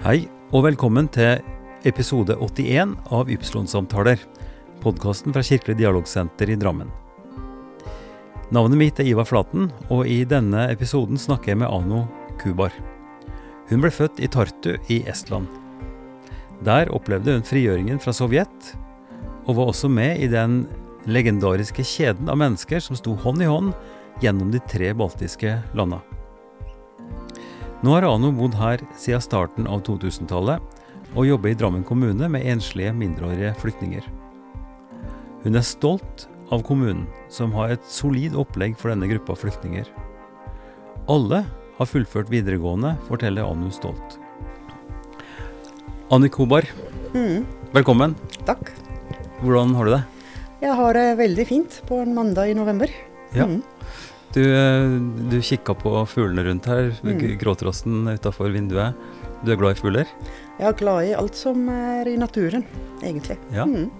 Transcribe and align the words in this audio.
Hei, 0.00 0.22
og 0.56 0.62
velkommen 0.64 1.10
til 1.12 1.42
episode 1.84 2.32
81 2.40 2.94
av 3.12 3.28
Ypsilon-samtaler. 3.28 4.22
Podkasten 4.80 5.34
fra 5.34 5.42
Kirkelig 5.44 5.74
dialogsenter 5.76 6.48
i 6.48 6.54
Drammen. 6.56 6.88
Navnet 8.48 8.80
mitt 8.80 9.02
er 9.02 9.10
Ivar 9.10 9.28
Flaten, 9.28 9.66
og 9.92 10.08
i 10.08 10.22
denne 10.24 10.62
episoden 10.72 11.20
snakker 11.20 11.52
jeg 11.52 11.60
med 11.60 11.68
Ano 11.68 12.06
Kubar. 12.40 12.72
Hun 13.68 13.84
ble 13.84 13.90
født 13.92 14.22
i 14.24 14.30
Tartu 14.32 14.70
i 14.88 15.02
Estland. 15.04 15.50
Der 16.64 16.88
opplevde 16.96 17.34
hun 17.36 17.44
frigjøringen 17.44 18.00
fra 18.00 18.14
Sovjet, 18.16 18.70
og 19.44 19.58
var 19.58 19.68
også 19.74 19.90
med 19.92 20.24
i 20.24 20.30
den 20.32 20.62
legendariske 21.12 21.84
kjeden 21.84 22.32
av 22.32 22.40
mennesker 22.40 22.80
som 22.80 22.96
sto 22.96 23.18
hånd 23.20 23.44
i 23.44 23.52
hånd 23.52 23.76
gjennom 24.24 24.48
de 24.48 24.64
tre 24.64 24.94
baltiske 24.96 25.58
landa. 25.76 26.00
Nå 27.80 27.94
har 27.94 28.04
Ano 28.04 28.28
bodd 28.36 28.54
her 28.60 28.82
siden 29.00 29.22
starten 29.24 29.68
av 29.70 29.80
2000-tallet, 29.86 30.60
og 31.16 31.26
jobber 31.26 31.50
i 31.50 31.56
Drammen 31.58 31.84
kommune 31.86 32.28
med 32.30 32.44
enslige 32.46 32.92
mindreårige 32.94 33.54
flyktninger. 33.62 34.04
Hun 35.42 35.56
er 35.56 35.64
stolt 35.64 36.26
av 36.52 36.62
kommunen, 36.66 37.06
som 37.32 37.54
har 37.56 37.72
et 37.72 37.86
solid 37.88 38.36
opplegg 38.38 38.76
for 38.78 38.92
denne 38.92 39.08
gruppa 39.10 39.34
flyktninger. 39.38 39.88
Alle 41.10 41.42
har 41.78 41.88
fullført 41.88 42.30
videregående, 42.30 42.92
forteller 43.08 43.48
Anu 43.48 43.70
stolt. 43.74 44.18
Anni 46.12 46.28
Kobar, 46.28 46.66
Mm, 47.14 47.46
velkommen. 47.72 48.14
takk. 48.46 48.70
Hvordan 49.40 49.74
har 49.74 49.84
du 49.84 49.90
det? 49.90 50.04
Jeg 50.60 50.74
har 50.76 50.92
det 50.92 51.18
veldig 51.18 51.46
fint 51.46 51.80
på 51.88 52.02
en 52.02 52.14
mandag 52.14 52.50
i 52.50 52.54
november. 52.54 52.88
Ja. 53.34 53.46
Mm. 53.46 53.62
Du, 54.32 54.42
eh, 54.46 54.98
du 55.30 55.40
kikka 55.42 55.74
på 55.74 56.06
fuglene 56.06 56.44
rundt 56.46 56.66
her, 56.70 56.92
Mm. 57.02 57.38
gråtrosten 57.40 58.06
utafor 58.14 58.52
vinduet. 58.54 58.94
Du 59.44 59.50
er 59.52 59.56
glad 59.56 59.76
i 59.76 59.80
fugler? 59.80 60.06
Jeg 60.60 60.68
er 60.68 60.72
glad 60.76 61.04
i 61.08 61.14
alt 61.16 61.34
som 61.34 61.68
er 61.68 62.06
i 62.06 62.16
naturen, 62.16 62.64
egentlig. 63.02 63.38
Ja. 63.52 63.64
Mm. 63.64 63.90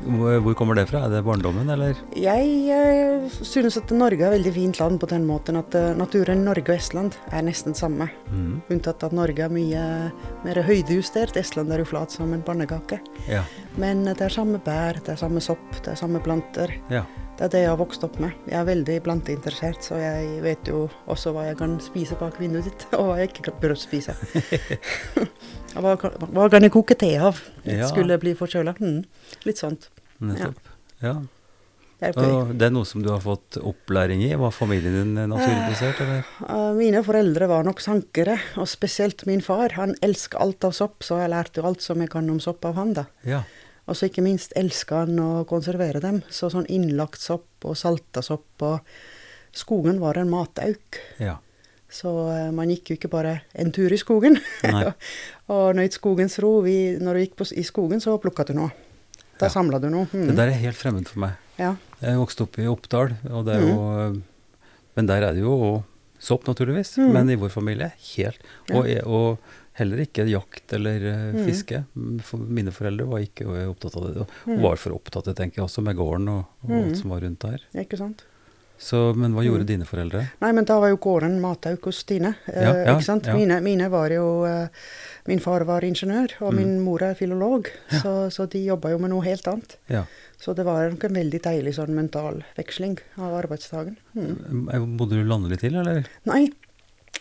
Hvor 0.00 0.54
kommer 0.56 0.74
det 0.74 0.86
fra? 0.88 1.02
Er 1.04 1.10
det 1.12 1.24
barndommen, 1.26 1.68
eller? 1.68 1.94
Jeg 2.16 2.46
jeg 2.66 3.30
synes 3.44 3.76
at 3.76 3.90
Norge 3.92 4.22
er 4.22 4.32
et 4.32 4.38
veldig 4.40 4.52
fint 4.54 4.78
land 4.80 4.98
på 5.00 5.06
den 5.10 5.26
måten 5.26 5.58
at 5.58 5.74
eh, 5.74 5.92
naturen 5.94 6.38
i 6.40 6.44
Norge 6.46 6.70
og 6.72 6.78
Estland 6.78 7.12
er 7.30 7.42
nesten 7.42 7.74
samme. 7.76 8.08
Mm. 8.32 8.62
Unntatt 8.70 9.02
at 9.04 9.12
Norge 9.12 9.44
er 9.44 9.50
mye 9.52 10.12
mer 10.44 10.62
høydejustert. 10.62 11.36
Estland 11.36 11.70
er 11.72 11.78
jo 11.78 11.84
flat 11.84 12.10
som 12.10 12.32
en 12.32 12.42
pannekake. 12.42 13.00
Ja. 13.28 13.42
Men 13.76 14.06
eh, 14.08 14.14
det 14.14 14.22
er 14.30 14.36
samme 14.38 14.58
bær, 14.64 14.94
det 15.04 15.08
er 15.08 15.20
samme 15.20 15.40
sopp, 15.44 15.68
det 15.82 15.88
er 15.92 15.96
samme 16.00 16.20
planter. 16.24 16.72
ja. 16.90 17.04
Det 17.40 17.46
er 17.46 17.52
det 17.54 17.60
jeg 17.62 17.70
har 17.72 17.78
vokst 17.80 18.02
opp 18.04 18.18
med. 18.20 18.34
Jeg 18.50 18.58
er 18.60 18.66
veldig 18.68 18.94
planteinteressert, 19.06 19.78
så 19.86 19.96
jeg 19.96 20.42
vet 20.44 20.66
jo 20.68 20.82
også 21.08 21.32
hva 21.32 21.46
jeg 21.46 21.56
kan 21.56 21.78
spise 21.80 22.18
bak 22.20 22.36
vinduet 22.36 22.66
ditt, 22.68 22.84
og 22.98 23.06
hva 23.08 23.14
jeg 23.22 23.30
ikke 23.32 23.54
bør 23.62 23.72
spise. 23.80 24.12
Hva, 25.70 25.92
kan- 25.96 26.16
hva 26.34 26.48
kan 26.50 26.64
jeg 26.66 26.72
koke 26.74 26.96
te 26.98 27.12
av? 27.22 27.38
Ja. 27.62 27.86
Skulle 27.88 28.16
jeg 28.16 28.20
bli 28.24 28.32
forkjøla? 28.36 28.72
Mm. 28.82 29.04
Litt 29.46 29.60
sånt. 29.62 29.86
Nettopp. 30.18 30.66
Ja. 31.00 31.12
Det. 32.00 32.10
Og 32.16 32.50
det 32.58 32.64
er 32.66 32.72
noe 32.72 32.88
som 32.88 33.02
du 33.04 33.10
har 33.12 33.20
fått 33.20 33.58
opplæring 33.60 34.22
i? 34.24 34.30
Var 34.40 34.52
familien 34.56 34.94
din 34.96 35.30
naturinteressert, 35.30 36.00
eller? 36.00 36.28
Uh, 36.42 36.70
Mine 36.78 37.02
foreldre 37.04 37.46
var 37.50 37.66
nok 37.68 37.82
sankere, 37.84 38.38
og 38.58 38.66
spesielt 38.72 39.26
min 39.28 39.42
far. 39.44 39.76
Han 39.76 39.92
elsker 40.02 40.40
alt 40.40 40.64
av 40.66 40.72
sopp, 40.76 41.04
så 41.06 41.18
jeg 41.20 41.30
lærte 41.34 41.60
jo 41.60 41.66
alt 41.68 41.84
som 41.84 42.00
jeg 42.02 42.10
kan 42.12 42.28
om 42.32 42.40
sopp 42.40 42.64
av 42.70 42.78
han, 42.80 42.94
da. 42.96 43.04
Ja. 43.28 43.42
Og 43.88 43.96
så 43.96 44.06
ikke 44.10 44.22
minst 44.22 44.52
elska 44.56 45.04
han 45.04 45.16
å 45.18 45.44
konservere 45.48 46.00
dem. 46.00 46.22
Så 46.30 46.50
sånn 46.52 46.66
innlagt 46.70 47.20
sopp 47.20 47.64
og 47.64 47.76
salta 47.76 48.22
sopp 48.22 48.62
og 48.62 48.80
Skogen 49.52 49.98
var 49.98 50.14
en 50.20 50.28
matauk. 50.30 51.00
ja. 51.18 51.38
Så 51.90 52.06
eh, 52.30 52.52
man 52.54 52.68
gikk 52.70 52.92
jo 52.92 52.94
ikke 52.94 53.08
bare 53.10 53.32
en 53.58 53.72
tur 53.74 53.90
i 53.90 53.96
skogen 53.98 54.36
og 55.50 55.74
nøyt 55.74 55.96
skogens 55.96 56.36
ro. 56.38 56.60
Vi, 56.62 56.96
når 57.02 57.16
du 57.18 57.22
gikk 57.24 57.34
på, 57.40 57.46
i 57.58 57.64
skogen, 57.66 57.98
så 57.98 58.14
plukka 58.22 58.44
du 58.46 58.52
noe. 58.54 58.70
Da 59.40 59.48
Ja. 59.48 59.50
samla 59.56 59.80
du 59.82 59.88
noe. 59.90 60.06
Det 60.12 60.28
Mm. 60.28 60.36
der 60.36 60.46
er 60.52 60.60
helt 60.62 60.76
fremmed 60.78 61.08
for 61.08 61.18
meg. 61.18 61.32
Ja. 61.58 61.74
Jeg 62.00 62.14
vokste 62.20 62.42
opp 62.46 62.58
i 62.62 62.66
Oppdal, 62.70 63.16
og 63.30 63.44
det 63.46 63.56
er 63.56 63.66
jo 63.66 64.22
Men 64.96 65.06
der 65.06 65.22
er 65.22 65.32
det 65.34 65.40
jo 65.42 65.82
sopp, 66.20 66.44
naturligvis. 66.46 66.96
Mm. 66.98 67.12
Men 67.12 67.30
i 67.30 67.34
vår 67.36 67.48
familie 67.50 67.90
helt. 68.16 68.38
Og, 68.70 68.86
og 69.06 69.38
heller 69.80 70.04
ikke 70.06 70.28
jakt 70.30 70.72
eller 70.76 71.06
eh, 71.10 71.26
Mm. 71.34 71.44
fiske. 71.48 71.84
For 72.22 72.38
mine 72.38 72.70
foreldre 72.72 73.06
var 73.10 73.20
ikke 73.24 73.46
opptatt 73.68 73.96
av 73.96 74.08
det. 74.08 74.20
Og 74.20 74.28
Mm. 74.46 74.60
var 74.62 74.76
for 74.76 74.92
opptatt, 74.96 75.24
tenker 75.34 75.60
jeg, 75.60 75.64
også 75.66 75.82
med 75.82 75.96
gården 75.96 76.28
og, 76.28 76.44
og 76.64 76.70
Mm. 76.70 76.82
alt 76.84 76.96
som 77.00 77.10
var 77.10 77.20
rundt 77.26 77.40
der. 77.40 77.58
Ikke 77.74 77.98
sant? 77.98 78.24
Så, 78.80 79.14
men 79.14 79.34
hva 79.36 79.42
gjorde 79.44 79.66
Mm. 79.66 79.66
dine 79.66 79.84
foreldre? 79.84 80.22
Nei, 80.40 80.52
men 80.56 80.64
da 80.64 80.78
var 80.80 80.88
jo 80.88 80.96
gården 80.96 81.34
matauk 81.40 81.84
hos 81.84 81.98
Stine. 82.00 82.34
eh, 82.48 82.62
Ja, 82.62 82.72
ja, 82.72 82.94
ikke 82.96 83.04
sant? 83.04 83.26
ja. 83.26 83.34
Mine, 83.36 83.60
mine 83.60 83.90
var 83.90 84.08
jo 84.08 84.44
eh, 84.46 84.68
Min 85.28 85.38
far 85.38 85.60
var 85.64 85.82
ingeniør, 85.82 86.30
og 86.40 86.54
Mm. 86.54 86.56
min 86.56 86.80
mor 86.80 87.02
er 87.02 87.14
filolog, 87.14 87.66
så, 87.90 88.30
så 88.32 88.48
de 88.48 88.64
jobba 88.64 88.90
jo 88.90 88.98
med 88.98 89.10
noe 89.10 89.20
helt 89.22 89.44
annet. 89.46 89.76
Ja. 89.88 90.04
Så 90.40 90.54
det 90.56 90.64
var 90.64 90.88
nok 90.88 91.04
en 91.04 91.14
veldig 91.14 91.42
deilig 91.42 91.74
sånn 91.76 91.90
mental 91.94 92.42
veksling 92.56 92.98
av 93.18 93.44
arbeidsdagen. 93.44 93.98
Mm. 94.16 94.96
Bodde 94.96 95.10
du 95.20 95.24
landlig 95.28 95.58
til, 95.60 95.76
eller? 95.76 96.06
Nei, 96.24 96.48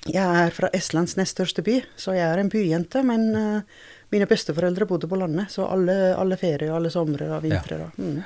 jeg 0.07 0.23
er 0.45 0.51
fra 0.55 0.69
Estlands 0.73 1.17
nest 1.19 1.35
største 1.35 1.63
by, 1.65 1.79
så 1.99 2.15
jeg 2.15 2.25
er 2.27 2.39
en 2.41 2.51
byjente. 2.51 3.03
Men 3.05 3.29
uh, 3.35 3.61
mine 4.13 4.27
besteforeldre 4.29 4.87
bodde 4.89 5.09
på 5.11 5.19
landet, 5.19 5.51
så 5.53 5.67
alle, 5.69 6.15
alle 6.15 6.37
ferier, 6.39 6.71
alle 6.73 6.91
somre 6.93 7.27
og 7.35 7.43
vintre. 7.43 7.81
Ja. 7.83 7.89
Mm. 7.97 8.21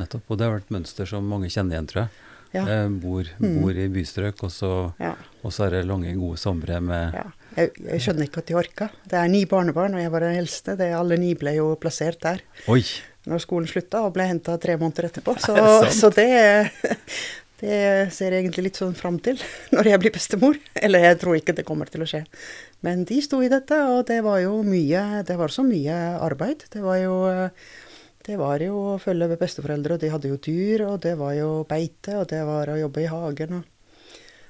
Nettopp. 0.00 0.30
Og 0.32 0.38
det 0.38 0.46
har 0.46 0.56
vært 0.56 0.68
et 0.70 0.74
mønster 0.74 1.06
som 1.08 1.26
mange 1.30 1.50
kjenner 1.52 1.76
igjen, 1.76 1.90
tror 1.90 2.06
jeg. 2.06 2.22
Ja. 2.54 2.64
Eh, 2.70 2.88
bor, 2.88 3.26
Mm. 3.38 3.62
bor 3.62 3.70
i 3.74 3.88
bystrøk, 3.88 4.42
og 4.46 4.50
så, 4.50 4.94
Ja, 5.00 5.14
er 5.66 5.70
det 5.70 5.86
lange, 5.86 6.14
gode 6.14 6.38
somre 6.38 6.80
med. 6.80 7.14
Jeg, 7.56 7.70
jeg 7.78 8.00
skjønner 8.00 8.28
ikke 8.28 8.38
at 8.38 8.46
de 8.46 8.54
orka. 8.54 8.88
Det 9.04 9.18
er 9.18 9.28
ni 9.28 9.44
barnebarn, 9.44 9.94
og 9.94 10.00
jeg 10.00 10.10
var 10.10 10.20
den 10.20 10.36
eldste. 10.38 10.76
Det, 10.76 10.92
alle 10.94 11.16
ni 11.16 11.34
ble 11.34 11.56
jo 11.56 11.74
plassert 11.76 12.20
der 12.22 12.40
Oi! 12.68 12.82
når 13.26 13.40
skolen 13.40 13.66
slutta, 13.66 14.02
og 14.04 14.12
ble 14.14 14.26
henta 14.28 14.56
tre 14.60 14.76
måneder 14.76 15.08
etterpå. 15.08 15.34
Så, 15.44 15.54
det 15.54 15.92
så 15.92 16.10
det, 16.14 16.70
det 17.60 18.10
ser 18.12 18.34
jeg 18.34 18.44
egentlig 18.44 18.66
litt 18.68 18.78
sånn 18.80 18.96
fram 18.98 19.20
til 19.22 19.38
når 19.74 19.92
jeg 19.92 20.02
blir 20.02 20.14
bestemor. 20.14 20.58
Eller 20.74 21.08
jeg 21.08 21.20
tror 21.22 21.38
ikke 21.38 21.54
det 21.56 21.66
kommer 21.68 21.90
til 21.90 22.04
å 22.04 22.08
skje. 22.10 22.24
Men 22.84 23.06
de 23.08 23.20
sto 23.24 23.40
i 23.44 23.50
dette, 23.52 23.78
og 23.88 24.04
det 24.10 24.20
var 24.26 24.42
jo 24.42 24.58
mye 24.66 25.22
Det 25.24 25.38
var 25.40 25.52
så 25.52 25.64
mye 25.64 25.94
arbeid. 26.20 26.66
Det 26.72 26.82
var 26.84 27.00
jo 27.00 27.16
det 28.24 28.38
var 28.40 28.62
jo 28.64 28.72
å 28.94 29.00
følge 29.00 29.26
med 29.28 29.40
besteforeldre, 29.40 29.96
og 29.96 30.00
de 30.00 30.08
hadde 30.08 30.30
jo 30.30 30.40
dyr, 30.40 30.86
og 30.88 31.02
det 31.04 31.12
var 31.20 31.34
jo 31.36 31.48
beite, 31.68 32.14
og 32.16 32.30
det 32.30 32.40
var 32.48 32.70
å 32.72 32.78
jobbe 32.80 33.02
i 33.02 33.10
hagen. 33.10 33.58
og 33.60 33.64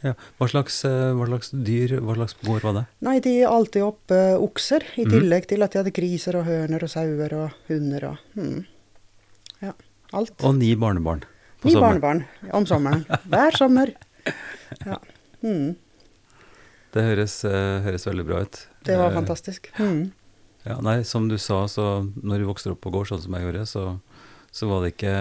Ja. 0.04 0.12
Hva, 0.38 0.46
slags, 0.46 0.84
eh, 0.84 1.10
hva 1.16 1.26
slags 1.26 1.50
dyr, 1.50 1.96
hva 1.98 2.14
slags 2.14 2.36
gård 2.44 2.62
var 2.62 2.74
det? 2.76 2.84
Nei, 3.02 3.18
de 3.24 3.32
alltid 3.48 3.82
opp 3.82 4.12
uh, 4.12 4.36
okser, 4.38 4.84
i 4.94 5.06
mm. 5.08 5.10
tillegg 5.10 5.48
til 5.50 5.64
at 5.64 5.72
de 5.72 5.80
hadde 5.80 5.94
griser 5.96 6.38
og 6.38 6.46
høner 6.46 6.84
og 6.84 6.92
sauer 6.92 7.34
og 7.34 7.50
hunder 7.66 8.10
og 8.12 8.38
mm. 8.38 8.64
Ja, 9.64 9.72
alt. 10.12 10.36
Og 10.44 10.54
ni 10.60 10.74
barnebarn. 10.76 11.24
Ni 11.64 11.72
sommeren. 11.72 12.00
barnebarn 12.00 12.52
om 12.52 12.66
sommeren. 12.66 13.04
Hver 13.28 13.56
sommer. 13.56 13.94
Ja. 14.84 14.98
Mm. 15.42 15.76
Det 16.94 17.02
høres, 17.02 17.44
eh, 17.44 17.80
høres 17.84 18.04
veldig 18.06 18.24
bra 18.26 18.42
ut. 18.46 18.66
Det 18.84 18.96
var 18.98 19.10
Eh, 19.10 19.16
fantastisk. 19.18 19.70
Mm. 19.78 20.12
Ja, 20.64 20.78
nei, 20.80 21.02
som 21.04 21.28
du 21.28 21.36
sa, 21.36 21.64
så 21.68 22.04
når 22.22 22.38
du 22.38 22.44
vokste 22.48 22.70
opp 22.72 22.80
på 22.80 22.92
gård, 22.94 23.08
sånn 23.10 23.20
som 23.22 23.34
jeg 23.36 23.44
gjorde, 23.48 23.64
så, 23.68 24.00
så 24.54 24.68
var 24.70 24.82
det 24.84 24.94
ikke 24.96 25.14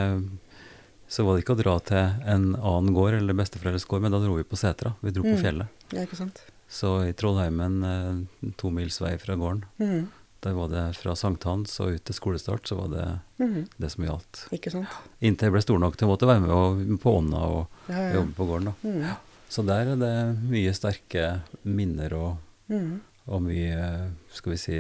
så 1.14 1.26
var 1.28 1.36
det 1.36 1.44
ikke 1.44 1.54
å 1.54 1.60
dra 1.62 1.74
til 1.80 2.24
en 2.26 2.46
annen 2.56 2.94
gård 2.96 3.14
eller 3.20 3.36
besteforeldres 3.38 3.86
gård, 3.86 4.02
men 4.02 4.12
da 4.16 4.18
dro 4.24 4.34
vi 4.38 4.44
på 4.48 4.58
setra. 4.58 4.96
Vi 5.04 5.12
dro 5.12 5.22
på 5.22 5.36
Mm. 5.36 5.42
fjellet. 5.44 5.68
Ja, 5.92 6.02
ikke 6.08 6.16
sant. 6.18 6.40
Så 6.70 7.04
i 7.08 7.14
Trollheimen, 7.14 7.84
eh, 7.86 8.50
to 8.58 8.72
mils 8.72 8.98
vei 9.00 9.18
fra 9.18 9.36
gården, 9.36 9.64
Mm. 9.80 10.08
Der 10.44 10.54
var 10.58 10.68
det 10.72 10.84
fra 11.00 11.14
sankthans 11.18 11.74
og 11.84 11.96
ut 11.96 12.04
til 12.06 12.16
skolestart, 12.18 12.68
så 12.70 12.76
var 12.78 12.90
det 12.94 13.06
Mm. 13.44 13.68
det 13.80 13.90
som 13.92 14.06
gjaldt. 14.06 14.42
Ikke 14.56 14.72
sant. 14.72 14.88
Inntil 15.22 15.48
jeg 15.50 15.54
ble 15.56 15.62
stor 15.64 15.80
nok 15.80 15.96
til 15.98 16.08
å 16.08 16.12
måtte 16.14 16.28
være 16.30 16.42
med 16.44 16.52
og, 16.54 17.00
på 17.02 17.14
ånda 17.20 17.42
og 17.48 17.68
Ja, 17.90 17.98
ja. 17.98 18.14
jobbe 18.20 18.34
på 18.38 18.46
gården. 18.48 18.74
Mm. 18.84 19.16
Så 19.50 19.66
der 19.66 19.94
er 19.94 19.96
det 20.00 20.14
mye 20.50 20.74
sterke 20.74 21.42
minner 21.64 22.14
og, 22.14 22.38
Mm. 22.70 23.02
og 23.28 23.42
mye, 23.44 24.12
skal 24.32 24.52
vi 24.54 24.58
si, 24.58 24.78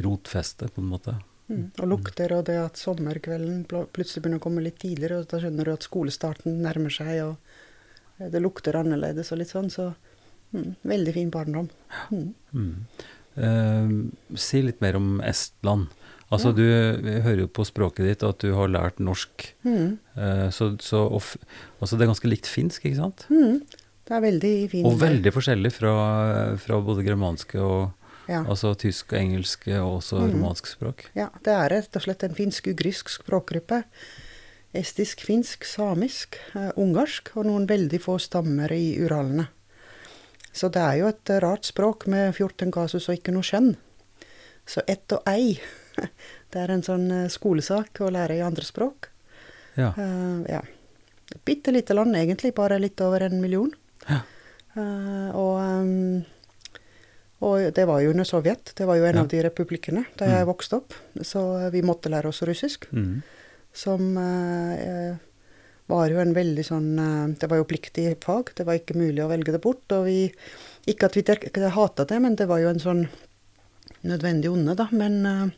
rotfeste, 0.00 0.68
på 0.72 0.78
en 0.82 0.88
måte. 0.90 1.16
Mm. 1.50 1.70
Og 1.78 1.88
lukter, 1.88 2.32
og 2.32 2.44
det 2.46 2.56
at 2.56 2.74
sommerkvelden 2.80 3.66
pl 3.68 3.84
plutselig 3.92 4.22
begynner 4.22 4.38
å 4.40 4.44
komme 4.46 4.62
litt 4.64 4.78
tidligere, 4.78 5.18
og 5.20 5.28
da 5.28 5.38
skjønner 5.42 5.64
du 5.64 5.72
at 5.74 5.82
skolestarten 5.84 6.62
nærmer 6.62 6.90
seg, 6.94 7.20
og 7.24 8.30
det 8.32 8.40
lukter 8.40 8.72
annerledes 8.78 9.32
og 9.32 9.38
litt 9.38 9.50
sånn, 9.52 9.68
så 9.70 9.90
mm. 10.54 10.76
veldig 10.84 11.12
fin 11.12 11.30
barndom. 11.30 11.68
Mm. 12.10 12.76
Eh, 13.36 13.92
si 14.38 14.62
litt 14.62 14.80
mer 14.84 14.98
om 15.00 15.20
Estland. 15.24 15.88
Altså, 16.32 16.50
Ja. 16.50 16.52
du 16.52 17.02
vi 17.02 17.20
hører 17.20 17.40
jo 17.44 17.48
på 17.48 17.64
språket 17.66 18.06
ditt 18.06 18.22
at 18.22 18.38
du 18.38 18.54
har 18.54 18.68
lært 18.68 18.98
norsk. 18.98 19.54
Mm. 19.64 19.98
eh, 20.16 20.50
så, 20.50 20.76
så 20.80 21.06
og 21.06 21.22
altså, 21.80 21.96
det 21.96 22.02
er 22.02 22.12
ganske 22.12 22.30
likt 22.30 22.46
finsk, 22.46 22.84
ikke 22.84 23.02
sant? 23.02 23.26
Mm. 23.30 23.62
Det 24.04 24.12
er 24.12 24.20
veldig 24.20 24.54
fint. 24.70 24.86
Og 24.86 24.98
veldig 25.00 25.32
forskjellig 25.32 25.72
fra, 25.72 26.56
fra 26.60 26.80
både 26.80 27.04
germanske 27.06 27.60
og 27.60 27.92
ja. 28.28 28.42
altså 28.42 28.74
tysk 28.76 29.12
og 29.12 29.18
engelsk 29.20 29.66
og 29.78 30.00
også 30.00 30.20
mm. 30.20 30.34
romansk 30.34 30.68
språk. 30.68 31.08
ja, 31.16 31.30
det 31.44 31.54
er 31.54 31.72
rett 31.72 31.96
og 31.96 32.04
slett 32.04 32.24
en 32.26 32.36
finsk-ugrisk 32.36 33.12
språkgruppe. 33.12 33.82
Estisk, 34.74 35.22
finsk, 35.22 35.64
samisk, 35.64 36.36
eh, 36.58 36.72
ungarsk 36.80 37.30
og 37.38 37.46
noen 37.46 37.68
veldig 37.70 38.00
få 38.02 38.18
stammer 38.18 38.72
i 38.74 38.96
Uralene. 38.98 39.46
Så 40.54 40.68
det 40.70 40.80
er 40.82 41.00
jo 41.00 41.08
et 41.10 41.30
rart 41.42 41.66
språk 41.66 42.06
med 42.10 42.30
14 42.36 42.70
kasus 42.74 43.08
og 43.10 43.16
ikke 43.18 43.32
noe 43.34 43.42
skjønn. 43.46 43.72
Så 44.66 44.84
ett 44.88 45.10
og 45.12 45.26
ei, 45.28 45.56
det 46.54 46.60
er 46.62 46.70
en 46.72 46.84
sånn 46.86 47.08
eh, 47.10 47.28
skolesak 47.32 47.98
å 48.00 48.10
lære 48.14 48.38
i 48.38 48.44
andre 48.46 48.64
språk. 48.64 49.10
Ja. 49.76 49.90
Uh, 49.98 50.44
ja. 50.48 50.60
Bitte 51.44 51.72
lite 51.74 51.96
land, 51.98 52.14
egentlig. 52.16 52.52
Bare 52.54 52.78
litt 52.78 53.00
over 53.02 53.24
en 53.26 53.40
million. 53.42 53.72
Ja. 54.06 54.20
Uh, 54.76 55.30
og, 55.34 55.58
um, 55.58 56.22
og 57.44 57.66
det 57.74 57.84
var 57.90 58.00
jo 58.04 58.12
under 58.14 58.24
Sovjet. 58.28 58.70
Det 58.78 58.86
var 58.86 58.96
jo 59.00 59.04
en 59.08 59.18
Ja. 59.18 59.24
av 59.26 59.28
de 59.34 59.42
republikkene 59.42 60.04
da 60.16 60.24
jeg 60.30 60.46
Mm. 60.46 60.52
vokste 60.54 60.76
opp. 60.78 60.94
Så 61.26 61.42
vi 61.74 61.82
måtte 61.82 62.08
lære 62.08 62.30
oss 62.30 62.42
russisk. 62.46 62.86
Mm. 62.92 63.22
Som 63.74 64.16
eh, 64.16 65.16
var 65.88 66.08
jo 66.08 66.18
en 66.18 66.34
veldig 66.34 66.64
sånn 66.64 66.98
eh, 66.98 67.34
Det 67.38 67.48
var 67.50 67.58
jo 67.60 67.64
pliktig 67.68 68.16
fag. 68.24 68.54
Det 68.56 68.64
var 68.66 68.78
ikke 68.78 68.96
mulig 68.96 69.20
å 69.24 69.28
velge 69.28 69.52
det 69.52 69.60
bort. 69.60 69.84
Og 69.92 70.06
vi 70.06 70.32
Ikke 70.86 71.04
at 71.06 71.14
vi 71.16 71.68
hata 71.70 72.04
det, 72.04 72.20
men 72.20 72.34
det 72.36 72.46
var 72.46 72.58
jo 72.60 72.68
en 72.68 72.78
sånn 72.80 73.08
nødvendig 74.04 74.50
onde, 74.52 74.74
da. 74.76 74.86
Men, 74.92 75.24
eh, 75.26 75.50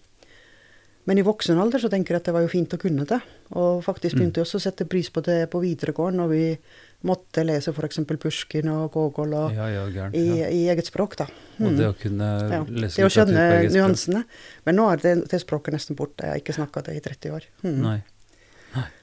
men 1.07 1.19
i 1.19 1.23
voksen 1.23 1.59
alder 1.59 1.79
så 1.83 1.89
tenker 1.91 2.15
jeg 2.15 2.21
at 2.23 2.25
det 2.25 2.35
var 2.35 2.43
jo 2.43 2.49
fint 2.53 2.71
å 2.75 2.79
kunne 2.79 3.05
det. 3.07 3.21
Og 3.53 3.83
faktisk 3.85 4.15
Mm. 4.15 4.21
begynte 4.21 4.35
vi 4.39 4.43
også 4.43 4.59
å 4.59 4.63
sette 4.63 4.89
pris 4.89 5.09
på 5.11 5.23
det 5.23 5.51
på 5.51 5.61
videregående 5.61 6.19
når 6.23 6.29
vi 6.31 6.59
måtte 7.05 7.45
lese 7.45 7.69
f.eks. 7.75 7.99
Pusjkin 8.19 8.69
og 8.71 8.93
Gogol 8.93 9.35
og, 9.35 9.53
Ja, 9.55 9.67
ja, 9.69 9.87
gæren. 9.89 10.15
i, 10.15 10.39
Ja. 10.41 10.47
i 10.49 10.67
eget 10.75 10.87
språk, 10.87 11.17
da. 11.17 11.25
Og 11.61 11.73
Mm. 11.73 11.77
det 11.77 11.87
å 11.87 11.95
kunne 11.99 12.67
lese 12.71 12.97
Det 12.97 13.05
å 13.05 13.07
litteratur 13.07 13.07
på 13.07 13.11
skjønne 13.11 13.61
eget 13.61 13.71
språk. 13.71 13.83
nyansene. 13.83 14.25
Men 14.65 14.77
nå 14.77 14.93
er 14.93 14.97
det, 14.97 15.29
det 15.29 15.41
språket 15.41 15.73
nesten 15.75 15.97
borte. 15.97 16.23
Jeg 16.23 16.31
har 16.31 16.39
ikke 16.41 16.55
snakka 16.55 16.83
det 16.85 16.97
i 16.97 17.01
30 17.01 17.31
år. 17.33 17.43
Mm. 17.65 17.83
Nei. 17.83 18.03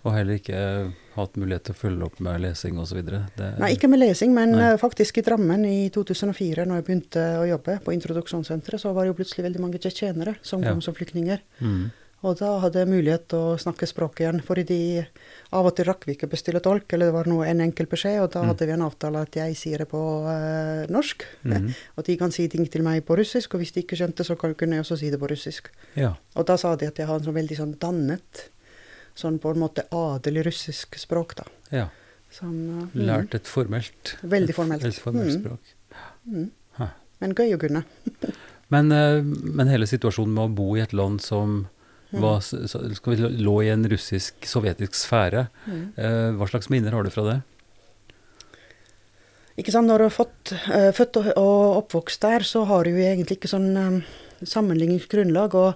Og 0.06 0.14
heller 0.16 0.38
ikke 0.40 0.94
hatt 1.16 1.36
mulighet 1.38 1.64
til 1.68 1.74
å 1.76 1.78
følge 1.78 2.04
opp 2.08 2.20
med 2.26 2.42
lesing 2.42 2.78
osv. 2.82 3.02
Nei, 3.60 3.72
ikke 3.76 3.90
med 3.90 4.00
lesing, 4.02 4.34
men 4.34 4.52
Nei. 4.52 4.72
eh, 4.74 4.78
faktisk 4.82 5.18
i 5.22 5.26
Drammen 5.26 5.66
i 5.70 5.90
2004, 5.94 6.66
når 6.66 6.82
jeg 6.82 6.86
begynte 6.90 7.26
å 7.42 7.48
jobbe 7.48 7.80
på 7.86 7.94
introduksjonssenteret, 7.96 8.80
så 8.82 8.94
var 8.94 9.04
det 9.06 9.14
jo 9.14 9.20
plutselig 9.24 9.46
veldig 9.50 9.60
mange 9.62 9.80
tsjetsjenere 9.80 10.36
som 10.42 10.64
Ja. 10.64 10.72
kom 10.72 10.82
som 10.82 10.94
flyktninger. 10.96 11.40
Mm. 11.62 11.92
Og 12.24 12.38
da 12.40 12.58
hadde 12.64 12.80
jeg 12.80 12.88
mulighet 12.88 13.28
til 13.28 13.38
å 13.38 13.58
snakke 13.60 13.84
språket 13.86 14.22
igjen, 14.24 14.42
fordi 14.48 14.64
de 14.66 15.08
av 15.52 15.66
og 15.68 15.76
til 15.76 15.84
rakk 15.86 16.06
vi 16.08 16.14
ikke 16.16 16.30
bestille 16.32 16.62
tolk, 16.64 16.86
eller 16.94 17.08
det 17.10 17.14
var 17.14 17.26
noe, 17.28 17.44
en 17.46 17.60
enkel 17.60 17.86
beskjed, 17.86 18.22
og 18.24 18.32
da 18.32 18.40
Mm. 18.42 18.48
hadde 18.48 18.66
vi 18.66 18.72
en 18.72 18.82
avtale 18.82 19.22
at 19.22 19.32
jeg 19.36 19.56
sier 19.60 19.78
det 19.80 19.90
på 19.90 20.00
uh, 20.24 20.86
norsk, 20.88 21.26
Mm. 21.44 21.74
og 21.98 22.06
de 22.06 22.16
kan 22.16 22.32
si 22.32 22.48
ting 22.48 22.66
til 22.66 22.82
meg 22.82 23.06
på 23.06 23.18
russisk, 23.18 23.54
og 23.56 23.60
hvis 23.60 23.74
de 23.74 23.84
ikke 23.84 23.98
skjønte, 24.00 24.24
så 24.24 24.38
kunne 24.38 24.72
jeg 24.76 24.86
også 24.86 24.98
si 25.00 25.10
det 25.10 25.20
på 25.20 25.28
russisk. 25.30 25.68
Ja. 25.98 26.14
Og 26.38 26.46
da 26.46 26.56
sa 26.56 26.74
de 26.78 26.88
at 26.88 26.96
jeg 26.96 27.08
har 27.08 27.16
en 27.20 27.26
sånn 27.26 27.36
veldig 27.36 27.58
sånn 27.58 27.78
dannet, 27.78 28.48
sånn 29.16 29.40
på 29.40 29.52
en 29.54 29.60
måte 29.62 29.86
adelig 29.92 30.46
russisk 30.48 30.98
språk, 30.98 31.36
da. 31.42 31.46
ja. 31.72 31.90
Som, 32.34 32.50
mm. 32.96 33.02
Lært 33.06 33.36
et 33.38 33.46
formelt 33.46 34.16
Veldig 34.26 34.56
formelt. 34.58 34.84
Et 34.90 34.96
formelt 34.98 35.30
Mm. 35.30 35.42
språk. 35.44 35.60
Mm. 36.26 36.48
Men 37.22 37.36
gøy 37.38 37.54
å 37.54 37.60
kunne. 37.62 37.84
Men, 38.74 38.92
eh, 38.92 39.22
men 39.22 39.68
hele 39.70 39.86
situasjonen 39.86 40.34
med 40.34 40.50
å 40.50 40.56
bo 40.56 40.76
i 40.76 40.82
et 40.82 40.94
land 40.94 41.22
som 41.22 41.68
Mm. 42.14 42.22
var, 42.22 42.42
vi, 43.16 43.16
lå 43.42 43.54
i 43.64 43.70
en 43.70 43.86
russisk-sovjetisk 43.90 44.94
sfære, 44.94 45.48
eh, 45.98 46.32
hva 46.38 46.46
slags 46.50 46.70
minner 46.70 46.92
har 46.94 47.04
du 47.04 47.10
fra 47.10 47.24
det? 47.24 47.42
Ikke 49.58 49.72
sant, 49.74 49.88
når 49.90 49.98
du 50.02 50.06
er 50.06 50.14
fått, 50.14 50.52
eh, 50.74 50.92
født 50.94 51.18
og, 51.22 51.28
og 51.38 51.78
oppvokst 51.84 52.22
der, 52.26 52.46
så 52.46 52.66
har 52.70 52.84
du 52.86 52.92
jo 52.96 52.98
egentlig 53.06 53.38
ikke 53.38 53.52
sånn 53.52 53.78
um, 53.78 54.00
sammenligningsgrunnlag. 54.42 55.54
Og 55.54 55.76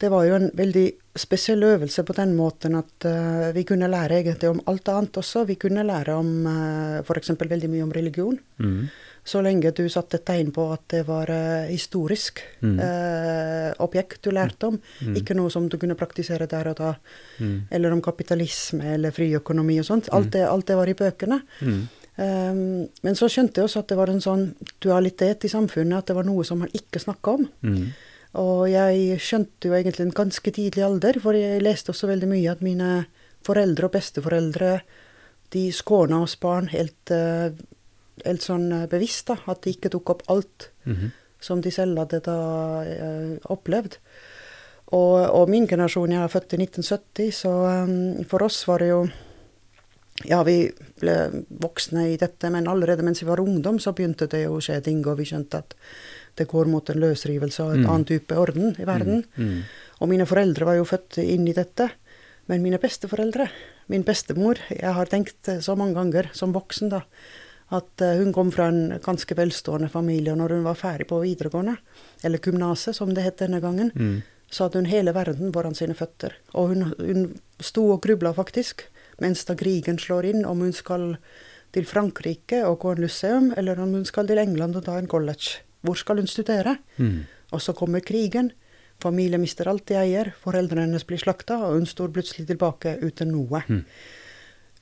det 0.00 0.08
var 0.08 0.24
jo 0.24 0.34
en 0.38 0.50
veldig 0.56 0.86
spesiell 1.20 1.62
øvelse 1.66 2.02
på 2.08 2.14
den 2.16 2.32
måten 2.38 2.76
at 2.78 3.04
uh, 3.04 3.50
vi 3.52 3.64
kunne 3.68 3.88
lære 3.90 4.20
egentlig 4.22 4.48
om 4.48 4.60
alt 4.70 4.88
annet 4.88 5.18
også. 5.20 5.42
Vi 5.48 5.58
kunne 5.60 5.82
lære 5.84 6.14
om 6.16 6.30
uh, 6.46 7.00
f.eks. 7.04 7.30
veldig 7.36 7.68
mye 7.68 7.82
om 7.84 7.92
religion. 7.92 8.38
Mm. 8.58 8.88
Så 9.30 9.42
lenge 9.44 9.68
du 9.76 9.82
satte 9.92 10.22
tegn 10.24 10.48
på 10.56 10.64
at 10.72 10.86
det 10.94 11.02
var 11.08 11.28
uh, 11.28 11.68
historisk 11.68 12.40
Mm. 12.62 12.78
uh, 12.80 13.72
objekt 13.84 14.22
du 14.24 14.30
lærte 14.30 14.66
om, 14.68 14.78
Mm. 15.00 15.14
ikke 15.16 15.34
noe 15.36 15.50
som 15.50 15.68
du 15.68 15.76
kunne 15.78 15.94
praktisere 15.96 16.46
der 16.48 16.68
og 16.68 16.76
da. 16.76 16.94
Mm. 17.40 17.62
Eller 17.70 17.92
om 17.92 18.02
kapitalisme 18.02 18.94
eller 18.94 19.10
friøkonomi 19.10 19.78
og 19.80 19.84
sånt. 19.84 20.08
Mm. 20.08 20.16
Alt 20.16 20.30
det, 20.32 20.44
alt 20.48 20.66
det 20.66 20.76
var 20.76 20.88
i 20.88 20.94
bøkene. 20.94 21.40
Mm. 21.60 21.80
Um, 22.20 22.88
men 23.02 23.14
så 23.16 23.28
skjønte 23.32 23.60
jeg 23.60 23.64
også 23.68 23.80
at 23.80 23.88
det 23.88 23.96
var 23.96 24.10
en 24.12 24.20
sånn 24.20 24.54
dualitet 24.80 25.44
i 25.44 25.48
samfunnet, 25.48 25.98
at 25.98 26.06
det 26.10 26.16
var 26.16 26.24
noe 26.28 26.44
som 26.44 26.58
man 26.60 26.68
ikke 26.76 27.00
snakka 27.00 27.36
om. 27.38 27.46
Mm. 28.32 28.40
Og 28.40 28.68
jeg 28.70 29.18
skjønte 29.20 29.68
jo 29.68 29.74
egentlig 29.74 30.06
en 30.06 30.14
ganske 30.14 30.52
tidlig 30.54 30.84
alder, 30.86 31.18
for 31.20 31.34
jeg 31.34 31.62
leste 31.62 31.90
også 31.90 32.06
veldig 32.10 32.28
mye 32.30 32.50
at 32.52 32.60
mine 32.62 32.90
foreldre 33.46 33.88
og 33.88 33.92
besteforeldre 33.96 34.80
de 35.50 35.64
skåna 35.74 36.20
oss 36.22 36.36
barn 36.38 36.68
helt, 36.70 37.10
eh, 37.10 37.50
helt 38.24 38.42
sånn 38.44 38.68
eh, 38.72 38.86
bevisst, 38.86 39.26
da, 39.32 39.38
at 39.50 39.62
de 39.64 39.72
ikke 39.74 39.90
tok 39.90 40.10
opp 40.10 40.22
alt 40.30 40.70
Mhm. 40.86 41.10
som 41.40 41.60
de 41.60 41.70
selv 41.70 41.98
hadde 41.98 42.20
da 42.20 42.82
eh, 42.84 43.38
opplevd. 43.50 43.96
Og, 44.92 45.30
og 45.30 45.48
min 45.48 45.66
generasjon, 45.66 46.10
jeg 46.10 46.22
er 46.22 46.28
født 46.28 46.52
i 46.54 46.58
1970, 46.62 47.30
så 47.32 47.50
um, 47.84 48.24
for 48.24 48.42
oss 48.42 48.66
var 48.68 48.78
det 48.78 48.88
jo 48.88 49.08
Ja, 50.28 50.42
vi 50.42 50.68
ble 51.00 51.14
voksne 51.48 52.10
i 52.12 52.16
dette, 52.20 52.50
men 52.50 52.66
allerede 52.68 53.02
mens 53.02 53.22
vi 53.22 53.26
var 53.26 53.40
ungdom, 53.40 53.78
så 53.80 53.94
begynte 53.96 54.26
det 54.28 54.42
å 54.50 54.58
skje 54.60 54.82
ting, 54.84 55.06
og 55.06 55.16
vi 55.16 55.24
skjønte 55.24 55.62
at 55.62 55.74
det 56.40 56.48
går 56.48 56.68
mot 56.72 56.88
en 56.90 57.00
løsrivelse 57.02 57.60
av 57.62 57.74
et 57.74 57.82
Mm. 57.84 57.90
annet 57.92 58.06
type 58.14 58.36
orden 58.40 58.72
i 58.80 58.84
verden. 58.88 59.24
Mm. 59.36 59.62
Og 60.00 60.08
mine 60.08 60.26
foreldre 60.26 60.64
var 60.64 60.78
jo 60.80 60.84
født 60.88 61.18
inn 61.22 61.46
i 61.48 61.52
dette. 61.56 61.90
Men 62.48 62.62
mine 62.64 62.78
besteforeldre, 62.82 63.48
min 63.88 64.02
bestemor 64.02 64.56
Jeg 64.70 64.92
har 64.96 65.06
tenkt 65.06 65.46
eh, 65.48 65.60
så 65.60 65.76
mange 65.76 65.94
ganger 65.94 66.30
som 66.34 66.52
voksen 66.52 66.88
da, 66.90 67.02
at 67.70 68.02
eh, 68.02 68.16
hun 68.18 68.32
kom 68.32 68.50
fra 68.50 68.66
en 68.72 68.98
ganske 68.98 69.36
velstående 69.38 69.90
familie, 69.92 70.32
og 70.32 70.38
når 70.40 70.56
hun 70.56 70.64
var 70.64 70.74
ferdig 70.74 71.06
på 71.06 71.20
videregående, 71.22 71.76
eller 72.24 72.38
gymnaset 72.42 72.96
som 72.96 73.12
det 73.14 73.22
het 73.22 73.36
denne 73.38 73.60
gangen, 73.60 73.92
Mm. 73.94 74.22
så 74.50 74.64
hadde 74.64 74.80
hun 74.82 74.90
hele 74.90 75.12
verden 75.14 75.52
foran 75.52 75.74
sine 75.78 75.94
føtter. 75.94 76.32
Og 76.54 76.68
hun, 76.74 76.82
hun 76.98 77.38
sto 77.60 77.92
og 77.92 78.00
grubla 78.02 78.32
faktisk, 78.34 78.82
mens 79.20 79.44
da 79.44 79.54
krigen 79.54 79.98
slår 79.98 80.24
inn, 80.32 80.44
om 80.44 80.58
hun 80.60 80.72
skal 80.72 81.16
til 81.72 81.84
Frankrike 81.86 82.64
og 82.66 82.80
gå 82.80 82.96
en 82.96 83.02
lyseum, 83.04 83.52
eller 83.56 83.78
om 83.78 83.92
hun 83.94 84.04
skal 84.04 84.26
til 84.26 84.38
England 84.38 84.74
og 84.76 84.84
ta 84.84 84.98
en 84.98 85.06
college. 85.06 85.60
Hvor 85.82 85.96
skal 85.96 86.20
hun 86.20 86.26
studere? 86.30 86.76
Mm. 86.98 87.22
Og 87.52 87.62
så 87.62 87.72
kommer 87.76 88.00
krigen. 88.04 88.52
Familien 89.00 89.40
mister 89.40 89.68
alt 89.70 89.86
de 89.88 89.96
eier. 89.96 90.32
Foreldrene 90.42 90.84
hennes 90.86 91.06
blir 91.08 91.18
slakta, 91.22 91.56
og 91.66 91.78
hun 91.78 91.86
står 91.88 92.12
plutselig 92.14 92.46
tilbake 92.50 92.98
uten 93.02 93.32
noe. 93.32 93.62
Mm. 93.68 93.84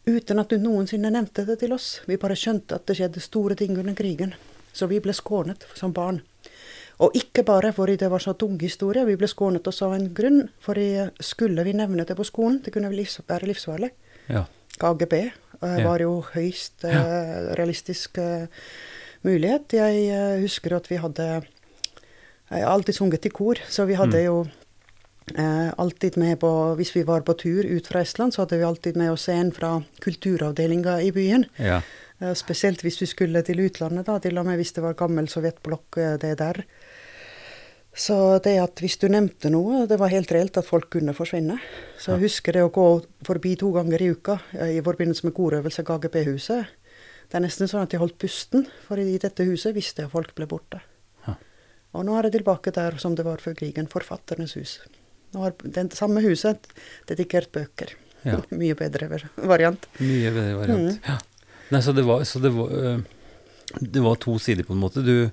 Uten 0.09 0.41
at 0.41 0.53
hun 0.55 0.65
noensinne 0.65 1.11
nevnte 1.13 1.45
det 1.47 1.59
til 1.61 1.73
oss. 1.77 2.01
Vi 2.09 2.17
bare 2.21 2.37
skjønte 2.39 2.79
at 2.79 2.87
det 2.89 2.97
skjedde 2.99 3.23
store 3.23 3.55
ting 3.61 3.77
under 3.79 3.95
krigen. 3.95 4.35
Så 4.73 4.89
vi 4.91 5.01
ble 5.05 5.15
skånet 5.17 5.67
som 5.79 5.93
barn. 5.93 6.23
Og 6.99 7.15
ikke 7.15 7.45
bare 7.47 7.71
fordi 7.73 7.95
det 8.01 8.09
var 8.11 8.23
så 8.23 8.33
tung 8.35 8.57
historie, 8.59 9.05
vi 9.07 9.15
ble 9.17 9.29
skånet 9.31 9.67
også 9.71 9.87
av 9.87 9.95
en 9.99 10.09
grunn. 10.15 10.49
Fordi 10.65 10.89
skulle 11.23 11.63
vi 11.67 11.77
nevne 11.79 12.07
det 12.09 12.17
på 12.19 12.27
skolen, 12.27 12.59
det 12.65 12.73
kunne 12.75 12.91
livs 12.91 13.21
være 13.29 13.47
livsfarlig. 13.53 13.93
Ja. 14.29 14.47
KGB 14.79 15.15
eh, 15.19 15.31
Ja. 15.61 15.89
var 15.89 16.03
jo 16.03 16.21
høyst 16.35 16.85
eh, 16.85 17.55
realistisk 17.59 18.19
eh, 18.19 18.47
mulighet. 19.29 19.77
Jeg 19.79 20.09
eh, 20.11 20.41
husker 20.43 20.75
at 20.79 20.89
vi 20.91 20.99
hadde 21.01 21.29
Jeg 22.49 22.65
har 22.65 22.73
alltid 22.73 22.97
sunget 22.97 23.27
i 23.29 23.33
kor, 23.35 23.61
så 23.69 23.85
vi 23.87 23.95
hadde 23.99 24.17
Mm. 24.17 24.25
jo 24.25 24.37
eh, 25.37 25.71
alltid 25.79 26.17
med 26.17 26.39
på 26.41 26.51
Hvis 26.77 26.95
vi 26.97 27.03
var 27.05 27.21
på 27.21 27.35
tur 27.37 27.65
ut 27.69 27.87
fra 27.87 28.01
Estland, 28.01 28.33
så 28.33 28.43
hadde 28.47 28.59
vi 28.59 28.65
alltid 28.65 28.97
med 28.97 29.13
oss 29.13 29.29
en 29.29 29.53
fra 29.53 29.83
kulturavdelinga 30.01 31.01
i 31.03 31.11
byen. 31.13 31.45
ja. 31.59 31.83
Eh, 32.21 32.35
spesielt 32.35 32.81
hvis 32.83 33.01
vi 33.01 33.07
skulle 33.07 33.43
til 33.47 33.61
utlandet, 33.63 34.07
da, 34.09 34.19
til 34.19 34.39
og 34.39 34.47
med 34.47 34.57
hvis 34.59 34.73
det 34.75 34.83
var 34.83 34.97
gammel 34.99 35.29
sovjetblokk, 35.31 35.99
eh, 36.03 36.17
det 36.19 36.39
der. 36.41 36.65
Så 37.95 38.39
det 38.43 38.57
at 38.63 38.81
hvis 38.83 38.97
du 38.99 39.09
nevnte 39.11 39.51
noe, 39.51 39.85
det 39.91 39.99
var 39.99 40.11
helt 40.13 40.31
reelt 40.35 40.57
at 40.59 40.67
folk 40.67 40.91
kunne 40.91 41.15
forsvinne. 41.15 41.59
Så 41.99 42.15
jeg 42.15 42.29
husker 42.29 42.55
det 42.55 42.63
å 42.63 42.71
gå 42.75 42.87
forbi 43.27 43.57
to 43.59 43.73
ganger 43.75 44.03
i 44.03 44.11
uka 44.15 44.39
eh, 44.55 44.77
i 44.79 44.83
forbindelse 44.83 45.27
med 45.27 45.35
korøvelse 45.35 45.83
i 45.83 45.89
KGP-huset. 45.89 46.75
Det 47.29 47.37
er 47.37 47.45
nesten 47.45 47.69
sånn 47.69 47.83
at 47.85 47.93
jeg 47.93 48.01
holdt 48.01 48.17
pusten, 48.23 48.65
for 48.87 48.97
i 49.01 49.19
dette 49.21 49.45
huset 49.45 49.75
visste 49.77 50.01
jeg 50.03 50.09
at 50.09 50.15
folk 50.15 50.31
ble 50.39 50.47
borte. 50.49 50.81
Ja. 51.27 51.35
Og 51.99 52.07
nå 52.09 52.15
er 52.17 52.29
det 52.29 52.39
tilbake 52.39 52.73
der 52.73 52.97
som 53.03 53.15
det 53.19 53.27
var 53.27 53.43
før 53.43 53.57
krigen, 53.59 53.89
forfatternes 53.93 54.55
hus. 54.57 54.79
Nå 55.35 55.43
har 55.45 55.53
det 55.61 55.91
samme 55.99 56.23
huset 56.25 56.71
dedikert 57.11 57.51
bøker. 57.53 57.93
Ja. 58.25 58.39
Mye 58.61 58.75
bedre 58.79 59.11
variant. 59.37 59.85
Mye 60.01 60.33
bedre 60.33 60.57
variant. 60.63 60.97
Mm. 60.97 61.05
Ja. 61.05 61.19
Nei, 61.69 61.83
så 61.85 61.93
det 61.93 62.07
var, 62.09 62.25
så 62.25 62.41
det 62.41 62.51
var, 62.57 62.73
øh, 62.73 63.03
det 63.85 64.01
var 64.07 64.17
to 64.25 64.39
sider, 64.41 64.65
på 64.65 64.73
en 64.73 64.81
måte. 64.81 65.03
Du, 65.05 65.29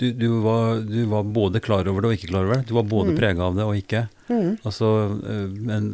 du, 0.00 0.06
du, 0.16 0.26
var, 0.40 0.80
du 0.80 1.02
var 1.10 1.26
både 1.28 1.60
klar 1.60 1.84
over 1.92 2.00
det 2.06 2.08
og 2.08 2.16
ikke 2.16 2.30
klar 2.32 2.46
over 2.48 2.56
det. 2.62 2.70
Du 2.70 2.72
var 2.78 2.88
både 2.88 3.12
Mm. 3.12 3.18
prega 3.20 3.44
av 3.50 3.58
det 3.58 3.66
og 3.68 3.76
ikke. 3.76 4.06
Mm. 4.32 4.54
Altså, 4.64 4.88
men 5.68 5.90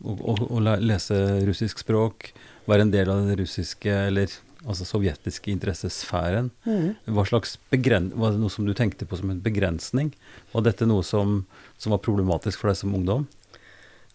å, 0.00 0.16
å, 0.16 0.36
å 0.56 0.64
lese 0.80 1.18
russisk 1.44 1.84
språk, 1.84 2.30
være 2.70 2.86
en 2.88 2.94
del 2.94 3.12
av 3.12 3.28
det 3.28 3.36
russiske, 3.42 3.92
eller 4.08 4.32
altså 4.66 4.84
sovjetiske 4.86 5.50
interessesfæren, 5.52 6.50
Mm. 6.66 6.94
hva 7.06 7.24
slags 7.26 7.58
begren 7.70 8.12
var 8.14 8.30
det 8.32 8.40
noe 8.40 8.50
som 8.50 8.64
du 8.66 8.74
tenkte 8.74 9.06
på 9.06 9.16
som 9.18 9.30
en 9.30 9.40
begrensning? 9.40 10.12
Var 10.52 10.62
dette 10.62 10.86
noe 10.86 11.02
som, 11.02 11.46
som 11.78 11.90
var 11.90 11.98
problematisk 11.98 12.58
for 12.60 12.68
deg 12.68 12.76
som 12.76 12.94
ungdom? 12.94 13.26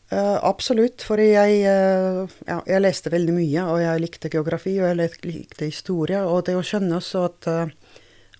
Uh, 0.10 0.40
absolutt, 0.42 1.04
for 1.04 1.20
jeg, 1.20 1.66
uh, 1.68 2.28
ja, 2.48 2.62
jeg 2.66 2.80
leste 2.82 3.12
veldig 3.12 3.34
mye, 3.36 3.64
og 3.68 3.82
jeg 3.82 4.00
likte 4.06 4.30
geografi, 4.32 4.78
og 4.80 4.88
jeg 4.88 5.20
likte 5.26 5.68
historie. 5.68 6.22
Og 6.24 6.46
det 6.48 6.56
å 6.56 6.64
skjønne 6.64 6.96
også 6.96 7.26
at, 7.28 7.48
uh, 7.52 7.68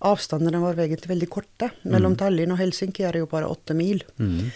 avstandene 0.00 0.62
var 0.62 0.80
egentlig 0.80 1.10
veldig 1.12 1.28
korte. 1.28 1.68
Mellom 1.84 2.14
Mm. 2.14 2.18
Tallinn 2.22 2.52
og 2.52 2.58
Helsinki 2.58 3.04
er 3.04 3.12
det 3.12 3.20
jo 3.20 3.26
bare 3.26 3.50
åtte 3.50 3.74
mil. 3.76 4.00
Mm. 4.18 4.50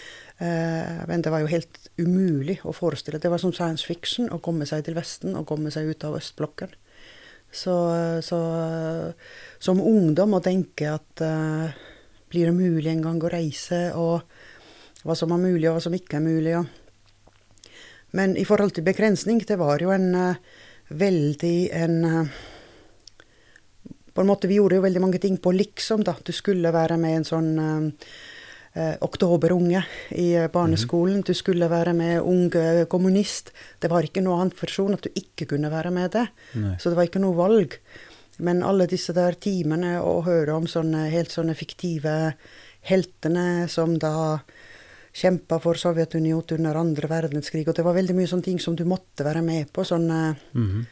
Men 1.07 1.21
det 1.21 1.29
var 1.31 1.39
jo 1.39 1.47
helt 1.47 1.77
umulig 1.99 2.59
å 2.65 2.73
forestille. 2.73 3.19
Det 3.21 3.29
var 3.29 3.37
som 3.37 3.53
science 3.53 3.85
fiction 3.85 4.27
å 4.29 4.41
komme 4.41 4.65
seg 4.65 4.83
til 4.83 4.95
Vesten 4.95 5.35
og 5.37 5.45
komme 5.45 5.69
seg 5.71 5.87
ut 5.91 6.03
av 6.03 6.15
østblokken. 6.17 6.71
Så, 7.53 7.73
så 8.25 8.39
som 9.63 9.79
ungdom 9.79 10.33
å 10.35 10.41
tenke 10.43 10.89
at 10.91 11.21
uh, 11.23 11.69
blir 12.31 12.49
det 12.49 12.55
mulig 12.57 12.89
en 12.91 13.03
gang 13.05 13.21
å 13.21 13.31
reise, 13.31 13.85
og 13.95 15.05
hva 15.05 15.15
som 15.15 15.31
er 15.35 15.43
mulig 15.43 15.69
og 15.69 15.77
hva 15.77 15.83
som 15.85 15.95
ikke 15.95 16.17
er 16.17 16.25
mulig. 16.25 16.55
Og. 16.57 17.69
Men 18.17 18.35
i 18.39 18.43
forhold 18.47 18.75
til 18.75 18.87
begrensning, 18.87 19.39
det 19.45 19.59
var 19.61 19.83
jo 19.83 19.93
en 19.93 20.09
uh, 20.17 20.41
veldig 20.89 21.57
en 21.79 21.95
uh, 22.03 22.41
På 24.13 24.21
en 24.21 24.29
måte, 24.29 24.45
vi 24.45 24.59
gjorde 24.59 24.77
jo 24.77 24.83
veldig 24.83 25.01
mange 25.01 25.19
ting 25.21 25.39
på 25.41 25.55
liksom, 25.55 26.03
da. 26.05 26.13
Du 26.21 26.29
skulle 26.35 26.69
være 26.73 26.99
med 27.01 27.15
en 27.17 27.23
sånn 27.25 27.47
oktoberunge 29.05 29.83
i 30.17 30.31
eh, 30.35 30.47
barneskolen. 30.53 31.21
Du 31.21 31.33
skulle 31.37 31.69
være 31.69 31.93
med 31.93 32.21
ung 32.21 32.49
kommunist. 32.89 33.51
Det 33.79 33.91
var 33.91 34.03
ikke 34.03 34.23
noe 34.25 34.39
annet 34.41 34.57
versjon 34.59 34.95
at 34.95 35.05
du 35.05 35.09
ikke 35.13 35.45
kunne 35.53 35.71
være 35.73 35.91
med 35.93 36.11
det. 36.15 36.27
Nei. 36.57 36.75
Så 36.81 36.89
det 36.89 36.97
var 36.97 37.09
ikke 37.09 37.21
noe 37.23 37.37
valg. 37.37 37.77
Men 38.39 38.63
alle 38.65 38.87
disse 38.89 39.13
der 39.13 39.37
timene 39.37 39.99
å 40.01 40.23
høre 40.25 40.55
om 40.57 40.65
sånne 40.65 41.05
helt 41.13 41.29
sånne 41.33 41.53
fiktive 41.53 42.33
heltene 42.89 43.67
som 43.69 43.93
da 44.01 44.39
kjempa 45.13 45.59
for 45.61 45.77
Sovjetunionen 45.77 46.57
under 46.57 46.79
andre 46.81 47.07
verdenskrig, 47.07 47.67
og 47.69 47.77
det 47.77 47.85
var 47.85 47.93
veldig 47.93 48.15
mye 48.17 48.29
sånne 48.31 48.47
ting 48.47 48.59
som 48.59 48.75
du 48.75 48.83
måtte 48.89 49.23
være 49.23 49.43
med 49.45 49.71
på. 49.71 49.85
sånne 49.85 50.35
Mhm. 50.53 50.85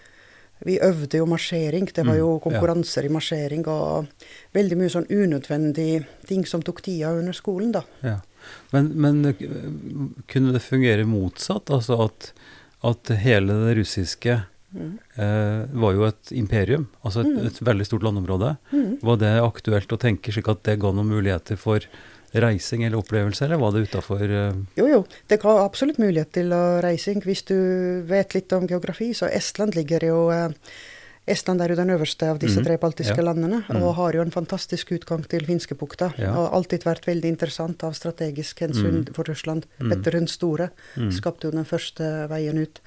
Vi 0.66 0.78
øvde 0.84 1.18
jo 1.18 1.26
marsjering, 1.26 1.88
det 1.94 2.06
var 2.06 2.18
jo 2.20 2.36
Mm, 2.36 2.42
konkurranser 2.44 3.06
i 3.06 3.10
marsjering, 3.14 3.66
og 3.68 4.08
veldig 4.54 4.78
mye 4.78 4.90
sånn 4.94 5.08
unødvendig 5.10 6.06
ting 6.28 6.46
som 6.46 6.62
tok 6.62 6.82
tida 6.86 7.12
under 7.18 7.34
skolen, 7.34 7.72
da. 7.72 7.82
Ja. 8.04 8.20
Men, 8.74 8.92
men 8.96 9.26
eh, 9.26 9.36
kunne 10.28 10.54
det 10.54 10.62
fungere 10.66 11.06
motsatt? 11.06 11.70
Altså 11.70 12.00
at, 12.08 12.32
at 12.84 13.14
hele 13.26 13.54
det 13.68 13.78
russiske 13.82 14.42
Mm. 14.72 14.94
eh, 15.20 15.66
var 15.76 15.92
jo 15.92 16.06
et 16.08 16.30
imperium, 16.32 16.86
altså 17.04 17.26
et, 17.26 17.42
et 17.50 17.58
veldig 17.60 17.84
stort 17.84 18.06
landområde. 18.08 18.54
Mm. 18.72 18.94
Var 19.04 19.18
det 19.20 19.32
aktuelt 19.44 19.92
å 19.92 19.98
tenke 20.00 20.32
slik 20.32 20.48
at 20.48 20.62
det 20.64 20.78
ga 20.80 20.94
noen 20.96 21.10
muligheter 21.12 21.60
for 21.60 21.84
reising 22.34 22.84
eller 22.84 22.98
opplevelse, 23.02 23.46
eller 23.46 23.60
var 23.60 23.72
det 23.76 23.88
utafor 23.90 24.22
eh, 24.24 24.54
Jo, 24.78 24.88
jo, 24.88 25.02
det 25.28 25.40
er 25.40 25.60
absolutt 25.66 26.00
mulighet 26.00 26.32
til 26.32 26.54
å 26.56 26.82
reising. 26.84 27.22
Hvis 27.26 27.44
du 27.50 27.58
vet 28.08 28.34
litt 28.38 28.54
om 28.54 28.68
geografi, 28.68 29.12
så 29.14 29.28
Estland 29.28 29.76
ligger 29.76 30.06
jo 30.08 30.30
eh, 30.32 30.50
Estland 31.30 31.62
er 31.62 31.70
jo 31.70 31.76
den 31.78 31.92
øverste 31.94 32.26
av 32.32 32.40
disse 32.42 32.58
Mhm, 32.60 32.66
tre 32.66 32.78
baltiske 32.82 33.16
ja. 33.18 33.24
landene, 33.24 33.64
Mhm. 33.70 33.84
og 33.84 33.96
har 33.96 34.14
jo 34.14 34.22
en 34.22 34.32
fantastisk 34.32 34.92
utgang 34.92 35.28
til 35.30 35.46
finskebukta. 35.46 36.14
Ja. 36.18 36.34
Og 36.36 36.52
alltid 36.52 36.84
vært 36.84 37.06
veldig 37.06 37.30
interessant 37.30 37.84
av 37.84 37.94
strategisk 37.94 38.60
hensyn 38.60 39.06
mm. 39.06 39.14
for 39.14 39.24
Russland. 39.30 39.66
Mm. 39.80 39.90
Petter 39.90 40.12
den 40.12 40.28
store 40.28 40.72
mm, 40.98 41.12
skapte 41.12 41.46
jo 41.48 41.52
den 41.52 41.66
første 41.66 42.28
veien 42.28 42.58
ut. 42.58 42.82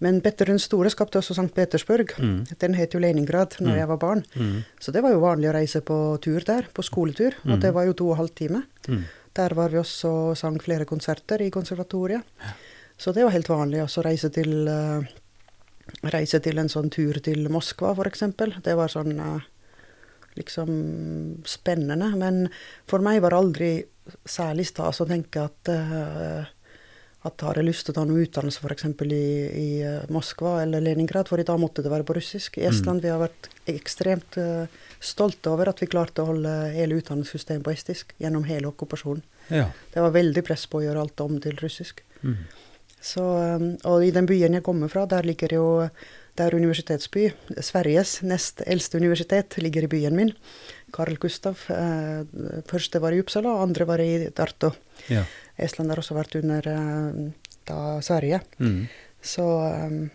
Men 0.00 0.20
Petter 0.20 0.46
den 0.46 0.58
store 0.58 0.90
skapte 0.90 1.18
også 1.20 1.34
St. 1.36 1.54
Petersburg. 1.54 2.14
mm, 2.18 2.46
Den 2.58 2.74
het 2.74 2.92
jo 2.94 2.98
Leningrad 3.00 3.56
når 3.60 3.70
mm. 3.72 3.78
jeg 3.78 3.88
var 3.88 3.96
barn. 3.96 4.24
mm, 4.34 4.64
Så 4.80 4.92
det 4.92 5.02
var 5.02 5.12
jo 5.12 5.20
vanlig 5.20 5.50
å 5.50 5.54
reise 5.54 5.80
på 5.80 6.20
tur 6.20 6.40
der, 6.40 6.66
på 6.74 6.82
skoletur. 6.82 7.34
Og 7.44 7.56
Mhm. 7.56 7.60
det 7.60 7.74
var 7.74 7.84
jo 7.86 7.92
to 7.92 8.06
og 8.08 8.12
en 8.12 8.16
halv 8.16 8.34
time. 8.34 8.62
mm. 8.88 9.04
Der 9.34 9.54
var 9.54 9.68
vi 9.68 9.78
også 9.78 10.08
og 10.30 10.36
sang 10.36 10.58
flere 10.60 10.84
konserter 10.84 11.40
i 11.42 11.50
konservatoriet. 11.50 12.22
Så 12.96 13.12
det 13.12 13.24
var 13.24 13.32
helt 13.32 13.48
vanlig 13.48 13.82
også 13.82 14.00
å 14.00 14.04
reise 14.04 14.30
til 14.30 14.68
uh, 14.68 15.02
Reise 16.04 16.40
til 16.40 16.58
en 16.58 16.68
sånn 16.68 16.88
tur 16.90 17.12
til 17.20 17.48
Moskva, 17.50 17.90
f.eks. 17.94 18.20
Det 18.62 18.74
var 18.76 18.88
sånn 18.88 19.18
uh, 19.20 19.40
liksom 20.36 21.42
spennende. 21.44 22.16
Men 22.16 22.48
for 22.86 23.00
meg 23.00 23.20
var 23.20 23.30
det 23.30 23.38
aldri 23.38 23.84
særlig 24.24 24.66
stas 24.66 25.00
å 25.00 25.06
tenke 25.08 25.44
at 25.44 25.68
eh, 25.72 26.44
at 27.24 27.44
har 27.46 27.56
jeg 27.56 27.66
lyst 27.66 27.86
til 27.86 27.94
å 27.94 27.96
ta 27.96 28.04
noe 28.08 28.24
utdannelse 28.26 28.60
f.eks. 28.60 28.86
i, 29.06 29.20
i 29.58 29.68
eh, 29.80 30.10
Moskva 30.12 30.58
eller 30.62 30.84
Leningrad, 30.84 31.30
for 31.30 31.40
i 31.40 31.46
dag 31.48 31.60
måtte 31.60 31.84
det 31.84 31.92
være 31.92 32.04
på 32.04 32.16
russisk. 32.18 32.58
I 32.60 32.66
Estland 32.68 33.04
vi 33.04 33.12
har 33.12 33.22
vært 33.22 33.48
ekstremt 33.70 34.36
uh, 34.36 34.66
stolte 35.00 35.52
over 35.54 35.70
at 35.72 35.80
vi 35.80 35.88
klarte 35.88 36.20
å 36.20 36.28
holde 36.34 36.52
hele 36.74 36.98
utdanningssystemet 37.00 37.64
på 37.64 37.72
estisk 37.72 38.12
gjennom 38.20 38.44
hele 38.48 38.68
okkupasjonen. 38.68 39.24
Ja. 39.48 39.70
Det 39.94 40.04
var 40.04 40.12
veldig 40.12 40.44
press 40.44 40.66
på 40.68 40.82
å 40.82 40.84
gjøre 40.84 41.06
alt 41.06 41.24
om 41.24 41.38
til 41.40 41.56
russisk. 41.62 42.04
Mm. 42.20 42.36
Så, 43.04 43.24
um, 43.24 43.70
og 43.88 44.04
i 44.04 44.12
den 44.12 44.28
byen 44.28 44.58
jeg 44.58 44.66
kommer 44.66 44.92
fra, 44.92 45.06
der 45.08 45.24
ligger 45.24 45.56
jo 45.56 45.66
det 46.34 46.48
er 46.48 46.56
universitetsby. 46.58 47.28
Sveriges 47.62 48.16
nest 48.26 48.62
eldste 48.66 48.98
universitet 48.98 49.54
ligger 49.62 49.86
i 49.86 49.90
byen 49.92 50.16
min. 50.18 50.32
Karl 50.94 51.14
Gustav. 51.22 51.60
Eh, 51.70 52.26
første 52.66 52.98
var 53.02 53.14
i 53.14 53.20
Uppsala, 53.22 53.54
andre 53.62 53.86
var 53.86 54.02
i 54.02 54.30
Tartu. 54.34 54.72
ja. 55.08 55.24
Estland 55.58 55.90
har 55.92 56.00
også 56.02 56.16
vært 56.16 56.34
under 56.40 56.66
eh, 56.68 57.32
da 57.68 57.78
Sverige. 58.04 58.40
Mm. 58.58 58.86
Så, 59.24 59.44
um, 59.86 60.10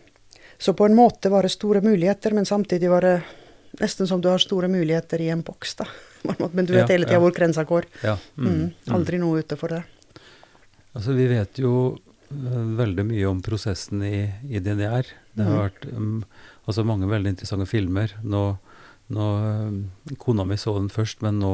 så 0.60 0.74
på 0.78 0.86
en 0.86 0.96
måte 0.98 1.32
var 1.32 1.44
det 1.48 1.52
store 1.56 1.82
muligheter, 1.82 2.34
men 2.36 2.46
samtidig 2.46 2.90
var 2.92 3.02
det 3.08 3.16
nesten 3.80 4.08
som 4.10 4.22
du 4.22 4.28
har 4.30 4.42
store 4.42 4.68
muligheter 4.70 5.22
i 5.22 5.30
en 5.34 5.42
boks, 5.46 5.76
da. 5.80 5.86
Men 6.54 6.66
du 6.68 6.74
vet 6.74 6.84
Ja, 6.90 6.92
hele 6.92 7.06
tida 7.08 7.16
ja. 7.16 7.22
hvor 7.24 7.32
grensa 7.32 7.64
går. 7.64 7.86
ja. 8.04 8.18
Mm. 8.36 8.50
Mm. 8.50 8.94
Aldri 8.98 9.18
noe 9.22 9.40
utenfor 9.40 9.70
det. 9.78 9.84
Altså, 10.98 11.14
vi 11.16 11.28
vet 11.32 11.62
jo 11.62 11.74
eh, 11.96 12.64
veldig 12.82 13.06
mye 13.08 13.28
om 13.30 13.40
prosessen 13.46 14.02
i, 14.04 14.26
i 14.50 14.60
DDR. 14.60 15.08
Det 15.38 15.46
har 15.46 15.54
Mhm. 15.54 15.62
vært 15.64 15.86
um, 15.96 16.26
altså 16.68 16.84
mange 16.84 17.08
veldig 17.08 17.30
interessante 17.38 17.70
filmer. 17.70 18.12
Nå, 18.24 18.44
nå 19.16 19.28
um, 19.70 19.78
Kona 20.20 20.44
mi 20.46 20.58
så 20.60 20.76
den 20.76 20.90
først, 20.92 21.22
men 21.24 21.40
nå, 21.40 21.54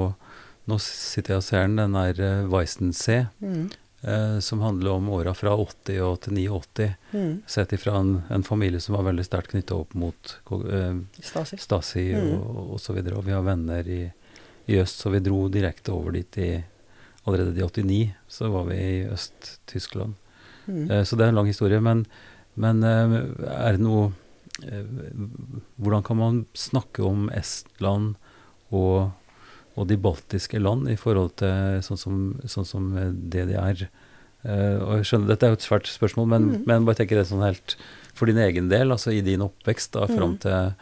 nå 0.68 0.78
sitter 0.82 1.36
jeg 1.36 1.42
og 1.42 1.46
ser 1.48 1.66
den. 1.68 1.76
Den 1.80 1.96
er 2.00 2.22
uh, 2.22 2.50
Weissensee, 2.52 3.28
Mm. 3.42 3.70
eh, 4.04 4.40
som 4.40 4.62
handler 4.62 4.92
om 4.92 5.10
åra 5.10 5.34
fra 5.34 5.54
80 5.58 6.00
og 6.06 6.20
til 6.22 6.34
89. 6.38 6.96
Mm. 7.14 7.32
Sett 7.48 7.74
ifra 7.74 7.96
en, 8.00 8.24
en 8.30 8.44
familie 8.44 8.80
som 8.82 8.96
var 8.98 9.06
veldig 9.12 9.26
sterkt 9.26 9.54
knytta 9.54 9.76
opp 9.76 9.94
mot 9.98 10.36
eh, 10.52 11.00
Stasi. 11.22 11.58
Stasi 11.58 12.06
mm. 12.16 12.32
og, 12.40 12.60
og 12.76 12.80
så 12.82 12.94
videre. 12.94 13.18
Og 13.18 13.26
vi 13.26 13.34
har 13.34 13.42
venner 13.46 13.88
i, 13.88 14.02
i 14.68 14.78
øst, 14.82 15.02
så 15.02 15.10
vi 15.14 15.20
dro 15.26 15.48
direkte 15.50 15.94
over 15.94 16.12
dit 16.20 16.38
i 16.38 16.52
Allerede 17.26 17.58
i 17.58 17.64
89 17.66 18.12
så 18.30 18.52
var 18.54 18.68
vi 18.70 18.76
i 18.78 19.06
Øst-Tyskland. 19.10 20.14
Mm. 20.68 20.92
Eh, 20.92 21.04
Så 21.04 21.16
det 21.18 21.26
er 21.26 21.32
en 21.32 21.40
lang 21.40 21.48
historie. 21.50 21.80
Men, 21.82 22.04
men 22.54 22.84
eh, 22.86 23.16
er 23.50 23.72
det 23.74 23.82
noe 23.82 24.12
eh, 24.62 24.86
Hvordan 25.82 26.04
kan 26.06 26.18
man 26.20 26.38
snakke 26.54 27.02
om 27.02 27.26
Estland 27.34 28.14
og, 28.70 29.10
og 29.76 29.88
de 29.88 29.98
baltiske 29.98 30.60
land 30.60 30.90
i 30.90 30.96
forhold 30.96 31.36
til 31.42 31.82
sånn 31.84 32.00
som, 32.00 32.20
sånn 32.48 32.66
som 32.66 32.98
eh, 32.98 33.12
DDR? 33.12 33.88
Uh, 34.46 34.78
og 34.86 34.92
jeg 35.00 35.06
skjønner, 35.10 35.28
Dette 35.32 35.48
er 35.48 35.50
jo 35.56 35.58
et 35.58 35.66
svært 35.66 35.88
spørsmål, 35.90 36.28
men, 36.30 36.44
mm. 36.52 36.66
men 36.70 36.86
bare 36.86 37.00
tenker 37.00 37.18
det 37.18 37.26
sånn 37.32 37.42
helt 37.42 37.76
for 38.14 38.30
din 38.30 38.38
egen 38.38 38.70
del, 38.70 38.92
altså 38.94 39.12
i 39.12 39.24
din 39.26 39.42
oppvekst 39.42 39.96
da, 39.98 40.06
fram 40.08 40.36
mm. 40.36 40.38
til 40.44 40.76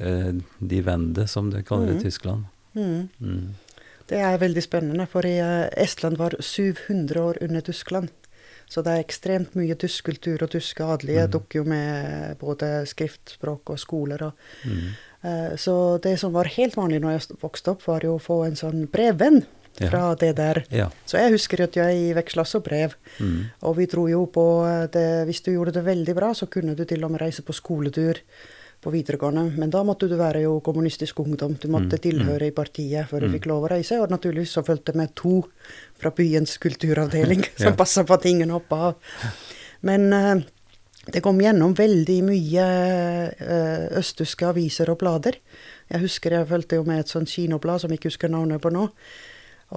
uh, 0.00 0.30
de 0.72 0.80
Wende, 0.86 1.26
som 1.28 1.50
de 1.52 1.60
kaller 1.62 1.92
det 1.92 1.98
Mhm. 1.98 2.00
i 2.00 2.06
Tyskland. 2.08 2.44
Mm. 2.74 3.08
Mm. 3.20 3.54
Det 4.08 4.18
er 4.18 4.38
veldig 4.40 4.62
spennende, 4.64 5.06
for 5.08 5.24
i, 5.28 5.36
eh, 5.38 5.68
Estland 5.76 6.16
var 6.18 6.34
700 6.40 7.20
år 7.20 7.38
under 7.44 7.60
Tyskland. 7.60 8.08
Så 8.68 8.82
det 8.82 8.92
er 8.92 9.04
ekstremt 9.04 9.54
mye 9.54 9.74
tysk 9.76 10.04
kultur, 10.08 10.42
og 10.42 10.50
tyske 10.50 10.80
adelige 10.80 11.26
Mhm. 11.26 11.30
dukker 11.30 11.58
jo 11.60 11.64
med 11.64 12.38
både 12.38 12.86
skriftspråk 12.88 13.70
og 13.70 13.78
skoler. 13.78 14.22
Og, 14.22 14.32
Mm. 14.64 14.72
eh, 14.72 14.92
så 15.56 16.00
det 16.02 16.18
som 16.18 16.32
var 16.34 16.44
helt 16.56 16.74
vanlig 16.76 17.00
når 17.00 17.12
jeg 17.18 17.36
vokste 17.42 17.70
opp, 17.76 17.82
var 17.86 18.00
jo 18.02 18.16
å 18.16 18.22
få 18.22 18.40
en 18.46 18.56
sånn 18.58 18.88
brevvenn 18.90 19.44
Ja. 19.80 19.88
fra 19.88 20.14
det 20.14 20.34
der. 20.36 20.64
Ja. 20.70 20.90
Så 21.06 21.16
jeg 21.16 21.32
husker 21.32 21.62
at 21.64 21.74
jeg 21.78 22.14
veksla 22.14 22.42
også 22.44 22.60
brev. 22.62 22.94
Mm. 23.20 23.46
Og 23.62 23.76
vi 23.78 23.86
dro 23.86 24.06
jo 24.10 24.26
på 24.26 24.44
eh, 24.68 24.86
det 24.92 25.26
Hvis 25.26 25.40
du 25.42 25.52
gjorde 25.54 25.72
det 25.72 25.84
veldig 25.86 26.14
bra, 26.14 26.32
så 26.34 26.46
kunne 26.50 26.74
du 26.76 26.84
til 26.84 27.02
og 27.04 27.10
med 27.10 27.20
reise 27.22 27.40
på 27.42 27.54
skoletur 27.56 28.18
på 28.82 28.90
videregående. 28.92 29.56
Men 29.56 29.70
da 29.70 29.82
måtte 29.86 30.08
du 30.10 30.16
være 30.18 30.42
jo 30.42 30.60
kommunistisk 30.60 31.20
ungdom. 31.20 31.54
Du 31.58 31.68
måtte 31.68 31.96
Mm, 31.96 32.02
tilhøre 32.02 32.46
i 32.48 32.50
partiet 32.50 33.08
før 33.08 33.20
du 33.20 33.28
Mm. 33.28 33.32
fikk 33.38 33.46
lov 33.46 33.62
å 33.64 33.70
reise. 33.70 34.00
Og 34.02 34.10
naturligvis 34.10 34.52
så 34.52 34.62
fulgte 34.66 34.94
med 34.94 35.14
to 35.14 35.44
fra 35.98 36.10
byens 36.10 36.58
kulturavdeling 36.58 37.44
som 37.56 37.66
Ja. 37.72 37.76
passa 37.76 38.02
på 38.04 38.12
at 38.14 38.26
ingen 38.26 38.50
hoppa 38.50 38.76
av. 38.76 38.94
Men 39.82 40.12
eh, 40.12 40.42
det 41.06 41.22
kom 41.24 41.40
gjennom 41.42 41.74
veldig 41.74 42.18
mye 42.28 42.64
eh, 43.34 43.86
østtyske 43.98 44.46
aviser 44.52 44.92
og 44.92 45.00
blader. 45.00 45.38
Jeg 45.90 46.04
husker 46.04 46.36
jeg 46.36 46.48
fulgte 46.48 46.78
jo 46.78 46.86
med 46.86 47.02
et 47.02 47.10
sånt 47.10 47.30
kinoblad 47.32 47.82
som 47.82 47.90
jeg 47.90 47.98
ikke 47.98 48.12
husker 48.12 48.30
navnet 48.30 48.62
på 48.62 48.70
nå. 48.70 48.86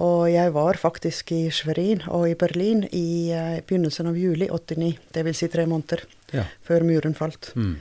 Og 0.06 0.26
jeg 0.28 0.52
var 0.52 0.78
faktisk 0.78 1.32
i 1.32 1.46
Schwerin 1.50 2.04
og 2.12 2.28
i 2.30 2.36
Berlin 2.38 2.84
i 2.92 3.32
eh, 3.34 3.58
begynnelsen 3.66 4.12
av 4.12 4.18
juli 4.20 4.46
89. 4.52 4.92
Det 5.12 5.24
vil 5.26 5.36
si 5.36 5.48
tre 5.50 5.66
måneder 5.66 6.04
ja. 6.36 6.44
før 6.62 6.86
muren 6.86 7.16
falt. 7.18 7.50
Mm. 7.56 7.74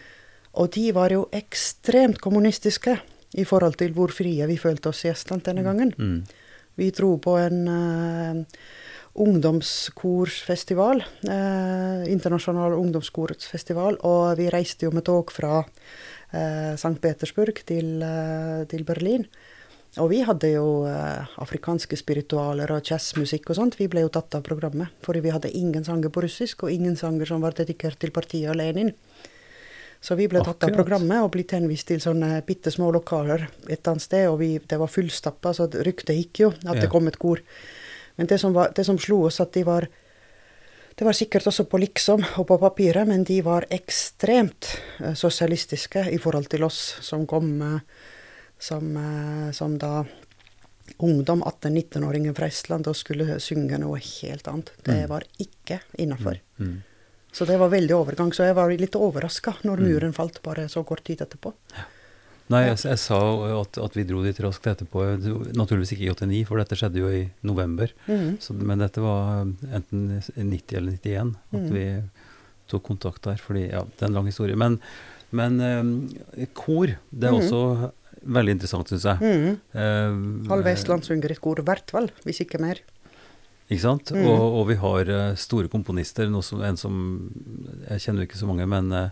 Og 0.55 0.71
de 0.73 0.87
var 0.95 1.13
jo 1.13 1.27
ekstremt 1.35 2.21
kommunistiske 2.23 2.97
i 3.35 3.45
forhold 3.45 3.77
til 3.77 3.93
hvor 3.93 4.13
frie 4.15 4.47
vi 4.47 4.57
følte 4.57 4.89
oss 4.89 5.03
i 5.05 5.11
Estland 5.11 5.45
denne 5.45 5.65
gangen. 5.67 5.93
Mm. 5.99 6.23
Vi 6.79 6.89
dro 6.95 7.13
på 7.21 7.37
en 7.39 7.61
ungdomskorsfestival, 9.15 11.03
eh, 11.23 12.11
internasjonal 12.11 12.73
ungdomskorsfestival, 12.75 13.97
og 14.03 14.37
vi 14.37 14.49
reiste 14.51 14.85
jo 14.87 14.91
med 14.91 15.05
tog 15.07 15.31
fra 15.31 15.61
eh, 16.33 16.73
St. 16.75 16.97
Petersburg 17.01 17.61
til, 17.65 18.01
eh, 18.03 18.65
til 18.71 18.83
Berlin. 18.83 19.25
Og 20.03 20.09
vi 20.11 20.19
hadde 20.27 20.49
jo 20.51 20.83
eh, 20.89 21.23
afrikanske 21.39 21.95
spiritualer 21.95 22.71
og 22.75 22.83
jazzmusikk 22.83 23.53
og 23.53 23.59
sånt. 23.61 23.77
Vi 23.79 23.87
ble 23.87 24.03
jo 24.03 24.11
tatt 24.11 24.35
av 24.35 24.43
programmet, 24.43 24.91
fordi 25.05 25.21
vi 25.23 25.31
hadde 25.31 25.53
ingen 25.55 25.85
sanger 25.87 26.11
på 26.11 26.25
russisk, 26.25 26.65
og 26.67 26.73
ingen 26.73 26.97
sanger 26.99 27.29
som 27.29 27.45
var 27.45 27.55
dedikert 27.55 27.99
til 28.01 28.11
partiet 28.11 28.51
og 28.51 28.59
Lenin. 28.59 28.91
Så 30.03 30.17
vi 30.19 30.27
ble 30.29 30.43
tatt 30.43 30.67
av 30.67 30.75
programmet 30.75 31.23
og 31.23 31.31
blitt 31.33 31.55
henvist 31.55 31.87
til 31.87 32.03
sånne 32.03 32.43
bitte 32.45 32.69
små 32.69 32.91
lokaler 32.93 33.47
et 33.71 33.87
annet 33.87 34.03
sted, 34.03 34.27
og 34.29 34.37
vi, 34.43 34.51
det 34.59 34.77
var 34.77 34.91
fullstappa, 34.91 35.55
så 35.55 35.65
ryktet 35.71 36.19
gikk 36.19 36.43
jo 36.43 36.49
at 36.51 36.75
Ja. 36.75 36.81
det 36.83 36.91
kom 36.91 37.07
et 37.07 37.17
kor. 37.17 37.39
Men 38.17 38.27
det 38.27 38.39
som, 38.39 38.53
var, 38.53 38.71
det 38.75 38.85
som 38.85 38.97
slo 38.99 39.23
oss, 39.27 39.39
at 39.43 39.51
de 39.53 39.63
var 39.63 39.87
Det 40.97 41.03
var 41.03 41.11
sikkert 41.13 41.43
også 41.47 41.65
på 41.67 41.77
liksom 41.81 42.21
og 42.39 42.45
på 42.47 42.55
papiret, 42.57 43.05
men 43.07 43.25
de 43.27 43.41
var 43.43 43.65
ekstremt 43.69 44.77
eh, 45.03 45.13
sosialistiske 45.13 46.05
i 46.13 46.17
forhold 46.17 46.47
til 46.47 46.63
oss 46.63 46.95
som 47.03 47.25
kom 47.27 47.49
eh, 47.61 47.81
som, 48.57 48.95
eh, 48.95 49.51
som 49.51 49.75
da 49.77 50.05
ungdom, 51.03 51.43
18-19-åringer 51.43 52.33
fra 52.37 52.47
Estland, 52.47 52.87
og 52.87 52.95
skulle 52.95 53.39
synge 53.43 53.75
noe 53.81 53.99
helt 53.99 54.47
annet. 54.47 54.71
Det 54.85 55.01
Mm. 55.03 55.09
var 55.09 55.23
ikke 55.37 55.79
innafor. 55.99 56.39
Mm. 56.59 56.83
Så 57.33 57.45
det 57.45 57.57
var 57.59 57.69
veldig 57.69 57.91
overgang. 57.95 58.31
Så 58.31 58.45
jeg 58.47 58.55
var 58.55 58.69
litt 58.69 58.95
overraska 58.95 59.55
når 59.63 59.77
Mm. 59.77 59.89
muren 59.91 60.13
falt 60.13 60.41
bare 60.43 60.69
så 60.69 60.85
kort 60.85 61.03
tid 61.03 61.19
etterpå. 61.21 61.51
Nei, 62.53 62.61
jeg, 62.67 62.77
jeg 62.85 63.01
sa 63.01 63.17
at, 63.57 63.79
at 63.81 63.95
vi 63.97 64.05
dro 64.05 64.21
dit 64.21 64.39
raskt 64.43 64.67
etterpå. 64.69 65.03
Naturligvis 65.57 65.95
ikke 65.95 66.05
i 66.05 66.11
89, 66.13 66.43
for 66.49 66.61
dette 66.61 66.77
skjedde 66.77 67.01
jo 67.01 67.09
i 67.09 67.23
november. 67.47 67.89
Mm. 68.05 68.35
Så, 68.43 68.53
men 68.59 68.83
dette 68.83 69.01
var 69.01 69.47
enten 69.73 70.07
90 70.19 70.77
eller 70.77 70.99
91 70.99 71.33
at 71.33 71.63
mm. 71.63 71.71
vi 71.73 71.85
tok 72.69 72.85
kontakt 72.85 73.25
der. 73.25 73.41
fordi, 73.41 73.67
ja, 73.71 73.81
Det 73.85 74.05
er 74.05 74.11
en 74.11 74.19
lang 74.19 74.29
historie. 74.29 74.57
Men, 74.57 74.77
men 75.33 75.57
eh, 75.65 76.45
kor, 76.53 76.93
det 77.09 77.29
er 77.29 77.33
mm. 77.33 77.39
også 77.41 77.61
veldig 78.25 78.55
interessant, 78.57 78.91
syns 78.91 79.07
jeg. 79.09 79.21
Mhm. 79.21 79.55
Eh, 79.73 80.49
Halve 80.51 80.75
et 80.75 81.41
kor 81.41 81.61
hvert 81.65 81.89
fall, 81.93 82.11
hvis 82.25 82.43
ikke 82.45 82.61
mer. 82.61 82.81
Ikke 83.69 83.81
sant? 83.81 84.13
Mhm. 84.13 84.27
Og, 84.29 84.59
og 84.59 84.67
vi 84.69 84.77
har 84.81 85.09
eh, 85.09 85.39
store 85.41 85.71
komponister. 85.71 86.29
Som, 86.45 86.61
en 86.61 86.77
som 86.77 86.95
Jeg 87.89 88.05
kjenner 88.05 88.29
ikke 88.29 88.37
så 88.37 88.49
mange, 88.49 88.69
men, 88.69 88.91
eh, 88.93 89.09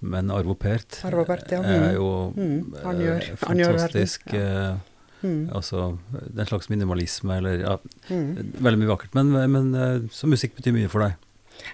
men 0.00 0.30
Arvo 0.30 0.54
Pärt 0.54 1.00
Arvo 1.04 1.24
Pärt, 1.24 1.50
ja. 1.52 1.62
er 1.62 1.80
Mhm. 1.80 1.94
jo 1.94 2.32
mm. 2.36 2.74
Han 2.84 2.96
gjør, 3.00 3.20
gjør- 3.20 3.46
han 3.48 3.56
gjør 3.56 3.72
verden, 3.72 3.78
fantastisk 3.80 4.34
eh, 4.34 4.76
Mhm. 5.22 5.48
Altså 5.56 5.98
er 6.36 6.40
en 6.40 6.46
slags 6.46 6.68
minimalisme, 6.68 7.36
eller 7.38 7.58
ja, 7.60 7.76
Mhm. 8.10 8.52
Veldig 8.60 8.78
mye 8.78 8.90
vakkert. 8.96 9.14
Men, 9.14 9.32
men 9.50 9.74
eh, 9.74 10.00
så 10.12 10.26
musikk 10.28 10.54
betyr 10.54 10.72
mye 10.76 10.88
for 10.92 11.00
deg. 11.00 11.14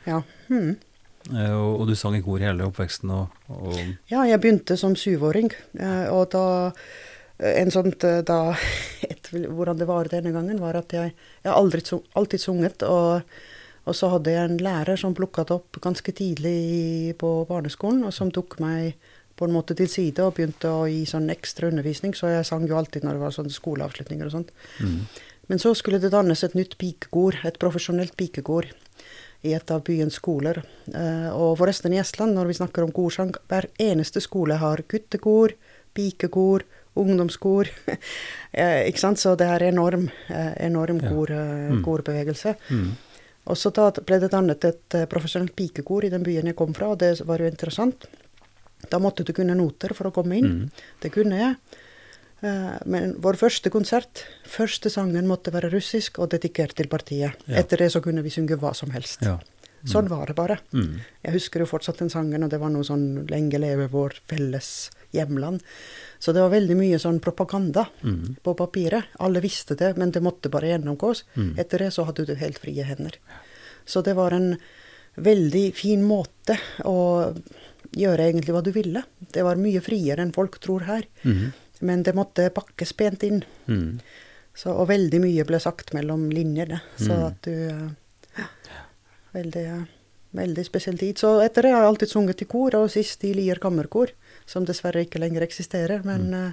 Ja. 0.07 0.23
Eh, 0.51 1.53
Og, 1.53 1.81
og 1.81 1.87
du 1.89 1.95
sang 1.95 2.15
i 2.17 2.23
kor 2.23 2.39
hele 2.39 2.65
oppveksten. 2.67 3.11
Og, 3.11 3.29
og 3.49 3.77
ja, 4.11 4.23
jeg 4.27 4.41
begynte 4.41 4.77
som 4.79 4.95
syvåring, 4.99 5.51
eh, 5.79 6.07
og 6.11 6.31
da 6.31 6.73
en 7.41 7.71
sånt 7.71 8.05
eh, 8.05 8.23
da, 8.23 8.55
et, 9.11 9.29
Hvordan 9.33 9.79
det 9.79 9.87
var 9.89 10.05
denne 10.11 10.33
gangen, 10.33 10.61
var 10.61 10.77
at 10.77 10.93
jeg, 10.93 11.13
jeg 11.45 11.51
har 11.53 11.59
aldri, 11.59 11.81
alltid 12.15 12.41
sunget. 12.41 12.83
Og, 12.83 13.23
og 13.87 13.95
så 13.99 14.09
hadde 14.13 14.31
jeg 14.31 14.51
en 14.51 14.59
lærer 14.63 14.97
som 15.01 15.15
plukka 15.15 15.45
det 15.49 15.57
opp 15.57 15.81
ganske 15.83 16.13
tidlig 16.15 17.17
på 17.19 17.33
barneskolen, 17.49 18.05
og 18.07 18.13
som 18.15 18.31
tok 18.31 18.59
meg 18.63 18.95
på 19.37 19.49
en 19.49 19.55
måte 19.57 19.75
til 19.75 19.89
side 19.91 20.23
og 20.23 20.35
begynte 20.37 20.71
å 20.71 20.85
gi 20.87 21.05
sånn 21.09 21.31
ekstra 21.33 21.71
undervisning. 21.73 22.13
Så 22.15 22.29
jeg 22.31 22.47
sang 22.47 22.67
jo 22.69 22.77
alltid 22.79 23.03
når 23.03 23.17
det 23.19 23.23
var 23.25 23.35
sånne 23.35 23.51
skoleavslutninger 23.55 24.29
og 24.29 24.33
sånt. 24.37 24.51
mm, 24.79 25.01
Men 25.49 25.59
så 25.59 25.73
skulle 25.75 25.99
det 25.99 26.13
dannes 26.13 26.45
et 26.45 26.55
nytt 26.55 26.77
pikekor, 26.79 27.35
et 27.45 27.59
profesjonelt 27.59 28.15
pikekor, 28.17 28.69
i 29.43 29.55
et 29.57 29.71
av 29.75 29.83
byens 29.83 30.15
skoler. 30.21 30.63
Eh, 30.95 31.31
og 31.35 31.57
forresten 31.59 31.93
i 31.93 31.99
Estland, 31.99 32.37
når 32.37 32.47
vi 32.47 32.55
snakker 32.61 32.85
om 32.85 32.93
korsang, 32.95 33.33
hver 33.51 33.67
eneste 33.83 34.21
skole 34.23 34.55
har 34.61 34.85
guttekor, 34.87 35.57
pikekor, 35.95 36.63
ungdomskor. 36.95 37.67
eh, 38.53 38.87
ikke 38.87 39.03
sant? 39.03 39.19
Så 39.19 39.35
det 39.37 39.49
er 39.49 39.65
enorm, 39.73 40.07
eh, 40.29 40.53
enorm 40.69 41.01
Ja. 41.03 41.09
kor, 41.11 41.27
korbevegelse. 41.83 42.55
mm, 42.71 42.93
Og 43.51 43.57
så 43.59 43.73
da 43.75 43.89
ble 43.91 44.21
det 44.23 44.31
dannet 44.31 44.65
et 44.69 44.95
eh, 44.95 45.07
profesjonelt 45.11 45.55
pikekor 45.59 46.05
i 46.07 46.11
den 46.13 46.23
byen 46.23 46.47
jeg 46.47 46.57
kom 46.59 46.75
fra, 46.77 46.93
og 46.95 47.01
det 47.03 47.17
var 47.27 47.43
jo 47.43 47.51
interessant. 47.51 48.05
Da 48.91 48.99
måtte 49.03 49.25
du 49.27 49.33
kunne 49.35 49.57
noter 49.59 49.95
for 49.95 50.11
å 50.11 50.15
komme 50.15 50.39
inn. 50.39 50.53
mm, 50.53 50.85
Det 51.03 51.11
kunne 51.15 51.39
jeg. 51.41 51.57
Eh, 52.43 52.79
Men 52.87 53.15
vår 53.23 53.39
første 53.39 53.71
konsert, 53.71 54.25
første 54.47 54.91
sangen 54.91 55.27
måtte 55.27 55.53
være 55.55 55.71
russisk 55.75 56.19
og 56.19 56.31
dedikert 56.31 56.75
til 56.75 56.87
partiet. 56.89 57.35
Ja. 57.47 57.59
Etter 57.63 57.79
det 57.79 57.93
så 57.93 58.01
kunne 58.03 58.23
vi 58.23 58.31
synge 58.31 58.59
hva 58.59 58.75
som 58.75 58.91
helst. 58.91 59.23
ja. 59.23 59.39
Sånn 59.85 60.09
var 60.09 60.27
det 60.27 60.35
bare. 60.37 60.59
Mm, 60.73 61.01
Jeg 61.25 61.33
husker 61.35 61.61
jo 61.61 61.67
fortsatt 61.67 61.99
den 61.99 62.11
sangen, 62.11 62.45
og 62.45 62.51
det 62.51 62.61
var 62.61 62.71
noe 62.71 62.85
sånn 62.85 63.27
'Lenge 63.27 63.59
leve 63.59 63.89
vår 63.91 64.13
felles 64.29 64.91
hjemland'. 65.13 65.61
Så 66.21 66.33
det 66.33 66.41
var 66.41 66.51
veldig 66.51 66.77
mye 66.77 66.99
sånn 66.99 67.19
propaganda 67.21 67.89
mm, 68.05 68.37
på 68.45 68.55
papiret. 68.57 69.05
Alle 69.19 69.41
visste 69.41 69.75
det, 69.77 69.97
men 69.97 70.11
det 70.13 70.23
måtte 70.23 70.49
bare 70.51 70.69
gjennomgås. 70.71 71.25
Mm. 71.37 71.59
Etter 71.59 71.79
det 71.79 71.91
så 71.93 72.05
hadde 72.07 72.27
du 72.27 72.35
helt 72.35 72.59
frie 72.59 72.83
hender. 72.85 73.17
Så 73.85 74.03
det 74.05 74.15
var 74.15 74.31
en 74.33 74.57
veldig 75.17 75.75
fin 75.75 76.03
måte 76.07 76.57
å 76.85 77.35
gjøre 77.93 78.31
egentlig 78.31 78.55
hva 78.55 78.63
du 78.63 78.71
ville. 78.73 79.03
Det 79.33 79.43
var 79.43 79.57
mye 79.57 79.81
friere 79.83 80.23
enn 80.23 80.33
folk 80.33 80.61
tror 80.61 80.81
her. 80.87 81.03
mm, 81.25 81.53
Men 81.83 82.03
det 82.05 82.15
måtte 82.15 82.49
pakkes 82.55 82.93
pent 82.93 83.23
inn. 83.25 83.43
mm. 83.69 84.01
Så, 84.55 84.69
og 84.77 84.89
veldig 84.89 85.19
mye 85.21 85.45
ble 85.49 85.59
sagt 85.59 85.95
mellom 85.95 86.29
linjene. 86.31 86.81
Så 86.99 87.09
Mm. 87.11 87.27
at 87.27 87.43
du 87.43 87.69
eh, 87.71 87.89
veldig, 89.35 89.65
eh, 89.67 89.85
veldig 90.39 90.65
spesiell 90.67 90.99
tid. 91.01 91.19
Så 91.19 91.35
etter 91.45 91.67
det 91.67 91.73
har 91.75 91.85
jeg 91.85 91.93
alltid 91.93 92.13
sunget 92.13 92.45
i 92.45 92.49
kor, 92.51 92.77
og 92.79 92.91
sist 92.93 93.25
i 93.25 93.35
Lier 93.37 93.61
kammerkor, 93.63 94.15
som 94.47 94.67
dessverre 94.69 95.05
ikke 95.07 95.21
lenger 95.23 95.45
eksisterer, 95.47 96.05
men 96.09 96.33
eh, 96.35 96.53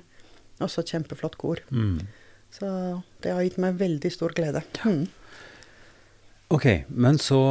også 0.63 0.83
kjempeflott 0.87 1.37
kor. 1.39 1.63
Mm. 1.71 2.01
Så 2.51 2.67
det 3.23 3.33
har 3.35 3.45
gitt 3.45 3.59
meg 3.61 3.79
veldig 3.79 4.11
stor 4.11 4.33
glede. 4.35 4.63
Mm. 4.83 5.05
Ok, 6.49 6.65
men 6.89 7.19
så 7.21 7.41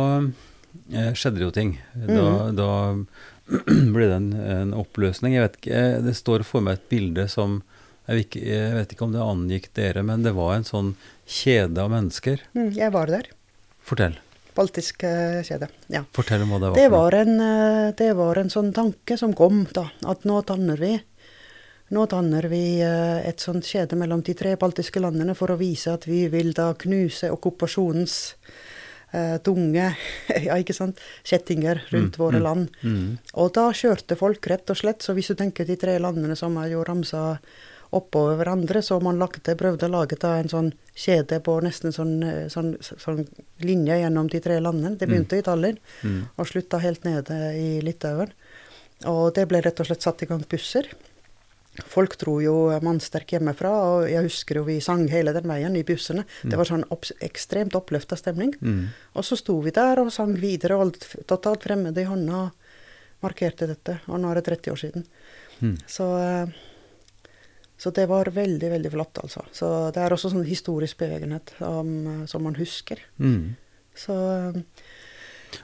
eh, 0.90 1.12
skjedde 1.14 1.38
det 1.38 1.46
jo 1.46 1.54
ting. 1.54 1.76
Da, 1.94 2.50
da 2.50 2.70
ble 3.94 4.08
det 4.08 4.16
en, 4.16 4.32
en 4.34 4.76
oppløsning. 4.76 5.36
Jeg 5.36 5.46
vet 5.46 5.58
ikke, 5.60 5.74
eh, 5.80 5.98
Det 6.04 6.16
står 6.18 6.44
for 6.48 6.64
meg 6.64 6.80
et 6.80 6.88
bilde 6.90 7.28
som 7.30 7.60
jeg, 8.08 8.16
vet 8.16 8.24
ikke, 8.24 8.44
jeg 8.48 8.76
vet 8.78 8.94
ikke 8.94 9.04
om 9.04 9.12
det 9.12 9.24
angikk 9.24 9.68
dere, 9.76 10.02
men 10.06 10.24
det 10.24 10.32
var 10.36 10.54
en 10.56 10.64
sånn 10.64 10.94
kjede 11.28 11.82
av 11.82 11.92
mennesker. 11.92 12.40
Mm, 12.56 12.70
jeg 12.76 12.94
var 12.94 13.12
der. 13.12 13.28
Fortell. 13.84 14.16
Baltisk 14.58 15.04
kjede. 15.46 15.68
Ja. 15.92 16.02
Fortell 16.16 16.42
om 16.42 16.50
hva 16.50 16.58
det 16.62 16.72
var. 16.72 16.78
Det 16.80 16.88
var, 16.90 17.16
en, 17.20 17.36
eh, 17.40 17.90
det 17.98 18.10
var 18.18 18.40
en 18.40 18.50
sånn 18.50 18.72
tanke 18.74 19.14
som 19.20 19.36
kom, 19.38 19.62
da. 19.70 19.86
At 20.10 20.26
nå 20.26 20.40
danner 20.48 20.82
vi 20.82 20.96
nå 21.88 22.04
danner 22.06 22.48
vi 22.52 22.80
eh, 22.84 23.28
et 23.28 23.40
sånt 23.40 23.64
kjede 23.64 23.96
mellom 23.96 24.20
de 24.24 24.34
tre 24.36 24.56
baltiske 24.60 25.00
landene 25.00 25.36
for 25.38 25.52
å 25.52 25.60
vise 25.60 25.92
at 25.94 26.04
vi 26.08 26.26
vil 26.32 26.52
da 26.56 26.72
knuse 26.76 27.30
okkupasjonens 27.32 28.18
uh, 29.14 29.38
tunge 29.44 29.86
ja, 30.48 30.58
ikke 30.58 30.76
sant, 30.76 31.00
kjettinger 31.24 31.80
rundt 31.88 32.18
Mm, 32.18 32.20
våre 32.20 32.42
mm, 32.42 32.44
land. 32.44 32.76
Mm. 32.82 33.16
Og 33.40 33.52
da 33.56 33.70
kjørte 33.72 34.18
folk 34.20 34.46
rett 34.52 34.68
og 34.68 34.80
slett, 34.80 35.02
så 35.02 35.16
hvis 35.16 35.32
du 35.32 35.38
tenker 35.38 35.64
de 35.68 35.78
tre 35.80 35.96
landene 36.02 36.36
som 36.36 36.56
er 36.60 36.74
jo 36.74 36.84
ramsa 36.84 37.38
oppover 37.92 38.36
hverandre, 38.36 38.82
så 38.84 39.00
man 39.02 39.18
lagde, 39.18 39.54
prøvde 39.56 39.88
å 39.88 39.90
lage 39.90 40.18
en 40.28 40.48
sånn 40.48 40.72
kjede 40.94 41.40
på 41.40 41.60
nesten 41.64 41.92
sånn, 41.92 42.22
eh, 42.22 42.46
sånn, 42.48 42.76
sånn 42.82 43.26
linje 43.60 43.96
gjennom 44.02 44.28
de 44.28 44.40
tre 44.40 44.58
landene. 44.60 44.98
Det 44.98 45.08
Mm. 45.08 45.14
begynte 45.14 45.38
i 45.38 45.42
Tallinn 45.42 45.78
Mm. 46.02 46.28
og 46.36 46.46
slutta 46.46 46.80
helt 46.80 47.04
nede 47.04 47.54
i 47.56 47.80
Litauen. 47.80 48.30
Og 49.06 49.34
det 49.34 49.48
ble 49.48 49.60
rett 49.62 49.80
og 49.80 49.86
slett 49.86 50.02
satt 50.02 50.22
i 50.22 50.26
gang 50.26 50.44
busser. 50.48 50.84
Folk 51.86 52.16
dro 52.18 52.40
jo 52.40 52.80
mannsterk 52.82 53.28
hjemmefra, 53.28 53.70
og 53.70 54.08
jeg 54.10 54.24
husker 54.24 54.56
jo 54.56 54.64
vi 54.64 54.80
sang 54.80 55.06
hele 55.08 55.32
den 55.32 55.44
veien 55.44 55.76
i 55.76 55.84
bussene. 55.84 56.24
Mm. 56.42 56.50
Det 56.50 56.56
var 56.58 56.64
sånn 56.64 56.84
opp, 56.90 57.04
ekstremt 57.22 57.72
oppløfta 57.78 58.18
stemning. 58.18 58.52
Mm. 58.60 58.88
Og 59.14 59.22
så 59.22 59.36
sto 59.38 59.60
vi 59.60 59.70
der 59.70 60.00
og 60.00 60.10
sang 60.12 60.34
videre, 60.34 60.74
og 60.74 60.80
alt 60.88 61.26
totalt 61.26 61.62
fremmede 61.62 61.98
i 61.98 62.04
hånda 62.04 62.50
markerte 63.22 63.68
dette. 63.68 64.00
Og 64.08 64.18
nå 64.20 64.30
er 64.30 64.40
det 64.40 64.44
30 64.44 64.72
år 64.72 64.76
siden. 64.82 65.04
Mm. 65.62 65.78
Så, 65.86 66.06
eh, 66.18 66.52
så 67.78 67.92
det 67.94 68.08
var 68.10 68.24
veldig, 68.34 68.70
veldig 68.72 68.90
flott, 68.90 69.18
altså. 69.22 69.44
Så 69.54 69.68
det 69.94 70.02
er 70.02 70.10
også 70.16 70.32
sånn 70.32 70.44
historisk 70.48 70.98
bevegenhet 70.98 71.52
som, 71.58 71.92
eh, 72.06 72.26
som 72.26 72.42
man 72.42 72.54
husker. 72.58 72.98
Mm. 73.20 73.54
Så 73.94 74.16
eh, 74.56 74.62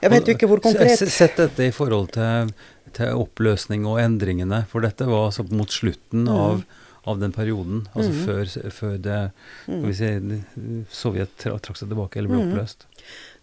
jeg 0.01 0.11
vet 0.11 0.25
jo 0.27 0.33
ikke 0.37 0.47
hvor 0.49 0.61
konkret 0.63 0.97
Sett 1.11 1.35
dette 1.37 1.67
i 1.67 1.71
forhold 1.75 2.11
til, 2.15 2.49
til 2.95 3.13
oppløsning 3.19 3.85
og 3.85 3.99
endringene, 4.01 4.63
for 4.71 4.81
dette 4.81 5.05
var 5.05 5.27
altså 5.29 5.43
mot 5.51 5.69
slutten 5.69 6.23
Mm. 6.25 6.33
av, 6.33 6.63
av 7.05 7.19
den 7.19 7.31
perioden, 7.35 7.83
altså 7.93 8.09
Mm. 8.11 8.25
før, 8.25 8.71
før 8.71 8.95
det, 8.97 9.19
skal 9.63 9.75
Mm. 9.75 9.85
vi 9.85 9.93
si, 9.93 10.43
Sovjet 10.89 11.29
tra- 11.37 11.59
trakk 11.61 11.77
seg 11.77 11.89
tilbake 11.91 12.17
eller 12.17 12.29
ble 12.29 12.39
Mm. 12.39 12.53
oppløst. 12.53 12.85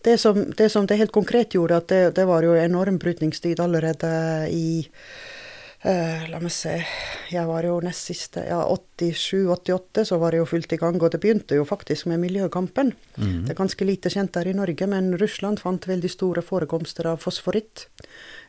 Det 0.02 0.18
som, 0.18 0.34
det 0.50 0.70
som 0.72 0.84
det 0.86 0.96
helt 0.98 1.12
konkret 1.12 1.50
gjorde, 1.54 1.76
at 1.76 1.86
det, 1.86 2.14
det 2.16 2.26
var 2.26 2.42
jo 2.42 2.54
enorm 2.58 2.98
brytningstid 2.98 3.60
allerede 3.60 4.48
i 4.50 4.88
Eh, 5.82 6.28
la 6.30 6.38
meg 6.38 6.52
se. 6.54 6.76
Jeg 7.32 7.42
var 7.48 7.66
jo 7.66 7.80
nest 7.82 8.06
siste 8.06 8.44
Ja, 8.46 8.60
87-88 8.70 10.04
så 10.06 10.18
var 10.22 10.30
det 10.30 10.38
jo 10.38 10.46
fullt 10.46 10.72
i 10.76 10.78
gang. 10.78 11.00
Og 11.02 11.10
det 11.10 11.18
begynte 11.22 11.58
jo 11.58 11.64
faktisk 11.66 12.06
med 12.06 12.22
miljøkampen. 12.22 12.92
Mm. 13.16 13.48
Det 13.48 13.50
er 13.50 13.58
ganske 13.58 13.88
lite 13.88 14.12
kjent 14.12 14.30
der 14.36 14.46
i 14.46 14.54
Norge, 14.54 14.86
men 14.86 15.16
Russland 15.18 15.58
fant 15.58 15.88
veldig 15.90 16.10
store 16.10 16.44
forekomster 16.46 17.08
av 17.10 17.18
fosforitt 17.24 17.88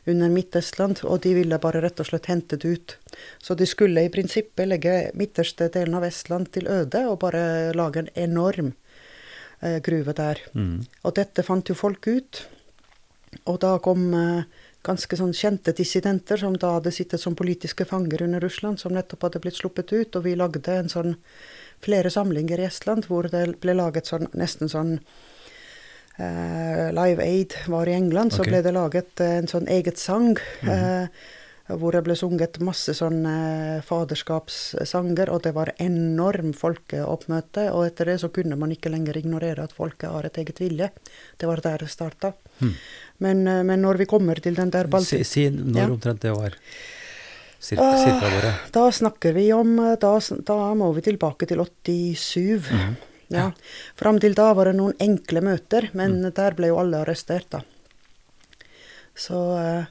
under 0.06 0.30
Midt-Estland, 0.30 1.00
og 1.08 1.22
de 1.24 1.32
ville 1.34 1.58
bare 1.58 1.80
rett 1.82 2.00
og 2.02 2.06
slett 2.06 2.28
hente 2.30 2.58
det 2.60 2.70
ut. 2.70 2.96
Så 3.42 3.56
de 3.58 3.66
skulle 3.66 4.04
i 4.04 4.12
prinsippet 4.12 4.68
legge 4.68 4.94
midterste 5.18 5.70
delen 5.74 5.96
av 5.98 6.04
Estland 6.06 6.52
til 6.54 6.68
øde 6.70 7.06
og 7.08 7.22
bare 7.24 7.72
lage 7.74 8.04
en 8.04 8.12
enorm 8.14 8.74
eh, 9.60 9.80
gruve 9.82 10.14
der. 10.14 10.38
Mm. 10.52 10.84
Og 11.02 11.16
dette 11.18 11.42
fant 11.42 11.66
jo 11.66 11.74
folk 11.74 12.06
ut. 12.06 12.44
Og 13.50 13.58
da 13.64 13.74
kom 13.82 14.12
eh, 14.14 14.62
ganske 14.84 15.16
sånn 15.16 15.32
kjente 15.36 15.72
dissidenter 15.76 16.40
som 16.40 16.56
da 16.60 16.74
hadde 16.76 16.92
sittet 16.92 17.22
som 17.22 17.36
politiske 17.38 17.86
fanger 17.88 18.26
under 18.26 18.42
Russland, 18.44 18.80
som 18.80 18.94
nettopp 18.94 19.28
hadde 19.28 19.40
blitt 19.44 19.58
sluppet 19.60 19.92
ut. 19.92 20.16
Og 20.16 20.26
vi 20.26 20.34
lagde 20.36 20.74
en 20.74 20.92
sånn 20.92 21.14
flere 21.84 22.10
samlinger 22.12 22.60
i 22.60 22.68
Estland 22.68 23.08
hvor 23.08 23.28
det 23.32 23.46
ble 23.62 23.76
laget 23.76 24.08
sånn 24.08 24.28
nesten 24.36 24.70
sånn 24.72 24.98
eh, 26.18 26.90
Live 26.94 27.24
Aid 27.24 27.56
var 27.72 27.88
i 27.88 27.96
England, 27.96 28.36
så 28.36 28.44
ble 28.46 28.62
det 28.64 28.74
laget 28.76 29.24
eh, 29.24 29.38
en 29.40 29.50
sånn 29.50 29.68
eget 29.72 30.00
sang. 30.00 30.36
eh, 30.68 31.08
hvor 31.68 31.92
det 31.96 32.02
ble 32.04 32.14
sunget 32.16 32.58
masse 32.60 32.92
sånn 32.92 33.22
eh, 33.24 33.78
faderskapssanger, 33.86 35.30
og 35.32 35.42
det 35.46 35.54
var 35.56 35.70
enorm 35.80 36.52
folkeoppmøte. 36.52 37.70
Og 37.72 37.86
etter 37.86 38.10
det 38.12 38.18
så 38.20 38.28
kunne 38.28 38.58
man 38.60 38.74
ikke 38.74 38.90
lenger 38.92 39.16
ignorere 39.16 39.64
at 39.64 39.72
folket 39.72 40.10
har 40.12 40.26
et 40.28 40.36
eget 40.42 40.60
vilje. 40.60 40.90
Det 41.40 41.48
var 41.48 41.62
der 41.64 41.78
det 41.86 41.88
starta. 41.88 42.34
Mm. 42.60 42.74
Men, 43.24 43.46
eh, 43.48 43.62
men 43.64 43.80
når 43.82 43.96
vi 44.02 44.06
kommer 44.10 44.34
til 44.44 44.54
den 44.58 44.70
der 44.74 44.84
Si, 44.84 44.90
Balti... 44.90 45.22
si 45.24 45.46
når 45.50 45.80
Ja. 45.80 45.88
omtrent 45.88 46.20
det 46.20 46.34
var. 46.36 46.54
Cirka, 47.64 47.82
Ah. 47.82 48.04
cirka 48.04 48.26
året. 48.36 48.72
Da 48.72 48.90
snakker 48.92 49.32
vi 49.32 49.50
om 49.52 49.78
eh, 49.80 49.96
da, 49.96 50.18
da 50.44 50.74
må 50.74 50.92
vi 50.92 51.00
tilbake 51.00 51.46
til 51.48 51.64
87. 51.64 52.70
Mhm. 52.70 52.96
Ja. 53.30 53.50
Fram 53.96 54.20
til 54.20 54.34
da 54.36 54.52
var 54.52 54.66
det 54.68 54.76
noen 54.76 54.92
enkle 55.00 55.40
møter, 55.40 55.88
men 55.94 56.20
Mm. 56.22 56.34
der 56.34 56.50
ble 56.54 56.66
jo 56.68 56.76
alle 56.78 57.00
arrestert, 57.00 57.48
da. 57.50 57.62
Så 59.16 59.38
eh, 59.58 59.86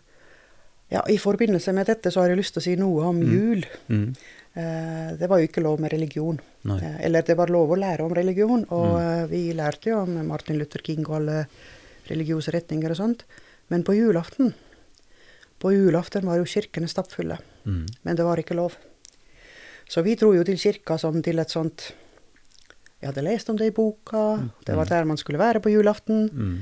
ja, 0.93 1.01
i 1.09 1.17
forbindelse 1.17 1.73
med 1.73 1.87
dette 1.89 2.11
så 2.13 2.21
har 2.21 2.29
jeg 2.33 2.39
lyst 2.39 2.53
til 2.55 2.61
å 2.61 2.65
si 2.67 2.75
noe 2.79 3.03
om 3.09 3.19
Mm. 3.19 3.31
jul. 3.33 3.65
Mm. 3.89 4.15
Eh, 4.55 5.15
det 5.17 5.27
var 5.29 5.39
jo 5.41 5.47
ikke 5.47 5.63
lov 5.65 5.79
med 5.81 5.91
religion. 5.91 6.39
Nei. 6.69 6.77
Eh, 6.79 7.05
eller 7.07 7.23
det 7.25 7.35
var 7.37 7.47
lov 7.49 7.71
å 7.73 7.79
lære 7.79 8.05
om 8.05 8.13
religion, 8.13 8.65
og 8.69 8.91
Mm. 8.93 8.99
eh, 9.01 9.25
vi 9.27 9.53
lærte 9.53 9.89
jo 9.89 10.01
om 10.03 10.27
Martin 10.27 10.59
Luther 10.59 10.81
King 10.85 10.99
og 11.09 11.15
alle 11.15 11.47
religiøse 12.09 12.51
retninger 12.53 12.91
og 12.91 12.97
sånt. 12.97 13.23
Men 13.69 13.83
på 13.83 13.95
julaften 13.97 14.53
På 15.59 15.71
julaften 15.71 16.25
var 16.25 16.35
jo 16.35 16.43
kirkene 16.43 16.89
stappfulle. 16.89 17.37
Mm. 17.65 17.85
Men 18.03 18.15
det 18.17 18.25
var 18.25 18.35
ikke 18.35 18.53
lov. 18.55 18.73
Så 19.87 20.03
vi 20.03 20.15
dro 20.15 20.33
jo 20.33 20.43
til 20.43 20.57
kirka 20.57 20.97
som 20.99 21.21
til 21.21 21.39
et 21.39 21.47
sånt 21.49 21.93
Jeg 23.01 23.13
hadde 23.13 23.23
lest 23.23 23.49
om 23.49 23.55
det 23.57 23.67
i 23.67 23.71
boka, 23.71 24.49
det 24.65 24.75
var 24.75 24.85
der 24.85 25.05
man 25.05 25.17
skulle 25.17 25.37
være 25.39 25.61
på 25.61 25.71
julaften. 25.71 26.29
Mm. 26.33 26.59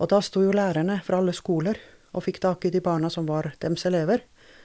Og 0.00 0.08
da 0.08 0.20
sto 0.20 0.40
jo 0.40 0.50
lærerne 0.52 1.02
fra 1.02 1.18
alle 1.18 1.32
skoler 1.32 1.76
og 2.18 2.24
fikk 2.26 2.40
tak 2.44 2.66
i 2.68 2.72
de 2.74 2.82
barna 2.84 3.08
som 3.10 3.26
var 3.30 3.52
dems 3.62 3.86
elever. 3.88 4.24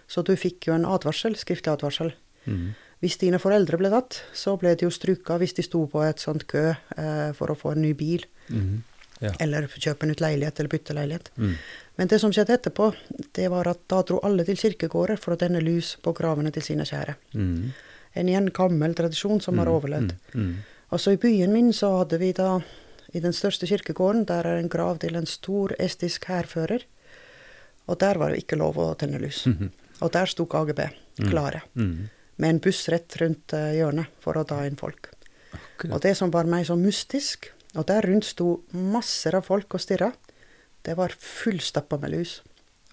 Så 0.09 0.23
du 0.25 0.33
fikk 0.35 0.67
jo 0.67 0.73
en 0.75 0.85
advarsel, 0.89 1.37
skriftlig 1.39 1.71
advarsel. 1.77 2.11
Mm. 2.49 2.73
Hvis 3.03 3.17
dine 3.21 3.39
foreldre 3.39 3.77
ble 3.79 3.89
tatt, 3.91 4.21
så 4.35 4.57
ble 4.59 4.73
de 4.79 4.85
jo 4.87 4.91
struka 4.91 5.37
hvis 5.39 5.53
de 5.57 5.63
sto 5.63 5.85
på 5.91 6.01
et 6.07 6.19
sånt 6.23 6.45
kø 6.47 6.69
eh, 6.73 7.31
for 7.37 7.51
å 7.53 7.55
få 7.59 7.73
en 7.75 7.81
ny 7.85 7.93
bil, 7.99 8.25
Mm. 8.51 8.81
Ja. 9.21 9.31
eller 9.39 9.67
kjøpe 9.71 10.09
ut 10.11 10.19
leilighet 10.19 10.57
eller 10.59 10.69
bytte 10.73 10.93
leilighet. 10.97 11.29
Mm. 11.39 11.53
Men 11.97 12.09
det 12.11 12.17
som 12.19 12.31
skjedde 12.35 12.57
etterpå, 12.57 12.89
det 13.37 13.45
var 13.53 13.69
at 13.71 13.79
da 13.87 14.01
dro 14.03 14.17
alle 14.27 14.43
til 14.43 14.57
kirkegårder 14.59 15.15
for 15.21 15.31
å 15.35 15.39
tenne 15.39 15.61
lys 15.63 15.93
på 16.03 16.11
gravene 16.17 16.51
til 16.51 16.61
sine 16.65 16.83
kjære. 16.83 17.15
Mm. 17.37 17.69
En 18.19 18.27
igjen 18.33 18.49
gammel 18.51 18.93
tradisjon 18.97 19.39
som 19.41 19.57
har 19.61 19.67
Mm. 19.71 19.73
overlevd. 19.77 20.15
Mm. 20.33 20.41
Mm. 20.43 20.55
Også 20.91 21.13
i 21.13 21.17
byen 21.23 21.53
min 21.53 21.71
så 21.71 21.93
hadde 21.99 22.19
vi 22.19 22.33
da, 22.33 22.59
i 23.13 23.19
den 23.23 23.31
største 23.31 23.65
kirkegården, 23.69 24.25
der 24.25 24.43
er 24.45 24.57
en 24.59 24.67
grav 24.69 24.99
til 24.99 25.15
en 25.15 25.25
stor 25.25 25.71
estisk 25.79 26.25
hærfører. 26.25 26.83
Og 27.87 27.99
der 27.99 28.17
var 28.17 28.31
det 28.31 28.43
ikke 28.43 28.57
lov 28.59 28.75
å 28.79 28.95
tenne 28.97 29.19
lys. 29.19 29.45
Mhm. 29.47 29.71
Og 30.01 30.11
der 30.11 30.25
sto 30.25 30.45
KGB 30.45 30.89
klare, 31.29 31.61
Mm. 31.75 32.09
med 32.37 32.49
en 32.49 32.59
buss 32.59 32.87
rett 32.89 33.15
rundt 33.21 33.53
eh, 33.53 33.73
hjørnet 33.77 34.07
for 34.19 34.33
å 34.33 34.45
ta 34.47 34.63
inn 34.65 34.75
folk. 34.75 35.09
Akkurat. 35.53 35.93
Og 35.93 36.01
det 36.01 36.15
som 36.17 36.31
var 36.31 36.45
meg 36.45 36.65
så 36.65 36.75
mystisk, 36.75 37.51
og 37.75 37.85
der 37.87 38.01
rundt 38.01 38.25
sto 38.25 38.63
masser 38.73 39.35
av 39.35 39.45
folk 39.45 39.73
og 39.73 39.79
stirra, 39.81 40.11
det 40.83 40.95
var 40.97 41.09
fullstappa 41.09 41.97
med 42.01 42.11
lys. 42.11 42.41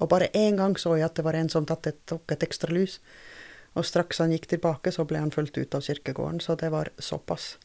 Og 0.00 0.08
bare 0.08 0.28
én 0.34 0.56
gang 0.56 0.74
så 0.76 0.94
jeg 0.96 1.04
at 1.04 1.14
det 1.14 1.24
var 1.24 1.34
en 1.34 1.48
som 1.48 1.66
tatt 1.66 1.86
et, 1.86 2.06
tok 2.06 2.30
et 2.32 2.40
ekstra 2.40 2.70
lys. 2.72 2.98
Og 3.76 3.84
straks 3.84 4.18
han 4.18 4.30
gikk 4.32 4.46
tilbake, 4.46 4.90
så 4.92 5.04
ble 5.06 5.18
han 5.18 5.30
fulgt 5.30 5.56
ut 5.58 5.74
av 5.74 5.82
kirkegården. 5.82 6.40
Så 6.40 6.56
det 6.58 6.70
var 6.70 6.88
såpass. 6.98 7.56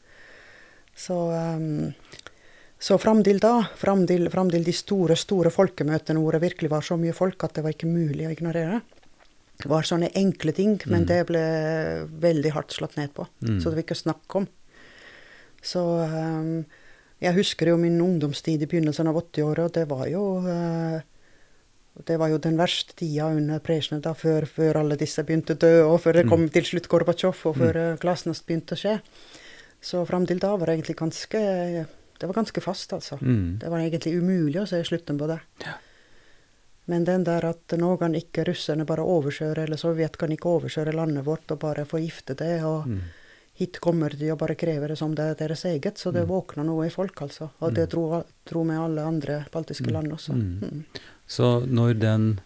Så, 0.96 1.16
um, 1.32 1.94
så 2.86 2.98
fram 3.02 3.24
til 3.26 3.40
da, 3.42 3.64
fram 3.80 4.04
til, 4.06 4.28
fram 4.30 4.52
til 4.54 4.66
de 4.66 4.74
store, 4.76 5.16
store 5.18 5.50
folkemøtene 5.54 6.22
hvor 6.22 6.36
det 6.36 6.44
virkelig 6.44 6.70
var 6.70 6.86
så 6.86 6.98
mye 7.02 7.16
folk 7.18 7.48
at 7.48 7.56
det 7.58 7.64
var 7.66 7.74
ikke 7.74 7.90
mulig 7.90 8.28
å 8.28 8.34
ignorere, 8.36 8.84
det 9.56 9.72
var 9.72 9.88
sånne 9.88 10.12
enkle 10.20 10.52
ting, 10.54 10.76
men 10.86 11.06
Mm. 11.06 11.08
det 11.08 11.20
ble 11.30 11.44
veldig 12.22 12.52
hardt 12.52 12.76
slått 12.76 12.98
ned 12.98 13.14
på. 13.16 13.26
Mm. 13.42 13.60
Så 13.60 13.70
det 13.70 13.78
var 13.78 13.86
ikke 13.86 14.04
snakk 14.04 14.36
om. 14.36 14.48
Så 15.64 15.82
um, 15.82 16.66
jeg 17.24 17.34
husker 17.34 17.72
jo 17.72 17.78
min 17.78 18.02
ungdomstid 18.02 18.62
i 18.62 18.68
begynnelsen 18.68 19.08
av 19.08 19.16
80-åra, 19.16 19.66
og 19.66 19.74
det 19.74 19.88
var 19.90 20.06
jo 20.12 20.24
uh, 20.44 21.00
det 22.06 22.18
var 22.20 22.28
jo 22.28 22.38
den 22.44 22.58
verste 22.60 22.94
tida 23.00 23.32
under 23.32 23.62
Brezjnev, 23.64 24.02
da, 24.04 24.12
før, 24.14 24.46
før 24.46 24.82
alle 24.82 24.98
disse 25.00 25.24
begynte 25.24 25.56
å 25.56 25.62
dø, 25.64 25.76
og 25.88 26.02
før 26.04 26.20
det 26.20 26.28
kom 26.28 26.50
til 26.52 26.68
slutt 26.68 26.92
Gorbatsjov, 26.92 27.40
og 27.48 27.56
før 27.56 27.80
mm. 27.80 28.00
glasnost 28.04 28.46
begynte 28.46 28.76
å 28.76 28.82
skje. 28.82 28.98
Så 29.80 30.04
fram 30.10 30.26
til 30.28 30.42
da 30.44 30.52
var 30.58 30.68
det 30.68 30.76
egentlig 30.76 31.00
ganske 31.00 31.40
Det 32.20 32.28
var 32.28 32.34
ganske 32.38 32.62
fast, 32.62 32.94
altså. 32.94 33.18
Mm. 33.22 33.58
Det 33.60 33.70
var 33.70 33.80
egentlig 33.80 34.14
umulig 34.20 34.62
å 34.62 34.68
se 34.68 34.82
slutten 34.84 35.18
på 35.20 35.28
det. 35.28 35.40
Ja. 35.66 35.74
Men 36.88 37.04
den 37.04 37.24
der 37.26 37.44
at 37.50 37.68
nå 37.82 37.98
kan 37.98 38.14
ikke 38.14 38.46
russerne 38.46 38.86
bare 38.86 39.02
overkjøre, 39.02 39.64
eller 39.66 39.78
Sovjet 39.78 40.18
kan 40.22 40.30
ikke 40.30 40.52
overkjøre 40.60 40.94
landet 40.94 41.26
vårt 41.26 41.50
og 41.52 41.60
bare 41.60 41.86
forgifte 41.86 42.36
det, 42.38 42.64
og 42.64 42.86
Mm. 42.88 43.02
hit 43.56 43.80
kommer 43.82 44.10
de 44.20 44.30
og 44.32 44.38
bare 44.40 44.56
krever 44.56 44.88
det 44.90 44.98
som 44.98 45.16
det 45.16 45.24
er 45.26 45.48
deres 45.48 45.66
eget, 45.66 45.96
så 45.98 46.12
det 46.14 46.28
Mm. 46.28 46.30
våkna 46.30 46.64
noe 46.66 46.86
i 46.86 46.90
folk, 46.90 47.16
altså. 47.22 47.50
Og 47.62 47.74
det 47.74 47.90
dro, 47.90 48.24
dro 48.46 48.64
med 48.64 48.78
alle 48.80 49.02
andre 49.02 49.46
baltiske 49.52 49.88
Mm. 49.88 49.94
land 49.94 50.12
også. 50.12 50.34
Mm. 50.34 50.60
Mm. 50.62 50.84
Så 51.28 51.66
når 51.68 52.00
den 52.00 52.40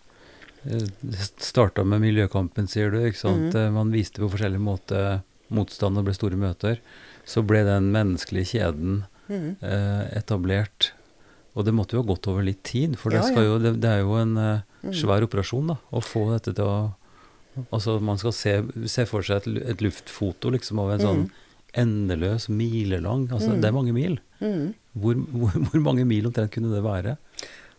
starta 1.40 1.84
med 1.86 2.02
miljøkampen, 2.02 2.68
sier 2.68 2.92
du, 2.92 2.98
ikke 3.00 3.18
sant? 3.18 3.54
Mhm. 3.54 3.56
Eh, 3.56 3.72
man 3.72 3.92
viste 3.92 4.20
på 4.22 4.30
forskjellig 4.30 4.60
måte 4.60 5.22
motstand 5.52 5.98
og 5.98 6.06
ble 6.06 6.14
store 6.14 6.38
møter, 6.38 6.80
så 7.26 7.46
ble 7.46 7.64
den 7.64 7.92
menneskelige 7.92 8.60
kjeden 8.60 9.06
Mm. 9.30 9.56
eh, 9.62 10.18
etablert. 10.18 10.92
Og 11.56 11.66
det 11.66 11.74
måtte 11.74 11.94
jo 11.98 12.02
ha 12.04 12.08
gått 12.08 12.28
over 12.32 12.44
litt 12.46 12.64
tid, 12.64 12.96
for 12.98 13.10
det, 13.14 13.24
skal 13.26 13.44
jo, 13.46 13.60
det, 13.60 13.76
det 13.82 13.90
er 13.90 14.00
jo 14.06 14.16
en 14.22 14.38
eh, 14.38 14.60
Mm. 14.80 14.94
svær 14.96 15.26
operasjon 15.26 15.68
da, 15.68 15.76
å 15.92 16.00
få 16.00 16.22
dette 16.32 16.54
til 16.56 16.64
å 16.64 16.94
Altså 17.76 17.98
man 18.00 18.16
skal 18.18 18.32
se, 18.32 18.54
se 18.88 19.04
for 19.10 19.22
seg 19.26 19.42
et, 19.42 19.48
et 19.74 19.82
luftfoto 19.84 20.48
liksom 20.54 20.80
av 20.80 20.92
en 20.94 21.00
sånn 21.04 21.24
Mm. 21.26 21.32
endeløs, 21.84 22.46
milelang 22.50 23.28
Altså 23.34 23.58
det 23.60 23.68
er 23.68 23.76
mange 23.76 23.92
mil. 23.94 24.16
Hvor, 24.40 25.16
hvor, 25.34 25.52
hvor 25.68 25.82
mange 25.84 26.06
mil 26.08 26.30
omtrent 26.30 26.52
kunne 26.54 26.72
det 26.72 26.82
være? 26.86 27.18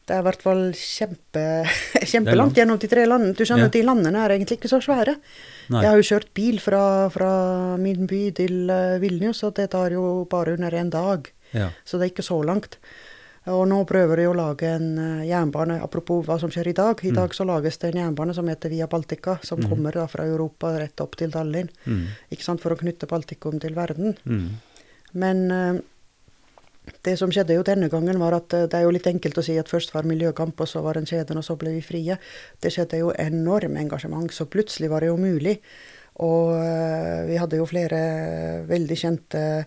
Det 0.07 0.17
er 0.17 0.21
i 0.21 0.27
hvert 0.27 0.43
fall 0.43 0.63
kjempe, 0.77 1.43
langt. 1.65 2.11
kjempelangt 2.13 2.57
gjennom 2.61 2.79
de 2.83 2.89
tre 2.91 3.07
landene. 3.07 3.33
Du 3.39 3.45
skjønner 3.47 3.69
Ja. 3.69 3.71
at 3.73 3.77
de 3.79 3.83
landene 3.87 4.19
er 4.27 4.35
egentlig 4.37 4.59
ikke 4.61 4.71
så 4.73 4.81
svære. 4.85 5.17
Nei. 5.71 5.83
Jeg 5.85 5.89
har 5.93 5.97
jo 6.03 6.09
kjørt 6.11 6.31
bil 6.35 6.59
fra, 6.61 6.83
fra 7.15 7.33
min 7.81 8.07
by 8.11 8.23
til 8.37 8.69
eh, 8.75 8.99
Vilnius, 9.01 9.43
og 9.47 9.55
det 9.57 9.71
tar 9.71 9.91
jo 9.95 10.27
bare 10.31 10.57
under 10.59 10.75
en 10.75 10.91
dag. 10.91 11.31
Ja. 11.53 11.71
Så 11.85 11.99
det 11.99 12.07
er 12.07 12.13
ikke 12.15 12.27
så 12.27 12.43
langt. 12.45 12.79
Og 13.49 13.63
nå 13.67 13.79
prøver 13.89 14.17
de 14.21 14.27
å 14.29 14.35
lage 14.37 14.69
en 14.69 14.99
eh, 15.01 15.27
jernbane, 15.31 15.79
apropos 15.83 16.25
hva 16.27 16.37
som 16.39 16.51
skjer 16.53 16.69
i 16.69 16.73
dag. 16.77 17.01
I 17.03 17.09
Mm. 17.11 17.15
dag 17.17 17.31
så 17.35 17.45
lages 17.49 17.79
det 17.79 17.95
en 17.95 18.01
jernbane 18.03 18.35
som 18.35 18.47
heter 18.47 18.69
Via 18.69 18.87
Baltica, 18.87 19.39
som 19.43 19.59
Mm. 19.61 19.69
kommer 19.71 19.93
da 19.93 20.07
fra 20.07 20.25
Europa 20.25 20.75
rett 20.79 21.01
opp 21.01 21.17
til 21.17 21.31
Tallinn. 21.33 21.71
Mm. 21.87 22.07
Ikke 22.31 22.43
sant, 22.45 22.61
For 22.61 22.71
å 22.75 22.79
knytte 22.79 23.09
Baltikum 23.09 23.59
til 23.61 23.75
verden. 23.75 24.15
Mm. 24.27 24.51
Men 25.15 25.51
eh, 25.51 25.81
det 27.03 27.17
som 27.19 27.31
skjedde 27.31 27.55
jo 27.57 27.63
denne 27.63 27.89
gangen, 27.89 28.19
var 28.19 28.35
at 28.35 28.53
eh, 28.53 28.67
det 28.67 28.75
er 28.75 28.83
jo 28.85 28.91
litt 28.91 29.07
enkelt 29.09 29.39
å 29.39 29.43
si 29.45 29.57
at 29.59 29.69
først 29.69 29.95
var 29.95 30.03
miljøkamp, 30.05 30.61
og 30.61 30.69
så 30.69 30.83
var 30.83 30.95
den 30.95 31.07
kjeden, 31.07 31.39
og 31.39 31.45
så 31.45 31.57
ble 31.57 31.71
vi 31.71 31.81
frie. 31.81 32.19
Det 32.61 32.71
skjedde 32.73 32.99
jo 33.01 33.11
enorm 33.19 33.77
engasjement, 33.81 34.31
så 34.31 34.45
plutselig 34.45 34.91
var 34.91 35.01
det 35.01 35.09
jo 35.09 35.17
mulig. 35.17 35.59
Og 36.21 36.53
vi 37.27 37.37
hadde 37.41 37.57
jo 37.57 37.65
flere 37.65 38.67
veldig 38.69 38.97
kjente 38.99 39.65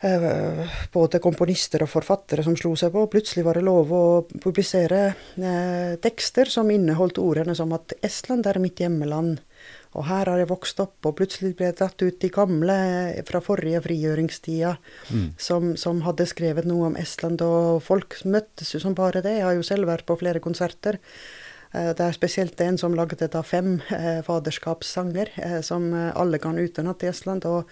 både 0.00 1.18
komponister 1.20 1.82
og 1.84 1.90
forfattere 1.92 2.44
som 2.46 2.54
slo 2.56 2.72
seg 2.78 2.92
på. 2.94 3.02
Plutselig 3.12 3.44
var 3.44 3.58
det 3.58 3.66
lov 3.66 3.90
å 3.92 4.04
publisere 4.40 5.00
eh, 5.36 5.96
tekster 6.00 6.48
som 6.48 6.70
inneholdt 6.72 7.20
ordene 7.20 7.52
som 7.58 7.72
at 7.76 7.92
Estland 8.02 8.48
er 8.48 8.60
mitt 8.62 8.80
hjemmeland. 8.80 9.42
Og 9.98 10.06
her 10.06 10.28
har 10.30 10.38
jeg 10.38 10.48
vokst 10.48 10.78
opp, 10.80 10.96
og 11.04 11.16
plutselig 11.18 11.56
ble 11.58 11.66
jeg 11.66 11.76
tatt 11.80 12.00
ut 12.00 12.20
de 12.22 12.30
gamle 12.32 12.76
fra 13.28 13.40
forrige 13.42 13.82
frigjøringstida 13.88 14.76
Mm. 15.10 15.32
som, 15.36 15.76
som 15.76 16.00
hadde 16.06 16.26
skrevet 16.30 16.64
noe 16.64 16.86
om 16.92 16.96
Estland, 16.96 17.42
og 17.42 17.82
folk 17.82 18.14
møttes 18.24 18.70
jo 18.72 18.80
som 18.80 18.94
bare 18.94 19.20
det. 19.24 19.32
Jeg 19.40 19.42
har 19.48 19.56
jo 19.58 19.66
selv 19.66 19.90
vært 19.90 20.06
på 20.06 20.16
flere 20.20 20.40
konserter. 20.40 21.00
Eh, 21.74 21.90
Det 21.92 22.06
er 22.06 22.12
spesielt 22.16 22.60
en 22.60 22.78
som 22.78 22.94
laget 22.94 23.26
da 23.32 23.42
fem 23.42 23.80
eh, 23.90 24.22
faderskapssanger 24.22 25.28
eh, 25.36 25.60
som 25.60 25.92
eh, 25.92 26.12
alle 26.14 26.38
kan 26.38 26.56
utenat 26.56 27.02
i 27.02 27.10
Estland. 27.10 27.44
Og, 27.50 27.66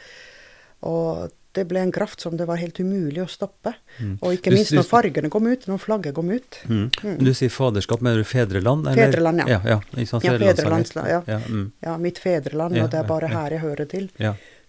og 0.83 1.31
det 1.57 1.65
ble 1.69 1.81
en 1.81 1.93
kraft 1.93 2.21
som 2.21 2.37
det 2.37 2.47
var 2.49 2.61
helt 2.61 2.77
umulig 2.81 3.23
å 3.23 3.29
stoppe. 3.31 3.73
Mm. 3.99 4.19
Og 4.21 4.37
ikke 4.37 4.53
minst 4.53 4.71
du- 4.71 4.77
når 4.79 4.87
fargene 4.89 5.31
kom 5.31 5.47
ut, 5.47 5.67
når 5.67 5.81
flagget 5.81 6.15
kom 6.15 6.31
ut. 6.31 6.61
Mm. 6.69 6.91
Mm. 7.03 7.19
Du 7.25 7.33
sier 7.35 7.51
faderskap, 7.51 8.01
mener 8.05 8.23
du 8.23 8.25
fedreland? 8.25 8.87
Eller? 8.87 9.09
Fedreland, 9.09 9.39
ja. 9.41 9.61
ja, 9.65 9.81
ja 9.97 10.07
sant? 10.07 10.25
Ja, 10.25 10.37
fedreland, 10.39 10.93
ja. 10.95 11.23
ja 11.27 11.41
mm. 11.49 11.73
Ja, 11.81 11.97
mitt 11.97 12.19
fedreland, 12.19 12.79
og 12.79 12.91
det 12.91 13.01
er 13.01 13.09
bare 13.09 13.33
her 13.33 13.57
jeg 13.57 13.61
hører 13.65 13.89
til. 13.89 14.11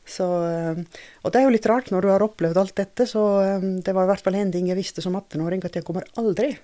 Så, 0.10 0.26
eh, 0.26 1.02
og 1.22 1.32
det 1.32 1.40
er 1.40 1.46
jo 1.46 1.54
litt 1.54 1.68
rart 1.70 1.92
når 1.94 2.02
du 2.02 2.10
har 2.10 2.24
opplevd 2.26 2.58
alt 2.58 2.76
dette, 2.80 3.06
så 3.06 3.26
eh, 3.44 3.68
det 3.86 3.94
var 3.94 4.08
i 4.08 4.12
hvert 4.14 4.26
fall 4.26 4.40
en 4.40 4.54
ting 4.56 4.72
jeg 4.72 4.80
visste 4.80 5.04
som 5.06 5.18
18-åring, 5.20 5.62
at 5.66 5.78
jeg 5.78 5.86
kommer 5.86 6.08
aldri, 6.18 6.56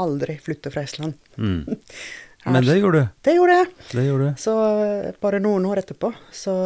aldri 0.00 0.38
flytte 0.40 0.72
fra 0.72 0.86
Estland. 0.86 1.18
Mm. 1.36 1.76
Men 2.54 2.64
det 2.64 2.78
gjorde 2.78 3.02
du. 3.02 3.12
Det 3.24 3.34
gjorde 3.36 3.58
jeg! 3.58 3.68
Det 3.90 4.06
gjorde. 4.06 4.30
Så 4.40 4.54
eh, 4.84 5.12
bare 5.20 5.42
noen 5.44 5.68
år 5.68 5.82
etterpå, 5.84 6.12
så 6.32 6.56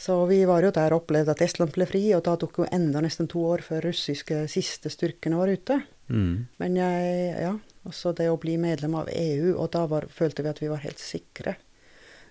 Så 0.00 0.14
vi 0.30 0.38
var 0.48 0.64
jo 0.64 0.72
der 0.72 0.94
og 0.94 1.02
opplevde 1.02 1.34
at 1.34 1.42
Estland 1.44 1.74
ble 1.74 1.84
fri, 1.88 2.06
og 2.16 2.24
da 2.24 2.32
tok 2.40 2.62
jo 2.62 2.68
enda 2.72 3.02
nesten 3.04 3.28
to 3.28 3.42
år 3.50 3.60
før 3.66 3.90
russiske 3.90 4.46
siste 4.48 4.88
styrkene 4.92 5.36
var 5.36 5.52
ute. 5.52 5.76
Mm. 6.08 6.46
Men 6.62 6.78
jeg, 6.78 7.18
ja, 7.44 7.52
også 7.84 8.14
det 8.16 8.30
å 8.32 8.38
bli 8.40 8.56
medlem 8.60 8.96
av 8.96 9.10
EU, 9.12 9.52
og 9.58 9.68
da 9.76 9.84
var, 9.90 10.08
følte 10.08 10.46
vi 10.46 10.52
at 10.52 10.62
vi 10.62 10.70
var 10.72 10.80
helt 10.86 11.02
sikre. 11.02 11.58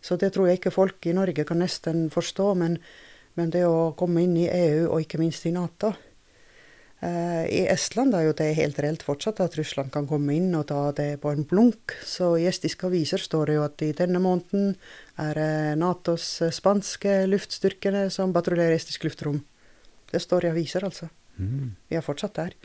Så 0.01 0.17
det 0.17 0.31
tror 0.33 0.49
jeg 0.49 0.59
ikke 0.59 0.73
folk 0.73 1.05
i 1.05 1.15
Norge 1.15 1.45
kan 1.45 1.61
nesten 1.61 2.07
forstå, 2.13 2.51
men, 2.57 2.77
men 3.37 3.53
det 3.53 3.65
å 3.67 3.91
komme 3.99 4.23
inn 4.25 4.37
i 4.39 4.49
EU, 4.49 4.87
og 4.89 5.03
ikke 5.03 5.19
minst 5.21 5.45
i 5.45 5.51
Nato 5.53 5.91
eh, 7.03 7.43
I 7.45 7.61
Estland 7.69 8.15
er 8.15 8.29
jo 8.29 8.37
det 8.39 8.53
helt 8.57 8.79
reelt 8.79 9.03
fortsatt 9.05 9.41
at 9.43 9.57
Russland 9.59 9.91
kan 9.93 10.07
komme 10.09 10.37
inn 10.37 10.53
og 10.55 10.69
ta 10.71 10.87
det 10.95 11.19
på 11.21 11.33
en 11.33 11.45
blunk. 11.47 11.97
Så 12.01 12.31
i 12.39 12.47
estiske 12.49 12.87
aviser 12.87 13.21
står 13.21 13.51
det 13.51 13.59
jo 13.59 13.67
at 13.67 13.85
i 13.85 13.91
denne 13.97 14.23
måneden 14.23 14.73
er 15.19 15.75
Natos 15.79 16.41
eh, 16.45 16.53
spanske 16.55 17.23
luftstyrkene 17.29 18.07
som 18.13 18.33
patruljerer 18.35 18.77
estisk 18.77 19.07
luftrom. 19.07 19.41
Det 20.09 20.21
står 20.23 20.47
i 20.47 20.53
aviser, 20.53 20.85
altså. 20.87 21.09
Mm. 21.39 21.75
Vi 21.89 21.97
er 21.99 22.05
fortsatt 22.05 22.39
der. 22.39 22.55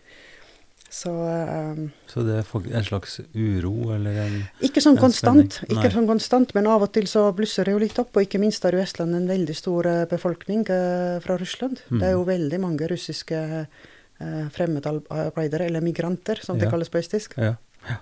Så 0.94 1.10
um, 1.10 1.88
Så 2.06 2.22
det 2.22 2.36
er 2.38 2.76
en 2.78 2.84
slags 2.86 3.16
uro, 3.34 3.72
eller 3.96 4.18
en 4.28 4.36
Ikke 4.62 4.82
sånn 4.82 4.98
konstant, 5.00 5.56
ikke 5.66 5.90
sånn 5.90 6.06
konstant, 6.06 6.54
men 6.54 6.68
av 6.70 6.84
og 6.86 6.92
til 6.94 7.08
så 7.10 7.24
blusser 7.34 7.66
det 7.66 7.74
jo 7.74 7.80
litt 7.82 7.98
opp. 7.98 8.14
Og 8.14 8.28
ikke 8.28 8.38
minst 8.42 8.62
har 8.62 8.76
jo 8.76 8.82
Estland 8.82 9.16
en 9.18 9.26
veldig 9.26 9.56
stor 9.58 9.88
eh, 9.90 10.04
befolkning 10.10 10.62
uh, 10.70 11.18
fra 11.24 11.38
Russland. 11.40 11.82
Mm. 11.90 11.98
Det 11.98 12.08
er 12.08 12.14
jo 12.14 12.22
veldig 12.28 12.62
mange 12.62 12.90
russiske 12.90 13.42
uh, 13.66 14.46
fremmedarbeidere, 14.54 15.66
eller 15.66 15.82
migranter 15.82 16.38
som 16.46 16.60
det 16.60 16.68
Ja. 16.68 16.74
kalles 16.76 16.92
på 16.92 17.02
estisk, 17.02 17.34
Ja. 17.42 17.56
Ja. 17.84 17.98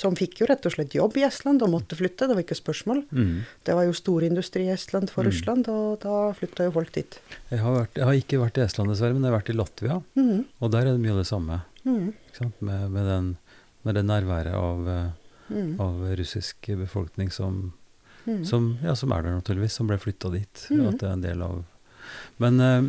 Som 0.00 0.16
fikk 0.18 0.40
jo 0.42 0.48
rett 0.48 0.66
og 0.66 0.74
slett 0.74 0.94
jobb 0.96 1.18
i 1.20 1.24
Estland 1.26 1.62
og 1.64 1.72
måtte 1.74 1.98
flytte. 1.98 2.28
Det 2.28 2.36
var 2.36 2.44
ikke 2.44 2.58
spørsmål. 2.58 3.02
Mm. 3.12 3.34
Det 3.66 3.76
var 3.76 3.86
jo 3.86 3.96
storindustri 3.96 4.66
i 4.66 4.74
Estland 4.74 5.12
for 5.12 5.24
Mm. 5.24 5.30
Russland, 5.30 5.68
og 5.68 6.00
da 6.02 6.32
flytta 6.36 6.66
jo 6.68 6.72
folk 6.78 6.92
dit. 6.92 7.20
Jeg, 7.50 7.60
har 7.60 7.76
vært, 7.76 7.94
jeg 8.00 8.08
har 8.08 8.20
ikke 8.22 8.40
vært 8.40 8.58
i 8.58 8.64
Estland, 8.64 8.90
dessverre, 8.90 9.14
men 9.14 9.26
jeg 9.26 9.32
har 9.32 9.38
vært 9.38 9.52
i 9.52 9.58
Latvia. 9.58 10.00
Mm. 10.16 10.44
Og 10.60 10.72
der 10.72 10.86
er 10.86 10.92
det 10.92 11.04
mye 11.04 11.12
av 11.12 11.22
det 11.22 11.28
samme. 11.28 11.60
sant? 12.32 12.60
Med, 12.60 12.90
med, 12.90 13.04
den, 13.06 13.36
med 13.84 13.94
det 13.94 14.04
nærværet 14.08 14.54
av, 14.56 14.90
mhm, 15.48 15.76
av 15.80 16.02
russisk 16.16 16.66
befolkning 16.66 17.30
som, 17.30 17.72
mhm. 18.24 18.44
som, 18.44 18.76
ja, 18.82 18.94
som 18.94 19.12
er 19.12 19.22
der 19.22 19.38
naturligvis, 19.38 19.76
som 19.76 19.86
ble 19.86 19.98
flytta 20.00 20.32
dit. 20.32 20.66
At 20.70 21.00
det 21.00 21.08
er 21.08 21.12
en 21.12 21.24
del 21.24 21.42
av 21.42 21.64
Men 22.40 22.60
uh, 22.60 22.82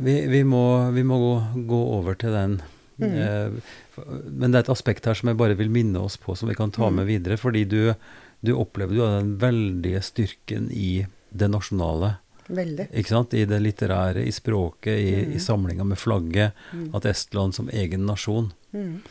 vi, 0.00 0.26
vi, 0.26 0.44
må, 0.44 0.90
vi 0.90 1.02
må 1.04 1.18
gå, 1.20 1.32
gå 1.68 1.80
over 1.98 2.16
til 2.16 2.32
den. 2.32 2.60
Mm. 3.00 3.16
Eh, 3.16 3.74
men 4.06 4.50
det 4.50 4.58
er 4.58 4.64
et 4.64 4.72
aspekt 4.72 5.06
her 5.08 5.14
som 5.18 5.30
jeg 5.30 5.38
bare 5.40 5.56
vil 5.58 5.70
minne 5.72 6.00
oss 6.00 6.16
på, 6.20 6.36
som 6.36 6.48
vi 6.48 6.54
kan 6.58 6.70
ta 6.70 6.88
Mhm. 6.88 6.96
med 6.96 7.06
videre. 7.06 7.36
Fordi 7.36 7.64
du, 7.64 7.94
du 8.40 8.52
opplever 8.54 8.94
jo 8.94 9.06
den 9.06 9.36
veldige 9.38 10.02
styrken 10.02 10.70
i 10.70 11.06
det 11.30 11.48
nasjonale. 11.50 12.16
Veldig. 12.50 12.88
Ikke 12.92 13.08
sant? 13.08 13.34
I 13.34 13.44
det 13.46 13.60
litterære, 13.62 14.24
i 14.26 14.32
språket, 14.34 14.98
i, 14.98 15.12
mm. 15.26 15.36
i 15.36 15.38
samlinga 15.38 15.84
med 15.84 15.98
flagget. 15.98 16.52
Mm. 16.72 16.88
At 16.94 17.04
Estland 17.06 17.54
som 17.54 17.68
egen 17.70 18.06
nasjon. 18.06 18.52
Mm. 18.72 19.02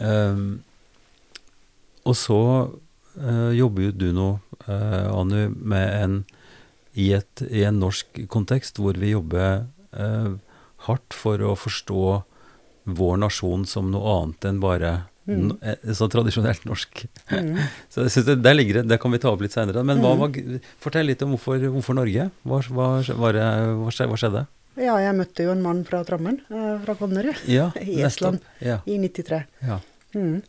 Um, 0.00 0.62
og 2.04 2.16
så 2.16 2.40
uh, 3.20 3.52
jobber 3.52 3.82
jo 3.88 3.92
du 3.92 4.12
nå, 4.12 4.30
uh, 4.68 5.20
Anu, 5.20 5.50
med 5.56 6.02
en 6.02 6.24
i, 6.96 7.12
et, 7.12 7.42
i 7.50 7.64
en 7.68 7.80
norsk 7.82 8.22
kontekst 8.32 8.78
hvor 8.80 8.96
vi 8.96 9.10
jobber 9.12 9.66
eh, 9.92 10.28
hardt 10.86 11.12
for 11.12 11.42
å 11.44 11.50
forstå 11.58 12.04
vår 12.86 13.16
nasjon 13.18 13.66
som 13.66 13.90
noe 13.90 14.16
annet 14.22 14.44
enn 14.50 14.60
bare 14.62 14.96
Mm. 15.26 15.56
eh, 15.60 15.74
sånn 15.90 16.08
tradisjonelt 16.08 16.62
norsk. 16.68 17.00
Mm. 17.34 17.56
Så 17.90 18.04
jeg 18.04 18.10
synes 18.14 18.26
det, 18.28 18.36
der 18.44 18.54
ligger 18.54 18.74
det, 18.78 18.88
det 18.92 19.00
kan 19.02 19.10
vi 19.10 19.18
ta 19.18 19.32
opp 19.32 19.40
litt 19.42 19.50
seinere. 19.50 19.82
Men 19.84 19.98
hva 19.98 20.12
Mm. 20.14 20.20
var, 20.20 20.60
fortell 20.78 21.04
litt 21.06 21.22
om 21.26 21.32
hvorfor, 21.34 21.58
hvorfor 21.66 21.94
Norge? 21.98 22.30
Hva, 22.46 22.60
hva, 22.70 22.86
var 23.18 23.32
hva, 23.34 23.90
hva 23.90 24.16
skjedde? 24.16 24.46
Ja, 24.78 24.94
jeg 25.02 25.16
møtte 25.18 25.42
jo 25.42 25.50
en 25.50 25.62
mann 25.64 25.82
fra 25.84 26.04
Drammen, 26.04 26.38
eh, 26.48 26.78
fra 26.84 26.94
Konnerud, 26.94 27.34
Ja, 27.48 27.72
I 27.82 28.02
Estland. 28.06 28.38
Ja, 28.62 28.78
i 28.86 28.98
93. 29.02 29.42
ja. 29.66 29.80
Mm. 30.14 30.42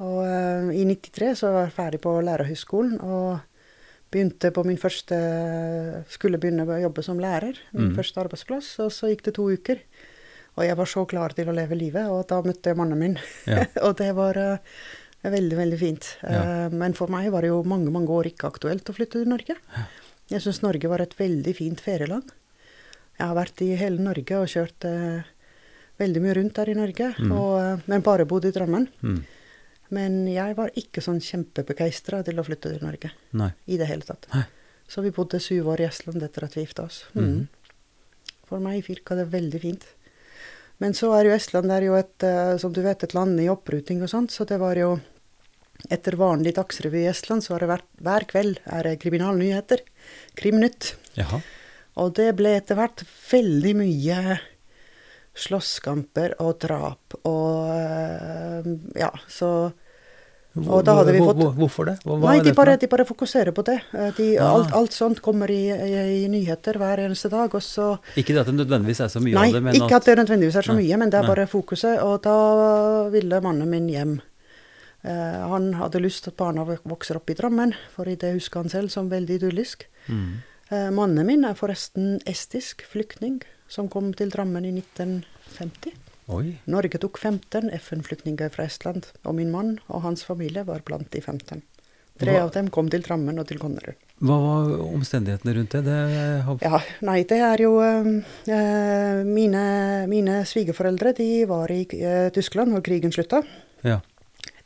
Og 0.00 0.18
uh, 0.26 0.74
i 0.74 0.82
93 0.84 1.38
så 1.38 1.52
var 1.54 1.68
jeg 1.70 1.72
ferdig 1.78 2.00
på 2.02 2.10
lærerhøgskolen 2.20 2.98
og 3.00 3.38
begynte 4.12 4.50
på 4.52 4.64
min 4.66 4.76
første 4.76 5.16
Skulle 6.10 6.36
begynne 6.42 6.66
å 6.66 6.80
jobbe 6.82 7.02
som 7.04 7.18
lærer. 7.22 7.54
Min 7.72 7.92
Mm. 7.92 7.96
første 7.96 8.20
arbeidsplass. 8.20 8.78
Og 8.84 8.90
så 8.90 9.08
gikk 9.08 9.22
det 9.22 9.34
to 9.38 9.46
uker. 9.54 9.78
Og 10.56 10.64
jeg 10.64 10.76
var 10.78 10.88
så 10.88 11.02
klar 11.08 11.34
til 11.36 11.50
å 11.50 11.54
leve 11.56 11.76
livet, 11.76 12.06
og 12.08 12.22
da 12.30 12.38
møtte 12.44 12.70
jeg 12.72 12.78
mannen 12.78 12.98
min. 13.00 13.18
Ja. 13.44 13.66
og 13.86 13.96
det 14.00 14.08
var 14.16 14.38
uh, 14.40 14.80
veldig, 15.26 15.56
veldig 15.58 15.78
fint. 15.80 16.08
Ja. 16.24 16.40
Uh, 16.66 16.72
men 16.72 16.94
for 16.96 17.12
meg 17.12 17.28
var 17.34 17.44
det 17.44 17.50
jo 17.52 17.62
mange, 17.68 17.92
mange 17.92 18.08
år 18.14 18.30
ikke 18.30 18.48
aktuelt 18.48 18.88
å 18.88 18.94
flytte 18.96 19.20
til 19.20 19.28
Norge. 19.28 19.58
Jeg 20.32 20.42
syns 20.42 20.62
Norge 20.64 20.88
var 20.90 21.04
et 21.04 21.12
veldig 21.18 21.52
fint 21.58 21.80
ferieland. 21.84 22.32
Jeg 23.16 23.24
har 23.30 23.36
vært 23.36 23.60
i 23.64 23.70
hele 23.78 24.00
Norge 24.02 24.40
og 24.40 24.48
kjørt 24.52 24.86
uh, 24.88 25.28
veldig 26.00 26.22
mye 26.24 26.36
rundt 26.40 26.56
der 26.58 26.72
i 26.72 26.76
Norge, 26.76 27.12
Mm. 27.20 27.30
og, 27.32 27.84
men 27.88 28.02
bare 28.04 28.26
bodd 28.28 28.44
i 28.48 28.52
Drammen. 28.52 28.88
Mm. 29.04 29.20
Men 29.96 30.16
jeg 30.28 30.56
var 30.58 30.72
ikke 30.76 31.00
sånn 31.04 31.20
kjempebegeistra 31.22 32.18
til 32.26 32.40
å 32.40 32.44
flytte 32.44 32.72
til 32.72 32.82
Norge 32.82 33.12
Nei. 33.38 33.52
i 33.70 33.76
det 33.78 33.86
hele 33.86 34.02
tatt. 34.08 34.26
Nei. 34.34 34.42
Så 34.90 35.02
vi 35.04 35.12
bodde 35.14 35.38
syv 35.42 35.68
år 35.72 35.80
i 35.84 35.86
Estland 35.86 36.22
etter 36.26 36.44
at 36.48 36.56
vi 36.56 36.64
gifta 36.64 36.88
oss. 36.88 37.04
Mm. 37.14 37.22
Mhm. 37.28 37.44
For 38.46 38.62
meg 38.62 38.84
virka 38.86 39.16
det 39.18 39.24
veldig 39.32 39.58
fint. 39.62 39.84
Men 40.82 40.96
så 40.96 41.10
er 41.16 41.28
jo 41.28 41.36
Estland 41.36 41.70
det 41.70 41.76
er 41.78 41.86
jo 41.88 41.98
et, 41.98 42.16
eh, 42.26 42.56
som 42.60 42.72
du 42.74 42.82
vet, 42.84 43.02
et 43.02 43.14
land 43.16 43.38
i 43.40 43.48
oppruting 43.52 44.02
og 44.04 44.12
sånt, 44.12 44.34
så 44.34 44.44
det 44.48 44.58
var 44.60 44.76
jo 44.76 44.96
etter 45.92 46.16
vanlig 46.18 46.54
dagsrevy 46.56 47.04
i 47.04 47.10
Estland, 47.10 47.44
så 47.44 47.54
har 47.54 47.64
det 47.64 47.70
vært 47.70 47.88
hver 48.04 48.26
kveld 48.28 48.60
er 48.64 48.88
det 48.88 48.98
kriminalnyheter. 49.04 49.84
Krimnytt. 50.36 50.94
Jaha. 51.16 51.40
Og 52.00 52.12
det 52.18 52.30
ble 52.36 52.56
etter 52.58 52.76
hvert 52.76 53.04
veldig 53.30 53.72
mye 53.78 54.38
slåsskamper 55.36 56.36
og 56.40 56.56
drap 56.64 57.16
og 57.28 57.72
eh, 57.72 58.68
Ja, 58.96 59.10
så 59.28 59.72
Hvor- 60.56 60.82
fått- 60.82 61.36
hvor- 61.36 61.54
Hvorfor 61.56 61.84
det? 61.86 61.94
Hva, 62.02 62.18
Nei, 62.18 62.40
de 62.40 62.52
bare, 62.56 62.76
de 62.80 62.86
bare 62.88 63.04
fokuserer 63.04 63.52
på 63.52 63.62
det. 63.64 63.80
Eh, 63.92 64.10
De, 64.16 64.32
ja. 64.34 64.46
alt, 64.54 64.72
alt 64.72 64.92
sånt 64.92 65.20
kommer 65.20 65.50
i, 65.50 65.68
i, 65.68 66.24
i 66.24 66.28
nyheter 66.28 66.78
hver 66.80 66.98
eneste 67.04 67.28
dag, 67.30 67.54
og 67.54 67.60
så 67.62 67.98
Ikke 68.16 68.32
det 68.32 68.38
at 68.40 68.46
det 68.46 68.54
nødvendigvis 68.56 69.00
er 69.04 69.08
så 69.12 69.20
mye 69.20 69.34
Nei, 69.34 69.48
av 69.48 69.52
det, 69.52 69.62
men 69.62 69.74
ikke 69.74 69.96
at 69.96 70.04
det 70.08 70.16
nødvendigvis 70.18 70.56
er 70.56 70.62
så 70.62 70.74
mye, 70.74 70.96
men 70.96 71.10
det 71.10 71.18
er 71.18 71.22
nei. 71.26 71.34
bare 71.34 71.46
fokuset. 71.46 72.00
Og 72.02 72.22
da 72.22 73.08
ville 73.12 73.40
mannen 73.44 73.68
min 73.68 73.88
hjem. 73.88 74.20
Eh, 75.04 75.48
han 75.48 75.72
hadde 75.74 76.00
lyst 76.00 76.24
til 76.24 76.30
at 76.32 76.36
barna 76.40 76.64
vokser 76.64 77.16
opp 77.16 77.28
i 77.30 77.34
Drammen, 77.34 77.74
for 77.94 78.04
det 78.08 78.32
husker 78.34 78.62
han 78.64 78.68
selv 78.72 78.88
som 78.90 79.10
veldig 79.10 79.38
idyllisk. 79.40 79.84
mm. 80.08 80.32
Eh, 80.68 80.90
mannen 80.90 81.24
min 81.26 81.44
er 81.44 81.54
forresten 81.54 82.18
estisk 82.26 82.82
flyktning, 82.90 83.40
som 83.68 83.88
kom 83.88 84.12
til 84.12 84.30
Drammen 84.30 84.64
i 84.64 84.72
1950. 84.72 85.92
Oi. 86.28 86.56
Norge 86.66 86.98
tok 86.98 87.18
15 87.22 87.70
FN-flyktninger 87.78 88.50
fra 88.50 88.64
Estland, 88.66 89.06
og 89.24 89.36
min 89.38 89.50
mann 89.52 89.76
og 89.86 90.02
hans 90.02 90.24
familie 90.26 90.64
var 90.66 90.82
blant 90.86 91.10
de 91.14 91.20
15. 91.22 91.62
Tre 92.18 92.32
Hva- 92.32 92.42
av 92.46 92.50
dem 92.54 92.70
kom 92.72 92.88
til 92.90 93.02
Drammen 93.04 93.38
og 93.38 93.46
til 93.46 93.58
Konnerud. 93.60 93.94
Hva 94.24 94.36
var 94.40 94.70
omstendighetene 94.88 95.52
rundt 95.58 95.74
det? 95.76 95.82
det 95.84 96.42
har, 96.46 96.58
Ja, 96.64 96.78
nei, 97.04 97.18
det 97.28 97.38
er 97.44 97.60
jo 97.60 97.74
eh, 97.84 98.08
eh, 98.48 99.20
mine, 99.28 100.06
mine 100.08 100.38
svigerforeldre 100.48 101.12
de 101.18 101.44
var 101.46 101.70
i 101.70 101.82
eh, 102.00 102.30
Tyskland 102.32 102.72
når 102.72 102.82
krigen 102.88 103.12
slutta. 103.12 103.42
ja. 103.84 104.00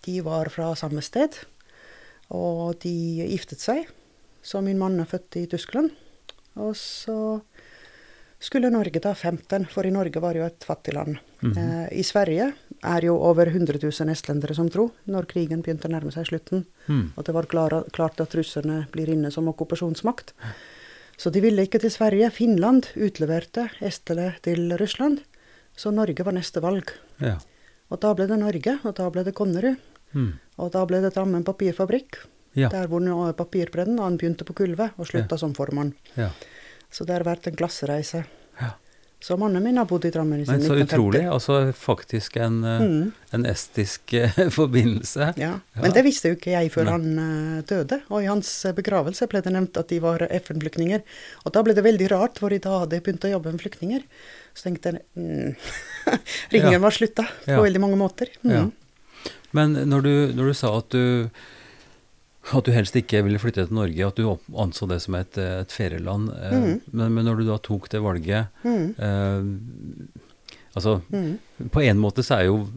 De 0.07 0.20
var 0.25 0.49
fra 0.49 0.70
samme 0.79 1.03
sted, 1.05 1.35
og 2.33 2.79
de 2.81 2.92
giftet 3.35 3.61
seg. 3.61 3.83
Så 4.40 4.62
min 4.64 4.79
mann 4.81 4.96
er 5.03 5.05
født 5.11 5.37
i 5.37 5.42
Tyskland. 5.51 5.90
Og 6.57 6.73
så 6.79 7.42
skulle 8.40 8.70
Norge 8.72 9.00
ta 9.05 9.12
15, 9.14 9.66
for 9.68 9.85
i 9.87 9.90
Norge 9.92 10.20
var 10.22 10.35
jo 10.38 10.44
et 10.46 10.64
fattig 10.64 10.94
land. 10.96 11.18
Mhm. 11.42 11.59
eh, 11.59 11.98
I 11.98 12.03
Sverige 12.03 12.53
er 12.83 13.05
jo 13.05 13.16
over 13.16 13.46
100 13.46 13.79
000 13.83 14.11
estlendere 14.11 14.55
som 14.55 14.68
dro, 14.68 14.90
når 15.07 15.26
krigen 15.29 15.62
begynte 15.62 15.88
å 15.88 15.92
nærme 15.92 16.12
seg 16.12 16.26
slutten. 16.26 16.64
Mm. 16.88 17.12
Og 17.16 17.24
det 17.24 17.35
var 17.35 17.46
klar, 17.46 17.85
klart 17.92 18.20
at 18.20 18.35
russerne 18.35 18.87
blir 18.92 19.09
inne 19.12 19.31
som 19.31 19.48
okkupasjonsmakt. 19.48 20.33
Så 21.20 21.31
de 21.31 21.40
ville 21.44 21.62
ikke 21.66 21.79
til 21.81 21.90
Sverige. 21.92 22.31
Finland 22.33 22.87
utleverte 22.96 23.68
estere 23.85 24.35
til 24.42 24.72
Russland. 24.81 25.20
Så 25.76 25.92
Norge 25.92 26.24
var 26.24 26.33
neste 26.33 26.61
valg. 26.61 26.90
ja. 27.20 27.38
Og 27.90 27.98
da 28.00 28.14
ble 28.14 28.26
det 28.31 28.38
Norge, 28.38 28.79
og 28.85 28.94
da 28.94 29.11
ble 29.11 29.24
det 29.24 29.35
Konnerud. 29.35 29.76
Mm. 30.14 30.33
Og 30.59 30.70
da 30.70 30.85
ble 30.87 31.00
det 31.03 31.12
Drammen 31.14 31.42
papirfabrikk, 31.44 32.18
Ja. 32.55 32.68
der 32.68 32.87
hvor 32.87 33.00
han 33.00 34.16
begynte 34.16 34.44
på 34.44 34.55
gulvet 34.55 34.92
og 34.96 35.07
slutta 35.07 35.37
som 35.38 35.53
formann. 35.55 35.92
ja. 36.16 36.31
Så 36.90 37.07
det 37.07 37.14
har 37.18 37.24
vært 37.26 37.46
en 37.46 37.57
klassereise. 37.57 38.24
Ja. 38.61 38.72
Så 39.22 39.37
mannen 39.37 39.61
min 39.62 39.76
har 39.76 39.85
bodd 39.85 40.07
i 40.09 40.11
Drammen 40.11 40.40
i 40.40 40.46
Men 40.48 40.62
så 40.64 40.72
1950. 40.72 40.87
utrolig. 40.88 41.20
Altså 41.29 41.57
faktisk 41.76 42.37
en, 42.40 42.64
eh, 42.64 42.81
Mm. 42.81 43.12
en 43.37 43.44
estisk 43.46 44.14
eh, 44.16 44.31
forbindelse. 44.59 45.35
Ja. 45.37 45.50
Ja. 45.74 45.83
Men 45.83 45.92
det 45.92 46.05
visste 46.07 46.31
jo 46.33 46.38
ikke 46.38 46.55
jeg 46.55 46.72
før 46.72 46.85
Nei. 46.88 46.92
han 46.96 47.18
eh, 47.59 47.62
døde. 47.68 48.00
Og 48.09 48.22
i 48.24 48.31
hans 48.31 48.48
begravelse 48.74 49.29
ble 49.29 49.42
det 49.44 49.53
nevnt 49.53 49.76
at 49.76 49.88
de 49.92 49.98
var 50.00 50.24
FN-flyktninger. 50.24 51.03
Og 51.44 51.53
da 51.53 51.62
ble 51.62 51.74
det 51.76 51.85
veldig 51.85 52.09
rart, 52.14 52.40
for 52.40 52.48
da 52.57 52.79
hadde 52.81 52.96
jeg 52.96 53.05
begynt 53.05 53.29
å 53.29 53.35
jobbe 53.37 53.53
med 53.53 53.61
flyktninger. 53.61 54.03
Så 54.57 54.66
tenkte 54.70 54.94
jeg 54.96 55.05
mm, 55.14 55.55
Ringen 56.57 56.72
Ja. 56.72 56.79
var 56.83 56.90
slutta 56.96 57.29
på 57.44 57.61
veldig 57.62 57.81
mange 57.85 58.00
måter. 58.00 58.33
Mm. 58.42 58.50
Ja. 58.57 58.66
Men 59.53 59.74
når 59.85 60.03
du, 60.03 60.12
når 60.35 60.46
du 60.48 60.55
sa 60.55 60.72
at 60.79 60.88
du, 60.96 61.29
at 62.53 62.64
du 62.64 62.72
helst 62.72 62.94
ikke 62.96 63.22
ville 63.24 63.38
flytte 63.38 63.66
til 63.66 63.74
Norge, 63.76 64.07
at 64.07 64.16
du 64.16 64.38
anså 64.57 64.88
det 64.88 65.00
som 65.03 65.14
et, 65.14 65.37
eh, 65.38 65.61
et 65.61 65.70
ferieland, 65.70 66.31
eh, 66.33 66.57
Mhm. 66.59 66.81
men, 66.92 67.14
men 67.14 67.24
når 67.24 67.37
du 67.38 67.44
da 67.46 67.59
tok 67.59 67.88
det 67.90 68.00
valget 68.03 68.48
Mm. 68.64 68.94
eh, 68.98 70.20
Altså, 70.76 71.00
Mm. 71.11 71.38
på 71.70 71.83
en 71.83 71.98
måte 71.98 72.22
så 72.22 72.38
er 72.38 72.44
jo 72.46 72.68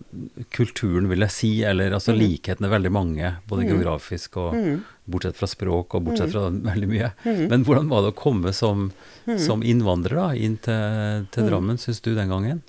kulturen, 0.52 1.08
vil 1.08 1.20
jeg 1.20 1.30
si, 1.30 1.64
eller 1.64 1.92
altså 1.94 2.12
Mhm. 2.12 2.20
likhetene 2.20 2.68
veldig 2.70 2.92
mange, 2.92 3.36
både 3.48 3.64
Mhm. 3.64 3.70
geografisk 3.70 4.36
og 4.38 4.54
Mm. 4.56 4.82
bortsett 5.08 5.36
fra 5.36 5.46
språk 5.46 5.94
og 5.94 6.04
bortsett 6.04 6.32
fra 6.32 6.50
veldig 6.74 6.88
mye. 6.90 7.12
Mm. 7.24 7.50
Men 7.50 7.64
hvordan 7.64 7.88
var 7.90 8.02
det 8.02 8.16
å 8.16 8.18
komme 8.18 8.52
som, 8.52 8.92
Mm. 9.28 9.38
som 9.40 9.62
innvandrer 9.62 10.16
da, 10.16 10.30
inn 10.34 10.58
til, 10.58 11.28
til. 11.32 11.44
Drammen, 11.50 11.78
syns 11.78 12.02
du, 12.02 12.16
den 12.16 12.30
gangen? 12.30 12.64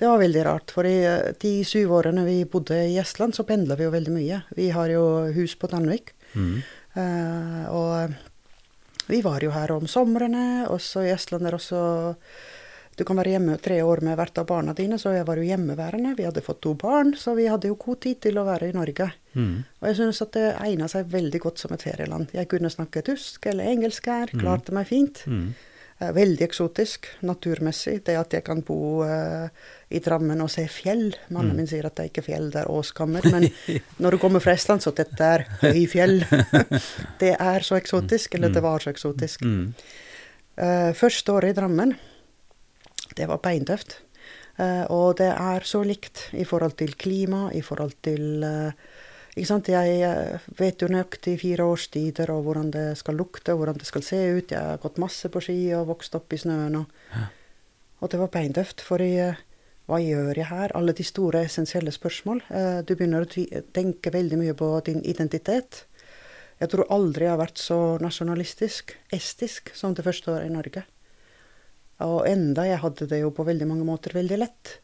Det 0.00 0.08
var 0.08 0.18
veldig 0.22 0.42
rart, 0.46 0.70
for 0.72 0.86
i 0.88 0.94
eh, 1.04 1.32
de 1.42 1.50
syv 1.68 1.90
årene 1.98 2.22
vi 2.24 2.38
bodde 2.48 2.78
i 2.88 2.96
Estland, 3.02 3.34
så 3.36 3.44
pendla 3.44 3.76
vi 3.76 3.84
jo 3.84 3.92
veldig 3.92 4.14
mye. 4.14 4.38
Vi 4.56 4.70
har 4.72 4.88
jo 4.94 5.04
hus 5.36 5.54
på 5.60 5.68
Danvik, 5.72 6.14
Mm. 6.30 6.60
Uh, 6.94 7.64
og 7.74 8.12
vi 9.10 9.18
var 9.22 9.42
jo 9.42 9.50
her 9.50 9.70
om 9.74 9.86
somrene. 9.90 10.66
Og 10.70 10.78
så 10.82 11.02
i 11.06 11.10
Estland 11.10 11.46
er 11.46 11.56
også 11.58 11.80
Du 12.98 13.04
kan 13.04 13.16
være 13.16 13.32
hjemme 13.34 13.56
tre 13.62 13.78
år 13.82 14.02
med 14.04 14.16
hvert 14.18 14.38
av 14.38 14.46
barna 14.46 14.74
dine, 14.76 14.98
så 14.98 15.14
jeg 15.14 15.24
var 15.26 15.38
jo 15.40 15.46
hjemmeværende. 15.46 16.16
Vi 16.18 16.26
hadde 16.26 16.42
fått 16.44 16.60
to 16.62 16.74
barn, 16.74 17.14
så 17.16 17.34
vi 17.34 17.46
hadde 17.48 17.66
jo 17.70 17.76
god 17.80 18.00
tid 18.04 18.20
til 18.20 18.38
å 18.38 18.44
være 18.44 18.68
i 18.68 18.74
Norge. 18.76 19.06
Mm. 19.34 19.64
Og 19.80 19.88
jeg 19.88 19.96
synes 19.96 20.20
at 20.22 20.32
det 20.36 20.46
egna 20.60 20.86
seg 20.90 21.06
veldig 21.10 21.40
godt 21.40 21.58
som 21.62 21.72
et 21.72 21.82
ferieland. 21.86 22.28
Jeg 22.36 22.48
kunne 22.50 22.68
snakke 22.70 23.02
tysk 23.06 23.46
eller 23.46 23.64
engelsk 23.72 24.06
her, 24.06 24.28
Mhm. 24.32 24.40
klarte 24.42 24.72
meg 24.72 24.86
fint. 24.86 25.22
Mhm. 25.26 25.54
Eh, 26.00 26.12
Veldig 26.16 26.44
eksotisk, 26.46 27.06
naturmessig. 27.28 27.98
Det 28.06 28.16
at 28.16 28.32
jeg 28.32 28.44
kan 28.46 28.62
bo 28.64 29.02
eh, 29.04 29.48
i 29.92 30.00
Drammen 30.00 30.40
og 30.40 30.50
se 30.52 30.64
fjell. 30.70 31.10
Mannen 31.28 31.52
Mm. 31.52 31.56
min 31.60 31.66
sier 31.68 31.86
at 31.86 31.96
det 31.96 32.04
er 32.06 32.10
ikke 32.12 32.24
fjell, 32.24 32.50
det 32.54 32.62
er 32.62 32.70
åskammer. 32.72 33.26
Men 33.30 33.48
når 34.02 34.16
du 34.16 34.18
kommer 34.22 34.40
fra 34.40 34.52
Estland, 34.56 34.80
så 34.84 34.94
dette 34.96 35.20
er 35.36 35.44
høyfjell. 35.60 36.20
det 37.22 37.34
er 37.36 37.60
så 37.66 37.76
eksotisk, 37.76 38.34
eller 38.38 38.48
det 38.54 38.62
var 38.64 38.80
så 38.80 38.90
eksotisk. 38.94 39.44
Eh, 39.44 40.92
første 40.96 41.32
året 41.36 41.52
i 41.52 41.58
Drammen, 41.60 41.96
det 43.16 43.28
var 43.28 43.42
beintøft. 43.44 43.98
Eh, 44.60 44.84
og 44.92 45.16
det 45.20 45.30
er 45.34 45.64
så 45.68 45.82
likt 45.84 46.28
i 46.36 46.44
forhold 46.44 46.76
til 46.80 46.94
klima, 46.96 47.50
i 47.52 47.60
forhold 47.64 47.94
til 48.04 48.40
sant. 48.42 48.99
Jeg 49.40 50.00
eh, 50.04 50.48
vet 50.58 50.82
jo 50.82 50.88
nøyaktig 50.92 51.38
fire 51.40 51.64
årstider 51.64 52.32
og 52.34 52.42
hvordan 52.44 52.70
det 52.74 52.86
skal 53.00 53.16
lukte, 53.16 53.54
og 53.54 53.62
hvordan 53.62 53.78
det 53.80 53.86
skal 53.88 54.04
se 54.04 54.18
ut. 54.36 54.52
Jeg 54.52 54.60
har 54.60 54.80
gått 54.82 55.00
masse 55.00 55.30
på 55.32 55.40
ski 55.40 55.58
og 55.78 55.88
vokst 55.94 56.14
opp 56.18 56.32
i 56.32 56.40
snøen. 56.40 56.76
Og, 56.82 57.14
og 58.00 58.10
det 58.12 58.20
var 58.20 58.32
beintøft. 58.34 58.84
For 58.84 59.00
jeg, 59.00 59.38
hva 59.88 60.00
gjør 60.02 60.34
jeg 60.36 60.50
her? 60.50 60.74
Alle 60.76 60.92
de 60.96 61.06
store, 61.06 61.46
essensielle 61.48 61.94
spørsmål. 61.94 62.42
Eh, 62.52 62.80
du 62.84 62.92
begynner 62.94 63.24
å 63.24 63.46
tenke 63.72 64.12
veldig 64.12 64.40
mye 64.42 64.56
på 64.58 64.72
din 64.90 65.00
identitet. 65.08 65.86
Jeg 66.60 66.74
tror 66.74 66.90
aldri 66.92 67.24
jeg 67.24 67.32
har 67.32 67.40
vært 67.40 67.60
så 67.62 67.80
nasjonalistisk, 68.04 68.92
estisk, 69.16 69.72
som 69.72 69.96
det 69.96 70.04
første 70.04 70.34
året 70.34 70.50
i 70.50 70.52
Norge. 70.52 70.84
Og 72.04 72.26
enda 72.28 72.66
jeg 72.68 72.80
hadde 72.82 73.08
det 73.08 73.22
jo 73.22 73.32
på 73.32 73.44
veldig 73.48 73.68
mange 73.68 73.88
måter 73.88 74.12
veldig 74.16 74.40
lett. 74.40 74.76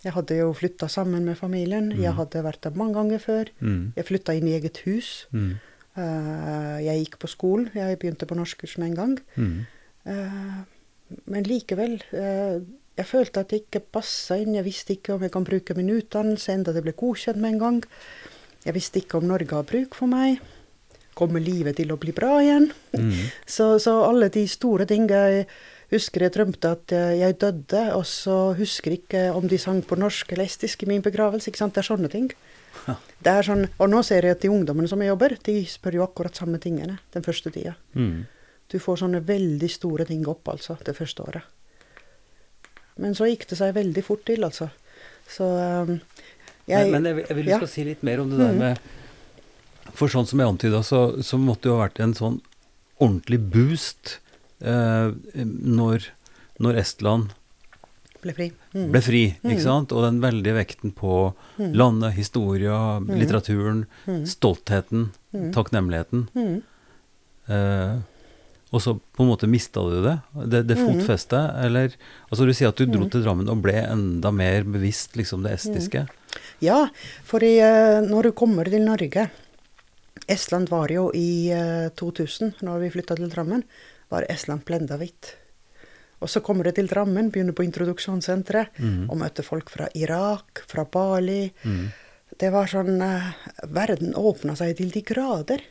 Jeg 0.00 0.14
hadde 0.16 0.38
jo 0.38 0.52
flytta 0.56 0.88
sammen 0.88 1.26
med 1.28 1.36
familien. 1.36 1.90
Jeg 1.92 2.14
hadde 2.16 2.40
vært 2.44 2.62
der 2.64 2.76
mange 2.78 2.96
ganger 2.96 3.20
før. 3.20 3.50
Mm. 3.60 3.92
Jeg 3.98 4.06
flytta 4.08 4.36
inn 4.36 4.48
i 4.48 4.54
eget 4.56 4.80
hus. 4.86 5.26
Mm. 5.36 5.58
Uh, 5.98 6.78
jeg 6.80 7.02
gikk 7.04 7.18
på 7.20 7.28
skolen. 7.28 7.68
Jeg 7.76 7.98
begynte 8.00 8.28
på 8.28 8.38
norskkurs 8.38 8.78
med 8.80 8.92
en 8.92 9.00
gang. 9.00 9.16
Eh, 10.08 10.60
men 11.28 11.44
likevel 11.44 11.98
uh, 12.16 12.62
Jeg 12.96 13.06
følte 13.06 13.42
at 13.42 13.50
det 13.52 13.58
ikke 13.66 13.82
passa 13.92 14.38
inn. 14.40 14.56
Jeg 14.56 14.64
visste 14.64 14.96
ikke 14.96 15.14
om 15.16 15.26
jeg 15.26 15.34
kan 15.34 15.44
bruke 15.44 15.76
min 15.76 15.92
utdannelse, 15.92 16.54
enda 16.54 16.72
det 16.72 16.84
ble 16.86 16.96
godkjent 16.96 17.40
med 17.40 17.54
en 17.54 17.60
gang. 17.60 17.82
Jeg 18.64 18.76
visste 18.76 19.00
ikke 19.00 19.20
om 19.20 19.28
Norge 19.28 19.56
har 19.56 19.68
bruk 19.68 19.96
for 19.96 20.08
meg. 20.10 20.40
Kommer 21.16 21.42
livet 21.44 21.76
til 21.76 21.92
å 21.92 21.98
bli 22.00 22.12
bra 22.16 22.38
igjen? 22.40 22.70
Mhm. 22.96 23.28
Så, 23.56 23.74
så 23.82 23.98
alle 24.06 24.30
de 24.32 24.46
store 24.48 24.86
ting 24.88 25.08
Jeg 25.10 25.46
husker 25.90 26.24
jeg 26.24 26.34
drømte 26.36 26.70
at 26.76 26.94
eh, 26.94 27.16
jeg 27.20 27.38
døde, 27.42 27.82
og 27.96 28.04
så 28.06 28.38
husker 28.58 28.94
jeg 28.94 29.02
ikke 29.04 29.22
om 29.36 29.48
de 29.50 29.58
sang 29.58 29.82
på 29.86 29.98
norsk 29.98 30.32
eller 30.32 30.46
estisk 30.50 30.84
i 30.84 30.90
min 30.90 31.02
begravelse. 31.04 31.50
ikke 31.50 31.62
sant? 31.62 31.74
Det 31.74 31.82
er 31.82 31.88
sånne 31.90 32.10
ting. 32.12 32.30
Det 33.20 33.30
er 33.32 33.44
sånn, 33.44 33.64
og 33.82 33.90
nå 33.90 34.02
ser 34.06 34.24
jeg 34.24 34.36
at 34.36 34.44
de 34.44 34.50
ungdommene 34.52 34.88
som 34.88 35.00
jeg 35.02 35.10
jobber, 35.10 35.34
de 35.44 35.56
spør 35.68 35.98
jo 35.98 36.04
akkurat 36.06 36.38
samme 36.38 36.60
tingene 36.62 37.00
den 37.14 37.26
første 37.26 37.50
tida. 37.52 37.74
Mm. 37.98 38.22
Du 38.70 38.78
får 38.78 39.02
sånne 39.02 39.20
veldig 39.26 39.70
store 39.74 40.06
ting 40.06 40.22
opp, 40.30 40.46
altså, 40.52 40.78
det 40.86 40.94
første 40.96 41.26
året. 41.26 41.42
Men 43.00 43.16
så 43.18 43.26
gikk 43.26 43.48
det 43.50 43.58
seg 43.58 43.74
veldig 43.74 44.04
fort 44.06 44.22
til, 44.28 44.46
altså. 44.46 44.70
Så 45.30 45.46
um, 45.46 45.96
jeg 46.70 46.86
men, 46.90 47.02
men 47.02 47.10
jeg, 47.10 47.18
vil- 47.18 47.26
jeg 47.28 47.36
vil 47.40 47.50
du 47.50 47.52
ja. 47.52 47.60
si 47.74 47.84
litt 47.86 48.02
mer 48.06 48.22
om 48.22 48.30
det 48.30 48.38
der 48.38 48.54
mm. 48.54 48.58
med 48.62 49.94
For 49.98 50.10
sånn 50.12 50.26
som 50.30 50.38
jeg 50.40 50.52
antyda, 50.52 50.82
så, 50.86 51.00
så 51.26 51.38
måtte 51.40 51.66
det 51.66 51.72
jo 51.72 51.76
ha 51.78 51.84
vært 51.88 52.00
en 52.04 52.14
sånn 52.14 52.40
ordentlig 53.00 53.40
boost 53.50 54.18
når, 54.62 56.08
når 56.60 56.76
Estland 56.82 57.30
ble 58.20 58.34
fri. 58.36 58.50
Mm. 58.76 58.90
ble 58.92 59.00
fri, 59.00 59.20
ikke 59.40 59.54
Mhm. 59.56 59.62
sant? 59.64 59.92
Og 59.96 60.02
den 60.04 60.20
veldige 60.20 60.52
vekten 60.58 60.92
på 60.92 61.32
Mm. 61.58 61.72
landet, 61.74 62.12
historia, 62.14 63.00
litteraturen, 63.00 63.86
Mm. 64.06 64.26
stoltheten, 64.26 65.10
Mm. 65.32 65.52
takknemligheten. 65.54 66.28
Mm. 66.34 66.62
Eh, 67.48 67.98
og 68.72 68.80
så 68.80 69.00
på 69.16 69.20
en 69.24 69.30
måte 69.30 69.48
mista 69.48 69.80
du 69.80 70.02
det, 70.02 70.20
det, 70.50 70.66
det 70.68 70.76
fotfestet, 70.78 71.64
eller 71.64 71.88
Altså 72.30 72.44
du 72.46 72.52
sier 72.52 72.68
at 72.68 72.76
du 72.76 72.84
dro 72.86 73.08
til 73.08 73.22
Drammen 73.24 73.48
og 73.48 73.62
ble 73.62 73.72
enda 73.72 74.30
mer 74.30 74.62
bevisst 74.64 75.16
liksom 75.16 75.42
det 75.42 75.52
estiske. 75.58 76.06
Ja, 76.60 76.88
for 77.24 77.42
eh, 77.42 78.00
når 78.06 78.22
du 78.24 78.32
kommer 78.32 78.64
til 78.68 78.84
Norge 78.84 79.30
Estland 80.28 80.68
var 80.68 80.88
jo 80.88 81.10
i 81.14 81.48
eh, 81.50 81.88
2000, 81.96 82.54
når 82.62 82.80
vi 82.80 82.90
flytta 82.90 83.16
til 83.16 83.30
Drammen, 83.30 83.64
var 84.10 84.26
Estland 84.28 84.66
blenda 84.68 84.98
hvitt. 85.00 85.34
Og 86.20 86.28
så 86.28 86.42
kommer 86.44 86.68
du 86.68 86.74
til 86.76 86.88
Drammen, 86.90 87.30
begynner 87.32 87.56
på 87.56 87.64
introduksjonssenteret, 87.64 88.76
mm. 88.76 89.08
og 89.08 89.18
møter 89.22 89.46
folk 89.46 89.70
fra 89.72 89.88
Irak, 89.96 90.64
fra 90.68 90.84
Bali. 90.84 91.46
Mm. 91.64 91.86
Det 92.40 92.50
var 92.52 92.68
sånn 92.70 93.00
uh, 93.00 93.30
Verden 93.72 94.12
åpna 94.18 94.56
seg 94.58 94.76
til 94.78 94.92
de 94.92 95.02
grader. 95.06 95.64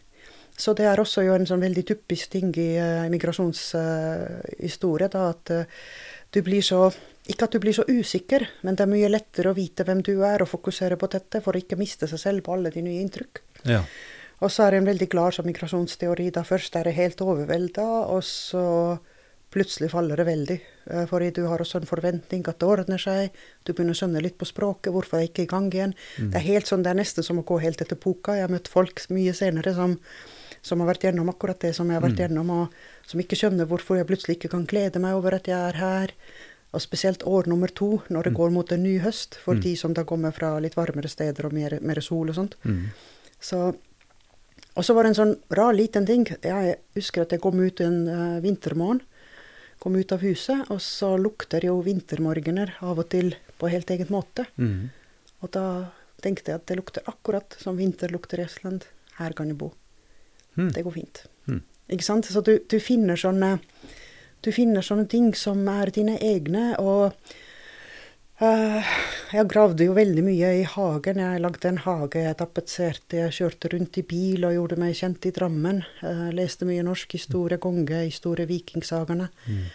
Så 0.59 0.73
det 0.75 0.89
er 0.89 0.99
også 0.99 1.23
jo 1.23 1.35
en 1.37 1.47
sånn 1.47 1.61
veldig 1.63 1.85
typisk 1.93 2.33
ting 2.33 2.49
i 2.57 2.71
uh, 2.81 3.05
migrasjonshistorie, 3.13 5.11
da, 5.13 5.29
at 5.29 5.53
uh, 5.53 5.85
du 6.33 6.41
blir 6.45 6.65
så 6.65 6.89
Ikke 7.29 7.45
at 7.45 7.53
du 7.53 7.59
blir 7.61 7.75
så 7.77 7.83
usikker, 7.85 8.41
men 8.65 8.73
det 8.73 8.81
er 8.87 8.89
mye 8.89 9.09
lettere 9.09 9.51
å 9.51 9.53
vite 9.53 9.85
hvem 9.85 9.99
du 10.01 10.15
er, 10.25 10.41
og 10.41 10.49
fokusere 10.49 10.95
på 10.97 11.05
dette, 11.13 11.43
for 11.45 11.53
å 11.53 11.59
ikke 11.61 11.77
miste 11.77 12.07
seg 12.09 12.17
selv 12.17 12.41
på 12.47 12.55
alle 12.55 12.71
de 12.73 12.81
nye 12.81 13.03
inntrykk. 13.03 13.41
Ja. 13.69 13.83
Og 14.39 14.51
så 14.51 14.65
er 14.67 14.77
en 14.79 14.87
veldig 14.87 15.09
klar 15.11 15.35
som 15.35 15.47
migrasjonsteori. 15.49 16.29
Da 16.31 16.45
først 16.47 16.75
er 16.79 16.87
det 16.87 16.95
helt 16.95 17.21
overvelda, 17.21 17.85
og 18.13 18.23
så 18.23 18.99
plutselig 19.51 19.89
faller 19.91 20.19
det 20.21 20.25
veldig. 20.29 20.57
Eh, 20.91 21.05
Fordi 21.09 21.31
du 21.35 21.41
har 21.49 21.59
også 21.59 21.81
en 21.81 21.89
forventning 21.89 22.47
at 22.47 22.59
det 22.61 22.67
ordner 22.69 23.01
seg. 23.01 23.31
Du 23.65 23.73
begynner 23.73 23.97
å 23.97 23.99
skjønne 23.99 24.21
litt 24.21 24.37
på 24.37 24.47
språket, 24.47 24.91
hvorfor 24.93 25.17
er 25.17 25.25
jeg 25.25 25.33
ikke 25.33 25.47
i 25.47 25.53
gang 25.53 25.69
igjen. 25.73 25.95
Det 26.17 26.37
er 26.37 26.45
helt 26.45 26.69
sånn, 26.69 26.83
det 26.85 26.91
er 26.93 27.01
nesten 27.01 27.25
som 27.25 27.41
å 27.41 27.45
gå 27.45 27.57
helt 27.63 27.81
etter 27.81 27.97
boka. 27.99 28.35
Jeg 28.37 28.45
har 28.47 28.53
møtt 28.53 28.69
folk 28.71 29.01
mye 29.09 29.33
senere 29.33 29.73
som, 29.73 29.97
som 30.61 30.79
har 30.79 30.91
vært 30.93 31.07
gjennom 31.09 31.33
akkurat 31.33 31.59
det 31.59 31.73
som 31.75 31.89
jeg 31.89 31.99
har 31.99 32.05
vært 32.05 32.21
gjennom, 32.21 32.49
og 32.49 33.09
som 33.09 33.19
ikke 33.19 33.35
skjønner 33.35 33.65
hvorfor 33.65 33.97
jeg 33.97 34.07
plutselig 34.07 34.37
ikke 34.37 34.53
kan 34.53 34.65
glede 34.69 35.01
meg 35.01 35.17
over 35.17 35.39
at 35.39 35.49
jeg 35.49 35.57
er 35.57 35.81
her. 35.81 36.13
Og 36.69 36.81
spesielt 36.85 37.25
år 37.25 37.49
nummer 37.49 37.67
to, 37.73 38.03
når 38.13 38.29
det 38.29 38.35
går 38.37 38.51
mot 38.53 38.71
en 38.71 38.83
ny 38.83 38.99
høst, 39.01 39.35
for 39.41 39.55
de 39.57 39.75
som 39.75 39.93
da 39.97 40.03
kommer 40.05 40.31
fra 40.31 40.59
litt 40.61 40.77
varmere 40.77 41.09
steder 41.09 41.47
og 41.49 41.53
mer, 41.57 41.79
mer 41.81 41.99
sol 42.05 42.29
og 42.29 42.35
sånt. 42.37 42.55
Mhm. 42.63 42.91
Så, 43.41 43.73
og 44.77 44.85
så 44.85 44.95
var 44.95 45.05
det 45.05 45.13
en 45.13 45.19
sånn 45.19 45.35
rar 45.57 45.73
liten 45.75 46.05
ting. 46.07 46.25
Jeg 46.27 46.75
husker 46.97 47.25
at 47.25 47.33
jeg 47.33 47.41
kom 47.43 47.59
ut 47.59 47.81
en 47.83 48.01
uh, 48.07 48.41
vintermorgen. 48.43 49.01
Kom 49.79 49.95
ut 49.95 50.11
av 50.11 50.23
huset, 50.23 50.65
og 50.73 50.81
så 50.83 51.13
lukter 51.19 51.63
jo 51.63 51.77
vintermorgener 51.85 52.75
av 52.83 52.99
og 52.99 53.07
til 53.13 53.31
på 53.59 53.69
helt 53.71 53.91
egen 53.95 54.11
måte. 54.11 54.43
Mm. 54.59 54.89
Og 55.39 55.51
da 55.55 55.65
tenkte 56.19 56.51
jeg 56.51 56.59
at 56.59 56.67
det 56.67 56.79
lukter 56.81 57.07
akkurat 57.07 57.55
som 57.61 57.79
vinter 57.79 58.11
lukter 58.11 58.41
i 58.41 58.47
Estland. 58.47 58.83
Her 59.19 59.35
kan 59.37 59.51
jeg 59.51 59.59
bo. 59.59 59.71
Mm. 60.59 60.73
Det 60.75 60.83
går 60.83 60.97
fint. 60.97 61.23
Mm. 61.47 61.61
Ikke 61.95 62.07
sant? 62.07 62.27
Så 62.27 62.43
du, 62.43 62.57
du 62.59 62.77
finner 62.83 63.19
sånne 63.19 63.55
du 64.43 64.51
finner 64.55 64.83
sånne 64.85 65.07
ting 65.11 65.33
som 65.35 65.65
er 65.67 65.91
dine 65.91 66.15
egne, 66.23 66.71
og 66.79 67.11
jeg 68.39 69.47
gravde 69.51 69.83
jo 69.83 69.95
veldig 69.97 70.23
mye 70.23 70.51
i 70.61 70.63
hagen. 70.63 71.19
Jeg 71.19 71.41
lagde 71.43 71.67
en 71.67 71.81
hage, 71.83 72.21
jeg 72.23 72.37
tapetserte, 72.39 73.17
jeg 73.19 73.35
kjørte 73.35 73.71
rundt 73.73 73.99
i 73.99 74.05
bil 74.07 74.47
og 74.47 74.55
gjorde 74.55 74.77
meg 74.79 74.95
kjent 74.95 75.27
i 75.27 75.33
Drammen. 75.35 75.81
Jeg 75.99 76.35
leste 76.37 76.67
mye 76.69 76.85
norsk 76.87 77.17
historie, 77.17 77.59
kongehistorie, 77.59 78.47
vikingsagene. 78.47 79.27
Mm. 79.49 79.65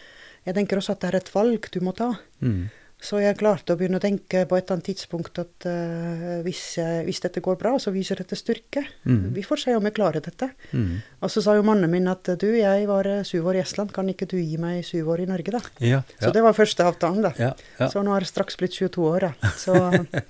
Jeg 0.49 0.57
tenker 0.57 0.81
også 0.81 0.97
at 0.97 1.05
det 1.05 1.11
er 1.11 1.21
et 1.21 1.35
valg 1.35 1.69
du 1.73 1.79
må 1.85 1.93
ta. 1.97 2.11
Mm. 2.41 2.65
Så 3.05 3.19
jeg 3.21 3.37
klarte 3.37 3.75
å 3.75 3.79
begynne 3.79 3.99
å 4.01 4.03
tenke 4.03 4.47
på 4.49 4.57
et 4.57 4.65
eller 4.65 4.79
annet 4.79 4.87
tidspunkt 4.89 5.37
at 5.43 5.67
uh, 5.69 6.39
hvis, 6.47 6.63
jeg, 6.79 7.03
hvis, 7.05 7.21
dette 7.21 7.43
går 7.45 7.59
bra, 7.61 7.75
så 7.83 7.93
viser 7.93 8.23
dette 8.23 8.39
styrke. 8.39 8.81
Mm. 9.05 9.27
Vi 9.37 9.45
får 9.45 9.65
se 9.67 9.75
om 9.77 9.85
jeg 9.85 9.97
klarer 9.99 10.25
dette. 10.25 10.49
Mm. 10.73 11.03
Og 11.21 11.33
så 11.33 11.43
sa 11.45 11.57
jo 11.59 11.67
mannen 11.69 11.93
min 11.93 12.09
at 12.09 12.33
du, 12.41 12.47
jeg 12.57 12.87
var 12.89 13.11
syv 13.29 13.51
år 13.53 13.61
i 13.61 13.65
Estland, 13.65 13.93
kan 13.93 14.09
ikke 14.09 14.29
du 14.31 14.39
gi 14.39 14.57
meg 14.61 14.81
syv 14.89 15.13
år 15.13 15.27
i 15.27 15.29
Norge, 15.29 15.53
da? 15.53 15.61
Ja, 15.85 16.01
Så 16.17 16.33
det 16.33 16.45
var 16.47 16.57
første 16.57 16.89
avtalen, 16.89 17.21
da. 17.29 17.35
ja, 17.41 17.53
ja. 17.77 17.91
Så 17.93 18.01
nå 18.07 18.17
er 18.17 18.25
det 18.25 18.33
straks 18.33 18.57
blitt 18.61 18.79
22 18.81 19.07
år, 19.11 19.29
da. 19.29 19.53
Så 19.61 19.77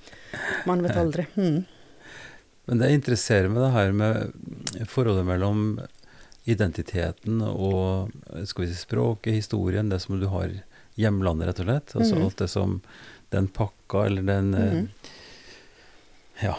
man 0.69 0.83
vet 0.83 0.99
aldri. 0.99 1.29
Mm. 1.39 1.63
Men 2.65 2.81
det 2.81 2.93
interesserer 2.97 3.51
meg 3.51 3.61
det 3.61 3.73
her 3.75 3.95
med 3.95 4.87
forholdet 4.89 5.27
mellom 5.27 5.67
identiteten 6.49 7.41
og 7.41 8.11
skal 8.45 8.65
vi 8.65 8.71
si, 8.71 8.77
språket, 8.77 9.33
historien, 9.37 9.89
det 9.89 10.01
som 10.03 10.19
du 10.19 10.27
har 10.29 10.51
hjemlandet, 10.99 11.49
rett 11.49 11.61
og 11.63 11.69
slett. 11.69 11.95
Altså 11.95 12.15
mm. 12.15 12.23
alt 12.25 12.41
det 12.43 12.49
som 12.51 12.79
Den 13.33 13.47
pakka, 13.51 14.05
eller 14.05 14.23
den 14.23 14.53
eh, 14.53 14.73
Mhm. 14.73 14.87
Ja. 16.43 16.55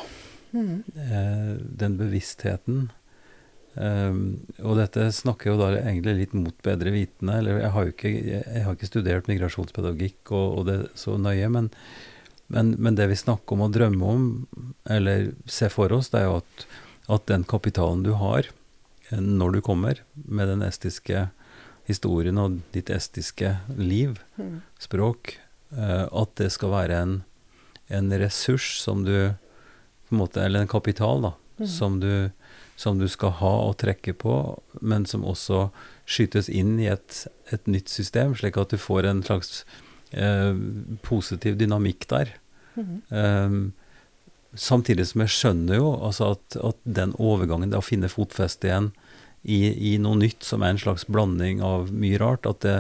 Mm. 0.53 0.83
eh, 0.97 1.57
den 1.61 1.97
bevisstheten. 1.97 2.89
Um, 3.77 4.39
og 4.65 4.79
dette 4.79 5.11
snakker 5.13 5.51
jo 5.51 5.59
da 5.61 5.67
egentlig 5.77 6.15
litt 6.17 6.35
mot 6.37 6.57
bedre 6.65 6.95
vitende. 6.95 7.37
Eller 7.39 7.61
jeg 7.61 7.73
har 7.75 7.85
jo 7.85 7.93
ikke, 7.93 8.13
jeg, 8.13 8.43
jeg 8.49 8.65
har 8.65 8.77
ikke 8.77 8.89
studert 8.89 9.29
migrasjonspedagogikk 9.29 10.33
og, 10.33 10.47
og 10.59 10.67
det 10.71 10.77
så 10.97 11.19
nøye, 11.21 11.51
men, 11.53 11.69
men, 12.49 12.73
men 12.81 12.97
det 12.97 13.11
vi 13.13 13.21
snakker 13.21 13.57
om 13.57 13.67
og 13.67 13.75
drømmer 13.77 14.15
om, 14.15 14.27
eller 14.89 15.31
ser 15.45 15.75
for 15.75 15.93
oss, 15.93 16.09
det 16.15 16.23
er 16.23 16.31
jo 16.31 16.39
at, 16.41 16.67
at 17.19 17.29
den 17.29 17.45
kapitalen 17.45 18.07
du 18.07 18.15
har 18.17 18.49
eh, 19.11 19.21
når 19.21 19.59
du 19.59 19.63
kommer, 19.69 20.01
med 20.25 20.49
den 20.55 20.65
estiske 20.65 21.29
historien 21.87 22.39
og 22.39 22.61
ditt 22.75 22.91
estiske 22.91 23.57
liv, 23.79 24.19
Mm. 24.39 24.63
språk, 24.79 25.39
eh, 25.73 26.07
at 26.13 26.35
det 26.37 26.53
skal 26.53 26.71
være 26.71 27.03
en, 27.03 27.25
en 27.89 28.11
ressurs 28.11 28.81
som 28.83 29.05
du 29.05 29.35
på 30.09 30.15
en 30.15 30.19
måte, 30.19 30.41
Eller 30.41 30.61
en 30.61 30.69
kapital, 30.69 31.23
da, 31.23 31.33
mm. 31.59 31.67
som, 31.67 32.01
du, 32.01 32.31
som 32.77 32.99
du 32.99 33.09
skal 33.09 33.31
ha 33.31 33.55
og 33.69 33.79
trekke 33.79 34.15
på, 34.15 34.63
men 34.81 35.07
som 35.07 35.25
også 35.25 35.71
skytes 36.07 36.49
inn 36.49 36.79
i 36.79 36.87
et, 36.87 37.27
et 37.51 37.67
nytt 37.67 37.89
system, 37.89 38.37
slik 38.37 38.57
at 38.57 38.71
du 38.71 38.79
får 38.79 39.07
en 39.07 39.23
slags 39.23 39.65
eh, 40.13 40.55
positiv 41.03 41.59
dynamikk 41.59 42.07
der. 42.09 42.37
Mm. 42.77 43.03
Um, 43.11 43.73
samtidig 44.55 45.09
som 45.11 45.25
jeg 45.25 45.33
skjønner 45.35 45.81
jo 45.81 45.91
altså 45.97 46.37
at, 46.37 46.57
at 46.61 46.79
den 46.85 47.15
overgangen, 47.19 47.73
det 47.73 47.81
å 47.81 47.85
finne 47.85 48.11
fotfeste 48.13 48.69
igjen 48.69 48.93
i, 49.47 49.95
i 49.95 49.97
noe 50.03 50.19
nytt 50.19 50.43
som 50.43 50.63
er 50.67 50.75
en 50.75 50.81
slags 50.83 51.07
blanding 51.07 51.61
av 51.63 51.93
mye 51.95 52.19
rart, 52.23 52.47
at 52.51 52.61
det 52.67 52.77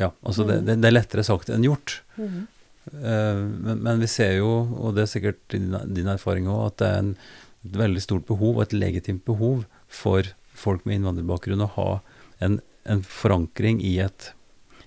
Ja, 0.00 0.10
altså 0.24 0.46
det, 0.48 0.54
Mm. 0.62 0.64
det, 0.66 0.74
det 0.80 0.88
er 0.88 0.94
lettere 0.96 1.22
sagt 1.26 1.50
enn 1.52 1.62
gjort. 1.66 1.98
Mm. 2.16 2.46
Uh, 2.94 3.42
men, 3.66 3.82
men 3.84 4.00
vi 4.00 4.06
ser 4.08 4.38
jo, 4.38 4.48
og 4.80 4.94
det 4.96 5.02
er 5.04 5.10
sikkert 5.12 5.40
din, 5.52 5.74
din 5.92 6.08
erfaring 6.08 6.46
òg, 6.48 6.62
at 6.70 6.76
det 6.80 6.86
er 6.88 6.98
en, 7.02 7.10
et 7.68 7.76
veldig 7.76 8.00
stort 8.00 8.24
behov, 8.26 8.56
og 8.56 8.62
et 8.64 8.72
legitimt 8.72 9.24
behov, 9.28 9.66
for 9.92 10.24
folk 10.56 10.86
med 10.88 10.96
innvandrerbakgrunn 11.02 11.66
å 11.66 11.68
ha 11.76 11.88
en, 12.40 12.56
en 12.88 13.02
forankring 13.04 13.82
i, 13.84 13.98
et, 14.00 14.30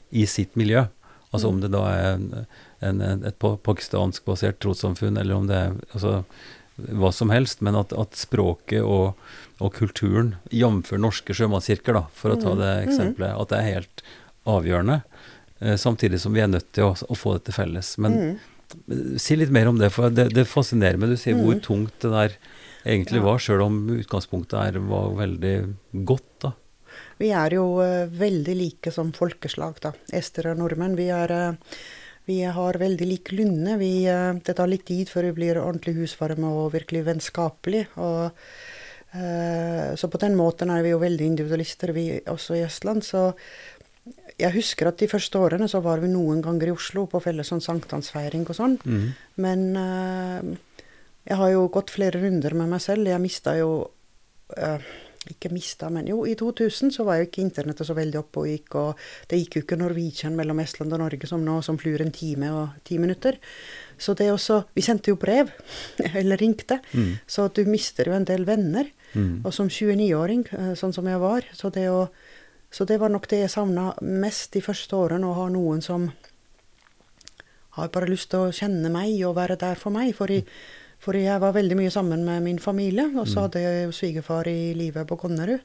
i 0.09 0.25
sitt 0.25 0.57
miljø. 0.57 0.87
Altså 1.33 1.51
om 1.51 1.59
Mm. 1.59 1.61
det 1.67 1.71
da 1.77 1.83
er 1.93 2.09
en, 2.15 2.27
en, 2.81 3.23
et 3.29 3.37
pa- 3.37 3.57
pakistansk-basert 3.69 4.57
trossamfunn, 4.65 5.17
eller 5.21 5.35
om 5.37 5.45
det 5.47 5.55
er 5.61 5.77
altså, 5.93 6.23
hva 6.89 7.13
som 7.13 7.29
helst, 7.29 7.61
men 7.61 7.77
at, 7.77 7.93
at 7.93 8.17
språket 8.17 8.81
og, 8.81 9.13
og 9.63 9.73
kulturen, 9.77 10.33
jf. 10.51 10.91
norske 10.99 11.33
sjømannskirker, 11.37 11.93
da, 11.95 12.01
for 12.13 12.33
å 12.35 12.39
ta 12.41 12.51
Mm. 12.53 12.59
det 12.59 12.71
Mm. 12.73 12.87
eksempelet, 12.89 13.41
at 13.41 13.49
det 13.49 13.57
er 13.59 13.73
helt 13.73 14.03
avgjørende. 14.45 15.03
Eh, 15.61 15.75
samtidig 15.79 16.19
som 16.19 16.33
vi 16.33 16.41
er 16.41 16.47
nødt 16.51 16.71
til 16.73 16.83
å, 16.89 16.93
å 17.07 17.15
få 17.15 17.37
dette 17.37 17.53
felles. 17.55 17.97
Men 17.97 18.11
Mhm. 18.13 18.39
eh, 19.13 19.17
si 19.17 19.35
litt 19.35 19.51
mer 19.51 19.67
om 19.69 19.77
det, 19.77 19.91
for 19.91 20.09
det, 20.09 20.33
det 20.33 20.45
fascinerer 20.47 20.97
meg. 20.97 21.09
Du 21.09 21.15
sier 21.15 21.35
hvor 21.35 21.55
Mm. 21.55 21.61
tungt 21.61 21.99
det 22.01 22.11
der 22.11 22.31
egentlig 22.85 23.21
Ja. 23.21 23.23
var, 23.23 23.37
sjøl 23.39 23.61
om 23.63 23.87
utgangspunktet 24.01 24.59
er, 24.75 24.79
var 24.79 25.09
veldig 25.15 25.75
godt, 26.05 26.39
da. 26.41 26.51
Vi 27.19 27.29
er 27.31 27.49
jo 27.51 27.79
uh, 27.79 28.05
veldig 28.07 28.55
like 28.57 28.91
som 28.91 29.11
folkeslag, 29.11 29.79
da. 29.79 29.93
Ester 30.11 30.51
og 30.51 30.57
nordmenn. 30.57 30.95
Vi, 30.97 31.07
er, 31.09 31.31
uh, 31.31 31.55
vi 32.27 32.41
har 32.43 32.73
veldig 32.73 33.07
lik. 33.07 33.29
Vi, 33.31 34.05
eh, 34.05 34.33
det 34.33 34.55
tar 34.55 34.67
litt 34.67 34.85
tid 34.85 35.07
før 35.07 35.23
vi 35.23 35.31
blir 35.31 35.55
ordentlig 35.55 35.95
husvarme 35.95 36.45
og 36.45 36.71
virkelig 36.73 37.05
vennskapelig. 37.05 37.87
Og, 37.97 38.31
så 39.13 40.07
på 40.09 40.17
den 40.21 40.33
måten 40.39 40.71
er 40.73 40.81
vi 40.81 40.89
jo 40.89 40.97
veldig 41.01 41.25
individualister, 41.33 41.91
vi 41.93 42.07
også 42.25 42.55
i 42.57 42.63
Estland. 42.65 43.03
Så 43.05 43.27
jeg 44.39 44.51
husker 44.55 44.89
at 44.89 44.97
de 44.99 45.07
første 45.07 45.37
årene 45.39 45.67
så 45.69 45.79
var 45.85 46.01
vi 46.01 46.09
noen 46.11 46.41
ganger 46.43 46.71
i 46.71 46.73
Oslo 46.73 47.05
på 47.11 47.21
felles 47.23 47.51
sånn 47.53 47.61
sankthansfeiring 47.63 48.47
og 48.49 48.57
sånn. 48.57 48.77
Mm. 48.83 49.05
Men 49.45 49.63
uh, 49.77 50.55
jeg 51.29 51.39
har 51.39 51.53
jo 51.53 51.67
gått 51.71 51.93
flere 51.93 52.19
runder 52.23 52.55
med 52.57 52.73
meg 52.73 52.81
selv. 52.83 53.07
Jeg 53.07 53.21
mista 53.23 53.53
jo 53.59 53.69
uh, 54.57 54.91
Ikke 55.31 55.53
mista, 55.53 55.87
men 55.87 56.09
jo, 56.09 56.25
i 56.27 56.33
2000 56.35 56.91
så 56.91 57.05
var 57.07 57.21
jo 57.21 57.29
ikke 57.29 57.45
internettet 57.45 57.87
så 57.87 57.93
veldig 57.95 58.17
oppe 58.19 58.41
og 58.41 58.49
gikk, 58.49 58.73
og 58.75 59.05
det 59.31 59.37
gikk 59.39 59.55
jo 59.55 59.61
ikke 59.63 59.77
Norwegian 59.79 60.35
mellom 60.35 60.59
Estland 60.59 60.91
og 60.97 60.99
Norge 60.99 61.29
som 61.29 61.45
nå, 61.45 61.61
som 61.63 61.77
flyr 61.79 62.03
en 62.03 62.11
time 62.11 62.49
og 62.51 62.81
ti 62.83 62.97
minutter. 62.99 63.37
Så 63.95 64.17
det 64.19 64.27
også 64.33 64.65
Vi 64.75 64.83
sendte 64.83 65.13
jo 65.13 65.21
brev, 65.21 65.53
eller 66.19 66.41
ringte, 66.43 66.81
Mm. 66.91 67.13
så 67.23 67.47
du 67.47 67.63
mister 67.71 68.11
jo 68.11 68.17
en 68.17 68.27
del 68.27 68.43
venner. 68.43 68.91
Mm. 69.13 69.41
Og 69.45 69.53
som 69.53 69.69
29-åring, 69.69 70.45
eh, 70.51 70.73
sånn 70.79 70.93
som 70.93 71.07
jeg 71.07 71.19
var, 71.21 71.45
så 71.53 71.69
det, 71.73 71.87
å, 71.89 72.07
så 72.73 72.85
det 72.89 72.99
var 72.99 73.09
nok 73.13 73.27
det 73.29 73.43
jeg 73.43 73.53
savna 73.53 73.93
mest 74.01 74.53
de 74.53 74.61
første 74.61 74.95
årene, 74.97 75.27
å 75.29 75.37
ha 75.37 75.49
noen 75.53 75.81
som 75.85 76.11
har 77.77 77.89
bare 77.93 78.09
lyst 78.09 78.29
til 78.33 78.47
å 78.47 78.53
kjenne 78.53 78.91
meg 78.93 79.15
og 79.25 79.35
være 79.39 79.57
der 79.61 79.79
for 79.81 79.93
meg. 79.93 80.13
For, 80.17 80.29
i, 80.29 80.43
for 81.01 81.17
jeg 81.17 81.41
var 81.41 81.55
veldig 81.55 81.77
mye 81.79 81.93
sammen 81.93 82.25
med 82.25 82.43
min 82.45 82.61
familie, 82.61 83.09
og 83.17 83.27
så 83.29 83.47
hadde 83.47 83.63
jeg 83.63 83.85
jo 83.87 83.95
svigerfar 83.97 84.49
i 84.51 84.73
livet 84.77 85.09
på 85.09 85.17
Konnerud. 85.17 85.63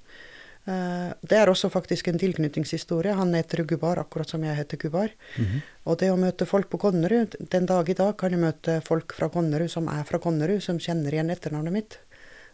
Eh, 0.68 1.12
Det 1.20 1.36
er 1.36 1.48
også 1.48 1.70
faktisk 1.72 2.08
en 2.08 2.18
tilknytningshistorie. 2.20 3.14
Han 3.16 3.34
heter 3.34 3.64
Gubar, 3.64 4.00
akkurat 4.00 4.28
som 4.28 4.42
jeg 4.44 4.56
heter 4.56 4.76
Gubar. 4.76 5.08
Mhm. 5.36 5.62
Og 5.86 5.98
det 5.98 6.10
å 6.12 6.18
møte 6.20 6.46
folk 6.46 6.68
på 6.68 6.78
Konnerud 6.78 7.36
Den 7.50 7.66
dag 7.66 7.88
i 7.88 7.94
dag 7.94 8.16
kan 8.18 8.30
jeg 8.30 8.40
møte 8.40 8.82
folk 8.84 9.14
fra 9.14 9.28
Konnerud 9.28 9.70
som 9.70 9.88
er 9.88 10.04
fra 10.04 10.18
Konnerud, 10.18 10.62
som 10.62 10.78
kjenner 10.78 11.12
igjen 11.12 11.30
etternavnet 11.30 11.72
mitt. 11.72 11.98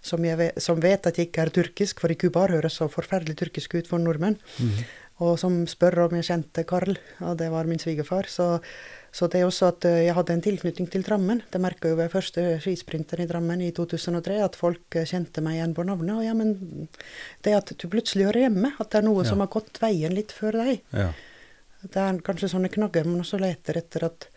Som, 0.05 0.21
vet, 0.21 0.59
som 0.61 0.81
vet 0.85 1.07
at 1.09 1.17
jeg 1.17 1.31
ikke 1.31 1.47
er 1.47 1.51
turkisk, 1.55 2.03
for 2.05 2.13
i 2.13 2.19
Kubar 2.21 2.53
høres 2.53 2.77
så 2.77 2.91
forferdelig 2.93 3.39
turkisk 3.41 3.79
ut 3.79 3.89
for 3.89 4.03
nordmenn. 4.03 4.37
Mm. 4.61 4.83
Og 5.25 5.39
som 5.39 5.61
spør 5.71 6.09
om 6.09 6.17
jeg 6.19 6.27
kjente 6.27 6.65
Karl, 6.69 6.97
og 7.23 7.39
det 7.41 7.47
var 7.53 7.69
min 7.71 7.79
svigerfar. 7.81 8.27
Så, 8.29 8.49
så 9.15 9.29
det 9.31 9.41
er 9.41 9.47
også 9.47 9.69
at 9.71 9.87
eh, 9.87 10.01
jeg 10.09 10.17
hadde 10.17 10.35
en 10.35 10.43
tilknytning 10.43 10.89
til 10.91 11.05
Drammen. 11.07 11.41
Det 11.55 11.61
merka 11.63 11.89
jo 11.93 11.97
ved 12.01 12.11
første 12.13 12.45
skisprinter 12.61 13.23
i 13.23 13.29
Drammen 13.31 13.63
i 13.63 13.71
2003, 13.73 14.41
at 14.45 14.59
folk 14.59 14.99
eh, 14.99 15.07
kjente 15.09 15.41
meg 15.47 15.61
igjen 15.61 15.77
på 15.79 15.87
navnet. 15.87 16.17
Og 16.19 16.27
ja, 16.27 16.35
men 16.35 16.89
det 17.47 17.55
at 17.57 17.73
du 17.79 17.87
plutselig 17.93 18.27
hører 18.29 18.49
hjemme, 18.49 18.75
at 18.77 18.91
det 18.91 19.01
er 19.01 19.07
noe 19.07 19.23
Ja. 19.23 19.31
som 19.31 19.41
har 19.41 19.53
gått 19.55 19.79
veien 19.81 20.13
litt 20.19 20.35
før 20.35 20.59
deg. 20.65 20.83
Ja. 20.93 21.13
Det 21.85 22.01
er 22.01 22.21
kanskje 22.27 22.51
sånne 22.51 22.73
knagger 22.75 23.07
man 23.07 23.23
også 23.23 23.39
leter 23.41 23.79
etter 23.81 24.11
at 24.11 24.29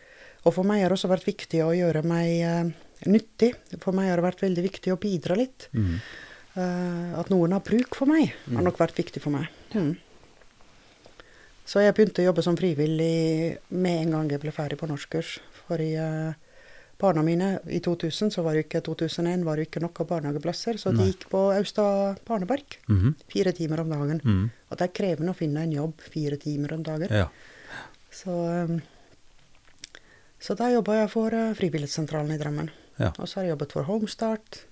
Og 0.45 0.53
for 0.53 0.63
meg 0.63 0.79
har 0.83 0.93
det 0.93 0.95
også 0.99 1.09
vært 1.11 1.25
viktig 1.27 1.59
å 1.65 1.73
gjøre 1.75 2.05
meg 2.07 2.27
eh, 2.45 2.69
nyttig. 3.05 3.53
For 3.83 3.95
meg 3.95 4.09
har 4.09 4.17
det 4.19 4.27
vært 4.29 4.43
veldig 4.47 4.65
viktig 4.65 4.93
å 4.93 4.99
bidra 5.01 5.37
litt. 5.37 5.69
Mm. 5.77 5.99
Uh, 6.57 7.13
at 7.21 7.29
noen 7.29 7.53
har 7.53 7.61
bruk 7.61 7.93
for 7.99 8.09
meg, 8.09 8.33
har 8.49 8.65
nok 8.65 8.79
vært 8.81 8.97
viktig 8.97 9.21
for 9.21 9.35
meg. 9.35 9.51
Mm. 9.77 9.93
Så 11.67 11.83
jeg 11.83 11.93
begynte 11.93 12.23
å 12.23 12.29
jobbe 12.29 12.43
som 12.45 12.55
frivillig 12.57 13.57
med 13.75 14.01
en 14.05 14.13
gang 14.15 14.29
jeg 14.31 14.41
ble 14.41 14.53
ferdig 14.55 14.79
på 14.79 14.87
norskkurs. 14.89 15.37
For 15.67 15.83
i 15.83 15.91
uh, 15.99 16.31
barna 16.97 17.21
mine 17.27 17.49
i 17.67 17.81
2000, 17.83 18.31
så 18.33 18.41
var 18.45 18.55
det 18.55 18.65
ikke 18.65 18.81
2001, 18.87 19.43
var 19.45 19.59
det 19.59 19.67
ikke 19.67 19.83
nok 19.83 20.01
barnehageplasser. 20.09 20.79
Så 20.81 20.93
Nei. 20.93 21.03
de 21.03 21.11
gikk 21.11 21.27
på 21.29 21.43
Austad 21.53 22.17
mm 22.25 22.47
-hmm. 22.47 23.13
fire 23.27 23.51
timer 23.51 23.79
om 23.79 23.89
dagen. 23.89 24.21
Mm. 24.23 24.49
Og 24.69 24.77
det 24.77 24.83
er 24.83 24.97
krevende 24.99 25.31
å 25.31 25.37
finne 25.37 25.63
en 25.63 25.71
jobb 25.71 26.01
fire 26.01 26.37
timer 26.37 26.73
om 26.73 26.83
dagen. 26.83 27.07
Ja. 27.11 27.29
Så, 28.11 28.31
um, 28.31 28.81
så 30.39 30.53
da 30.53 30.71
jobba 30.71 30.95
jeg 30.95 31.09
for 31.09 31.33
uh, 31.33 31.53
Frivillighetssentralen 31.53 32.31
i 32.31 32.37
Drammen. 32.37 32.69
Ja. 32.99 33.11
Og 33.19 33.27
så 33.27 33.35
har 33.39 33.43
jeg 33.47 33.51
jobbet 33.55 33.71
for 33.73 33.83
Homestart. 33.83 34.63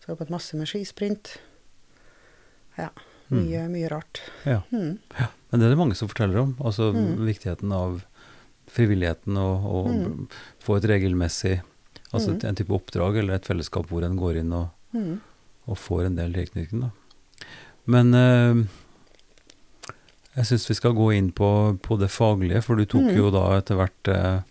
Så 0.00 0.06
har 0.06 0.12
jeg 0.12 0.16
jobbet 0.18 0.30
masse 0.34 0.56
med 0.58 0.66
skisprint. 0.66 1.36
Ja, 2.78 2.88
mye, 3.30 3.66
mye 3.68 3.88
rart. 3.92 4.20
ja. 4.44 4.62
Mm. 4.72 4.98
Men 5.50 5.60
det 5.60 5.66
er 5.66 5.70
det 5.74 5.78
mange 5.78 5.94
som 5.96 6.08
forteller 6.08 6.38
om. 6.40 6.54
Altså 6.60 6.92
Mm. 6.94 7.24
viktigheten 7.26 7.72
av 7.72 8.02
frivilligheten 8.72 9.36
og, 9.36 9.66
og 9.66 9.86
Mm. 9.90 10.28
få 10.60 10.76
et 10.78 10.84
regelmessig 10.88 11.60
Altså 12.14 12.28
Mm. 12.34 12.44
en 12.44 12.54
type 12.54 12.68
oppdrag 12.72 13.16
eller 13.18 13.34
et 13.34 13.46
fellesskap 13.46 13.86
hvor 13.88 14.04
en 14.04 14.16
går 14.18 14.36
inn 14.36 14.52
og, 14.52 14.68
Mm. 14.92 15.20
og 15.66 15.76
får 15.78 16.04
en 16.06 16.16
del 16.16 16.32
tilknytning. 16.32 16.80
Da. 16.82 16.90
Men 17.86 18.14
eh, 18.14 18.66
jeg 20.36 20.44
syns 20.44 20.68
vi 20.68 20.74
skal 20.74 20.92
gå 20.92 21.10
inn 21.16 21.30
på, 21.32 21.78
på 21.80 21.98
det 21.98 22.10
faglige, 22.10 22.62
for 22.62 22.76
du 22.76 22.84
tok 22.84 23.02
Mm. 23.08 23.16
jo 23.16 23.30
da 23.30 23.44
etter 23.58 23.76
hvert 23.76 24.08
eh, 24.08 24.42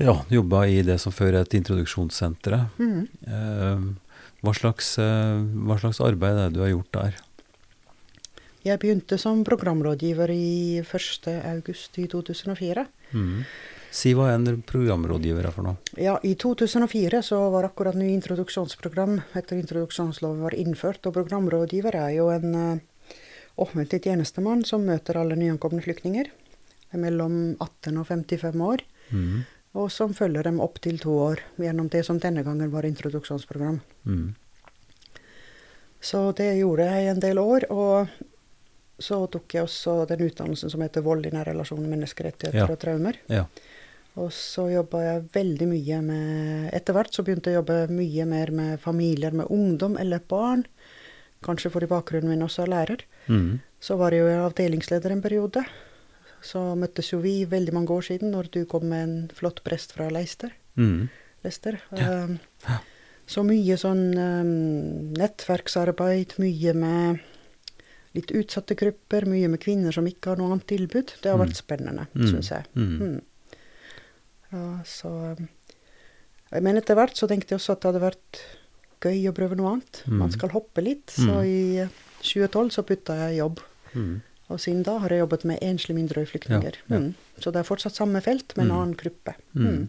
Ja, 0.00 0.14
jobba 0.32 0.64
i 0.66 0.80
det 0.82 0.96
som 1.02 1.12
før 1.12 1.36
het 1.36 1.54
introduksjonssenteret. 1.56 2.78
Mhm. 2.80 3.08
Eh, 3.28 3.82
hva, 4.40 4.54
slags, 4.56 4.94
eh, 4.98 5.40
hva 5.66 5.76
slags 5.80 6.00
arbeid 6.00 6.38
er 6.38 6.48
det 6.48 6.56
du 6.56 6.62
har 6.64 6.72
gjort 6.72 6.92
der? 6.92 7.18
Jeg 8.64 8.80
begynte 8.80 9.18
som 9.18 9.44
programrådgiver 9.44 10.30
i 10.32 10.80
1. 10.80 11.26
Mm. 11.28 11.62
2004. 12.08 12.86
Si 13.90 14.12
hva 14.14 14.34
en 14.34 14.62
programrådgiver 14.62 15.46
er 15.48 15.54
for 15.54 15.66
noe. 15.66 15.76
Ja, 15.96 16.18
I 16.22 16.34
2004 16.34 17.22
så 17.22 17.50
var 17.50 17.64
akkurat 17.64 17.94
ny 17.94 18.12
introduksjonsprogram 18.14 19.22
etter 19.34 19.58
introduksjonsloven 19.58 20.44
var 20.44 20.54
innført. 20.54 21.04
Og 21.06 21.14
programrådgiver 21.14 21.94
er 21.94 22.10
jo 22.14 22.28
en 22.30 22.54
uh, 22.54 23.16
offentlig 23.56 24.02
tjenestemann 24.04 24.64
som 24.64 24.84
møter 24.86 25.16
alle 25.16 25.36
nyankomne 25.36 25.82
flyktninger 25.82 26.30
mellom 26.92 27.56
18 27.60 27.98
og 27.98 28.06
55 28.06 28.60
år. 28.60 28.84
Mhm. 29.10 29.40
Og 29.78 29.90
som 29.94 30.14
følger 30.16 30.42
dem 30.48 30.58
opp 30.60 30.80
til 30.82 30.98
to 30.98 31.12
år 31.30 31.40
gjennom 31.62 31.88
det 31.92 32.02
som 32.06 32.18
denne 32.18 32.42
gangen 32.42 32.72
var 32.72 32.86
introduksjonsprogram. 32.88 33.80
Mm. 34.04 34.34
Så 36.00 36.32
det 36.36 36.48
gjorde 36.58 36.86
jeg 36.88 37.10
en 37.12 37.20
del 37.22 37.38
år. 37.38 37.66
Og 37.70 38.08
så 39.00 39.20
tok 39.32 39.54
jeg 39.54 39.64
også 39.68 40.00
den 40.10 40.24
utdannelsen 40.26 40.72
som 40.72 40.82
heter 40.84 41.04
vold 41.06 41.28
i 41.28 41.32
nær 41.34 41.46
relasjon, 41.48 41.86
menneskerettigheter 41.88 42.64
Ja. 42.64 42.66
og 42.68 42.80
traumer. 42.82 43.16
Ja. 43.30 43.44
Og 44.18 44.32
så 44.34 44.66
jobba 44.72 45.04
jeg 45.04 45.28
veldig 45.32 45.68
mye 45.70 46.00
med 46.02 46.74
Etter 46.74 46.92
hvert 46.96 47.14
så 47.14 47.22
begynte 47.22 47.52
jeg 47.52 47.60
å 47.60 47.62
jobbe 47.62 47.76
mye 47.94 48.26
mer 48.26 48.50
med 48.50 48.80
familier 48.82 49.30
med 49.32 49.46
ungdom 49.54 49.96
eller 49.96 50.18
barn. 50.18 50.64
Kanskje 51.46 51.70
fordi 51.70 51.86
bakgrunnen 51.86 52.28
min 52.28 52.42
også 52.42 52.64
er 52.66 52.72
lærer. 52.74 53.04
Mm. 53.28 53.60
Så 53.80 53.96
var 53.96 54.10
jeg 54.12 54.26
jo 54.26 54.42
avdelingsleder 54.48 55.12
en 55.14 55.22
periode. 55.22 55.62
Så 56.42 56.74
møttes 56.76 57.10
jo 57.12 57.18
vi 57.20 57.44
veldig 57.44 57.72
mange 57.72 57.88
år 57.92 58.02
siden, 58.02 58.30
når 58.32 58.50
du 58.50 58.64
kom 58.66 58.84
med 58.88 59.02
en 59.08 59.28
flott 59.34 59.62
prest 59.64 59.92
fra 59.92 60.08
Leister. 60.10 60.50
Mm. 60.76 61.08
Leister. 61.44 61.80
Ja. 61.96 62.24
Um, 62.24 62.38
Ja. 62.68 62.78
Så 63.30 63.44
mye 63.46 63.76
sånn 63.78 64.16
um, 64.18 65.12
nettverksarbeid, 65.14 66.32
mye 66.42 66.72
med 66.74 67.20
litt 68.16 68.32
utsatte 68.34 68.74
grupper, 68.74 69.22
mye 69.30 69.46
med 69.52 69.60
kvinner 69.62 69.92
som 69.94 70.04
ikke 70.10 70.32
har 70.32 70.36
noe 70.40 70.50
annet 70.50 70.66
tilbud. 70.66 71.12
Det 71.22 71.30
har 71.30 71.38
Mm. 71.38 71.44
vært 71.46 71.56
spennende, 71.56 72.06
Mm. 72.14 72.26
syns 72.26 72.48
jeg. 72.50 72.64
Mhm. 72.74 72.98
Mm. 72.98 73.20
Ja, 74.52 74.80
så 74.84 75.36
um, 75.38 75.48
Men 76.60 76.76
etter 76.76 76.96
hvert 76.98 77.14
så 77.14 77.28
tenkte 77.28 77.50
jeg 77.54 77.60
også 77.60 77.72
at 77.76 77.80
det 77.84 77.92
hadde 77.92 78.02
vært 78.10 78.40
gøy 79.00 79.28
å 79.30 79.32
prøve 79.36 79.54
noe 79.56 79.70
annet. 79.76 80.02
Mm. 80.08 80.16
Man 80.18 80.32
skal 80.32 80.48
hoppe 80.50 80.82
litt. 80.82 81.06
Så 81.06 81.30
Mm. 81.30 81.44
i 81.46 81.80
uh, 81.84 81.88
2012 82.22 82.70
så 82.74 82.82
putta 82.82 83.14
jeg 83.14 83.38
jobb. 83.38 83.60
Mhm. 83.94 84.22
Og 84.50 84.58
siden 84.58 84.82
da 84.86 84.98
har 84.98 85.08
jeg 85.14 85.20
jobbet 85.22 85.44
med 85.46 85.58
enslige 85.62 85.96
mindreårige 85.96 86.32
flyktninger. 86.32 86.74
Ja, 86.88 86.96
ja. 86.96 86.98
Mm. 86.98 87.14
Så 87.38 87.52
det 87.54 87.60
er 87.62 87.68
fortsatt 87.68 87.94
samme 87.94 88.20
felt, 88.24 88.52
men 88.56 88.66
en 88.66 88.72
Mm. 88.72 88.80
annen 88.80 88.96
gruppe. 88.96 89.34
Mm. 89.54 89.66
Mm. 89.66 89.88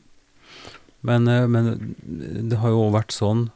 Men, 1.04 1.28
eh, 1.28 1.48
men 1.48 1.96
det 2.50 2.58
har 2.60 2.70
jo 2.70 2.92
vært 2.94 3.12
sånn 3.12 3.50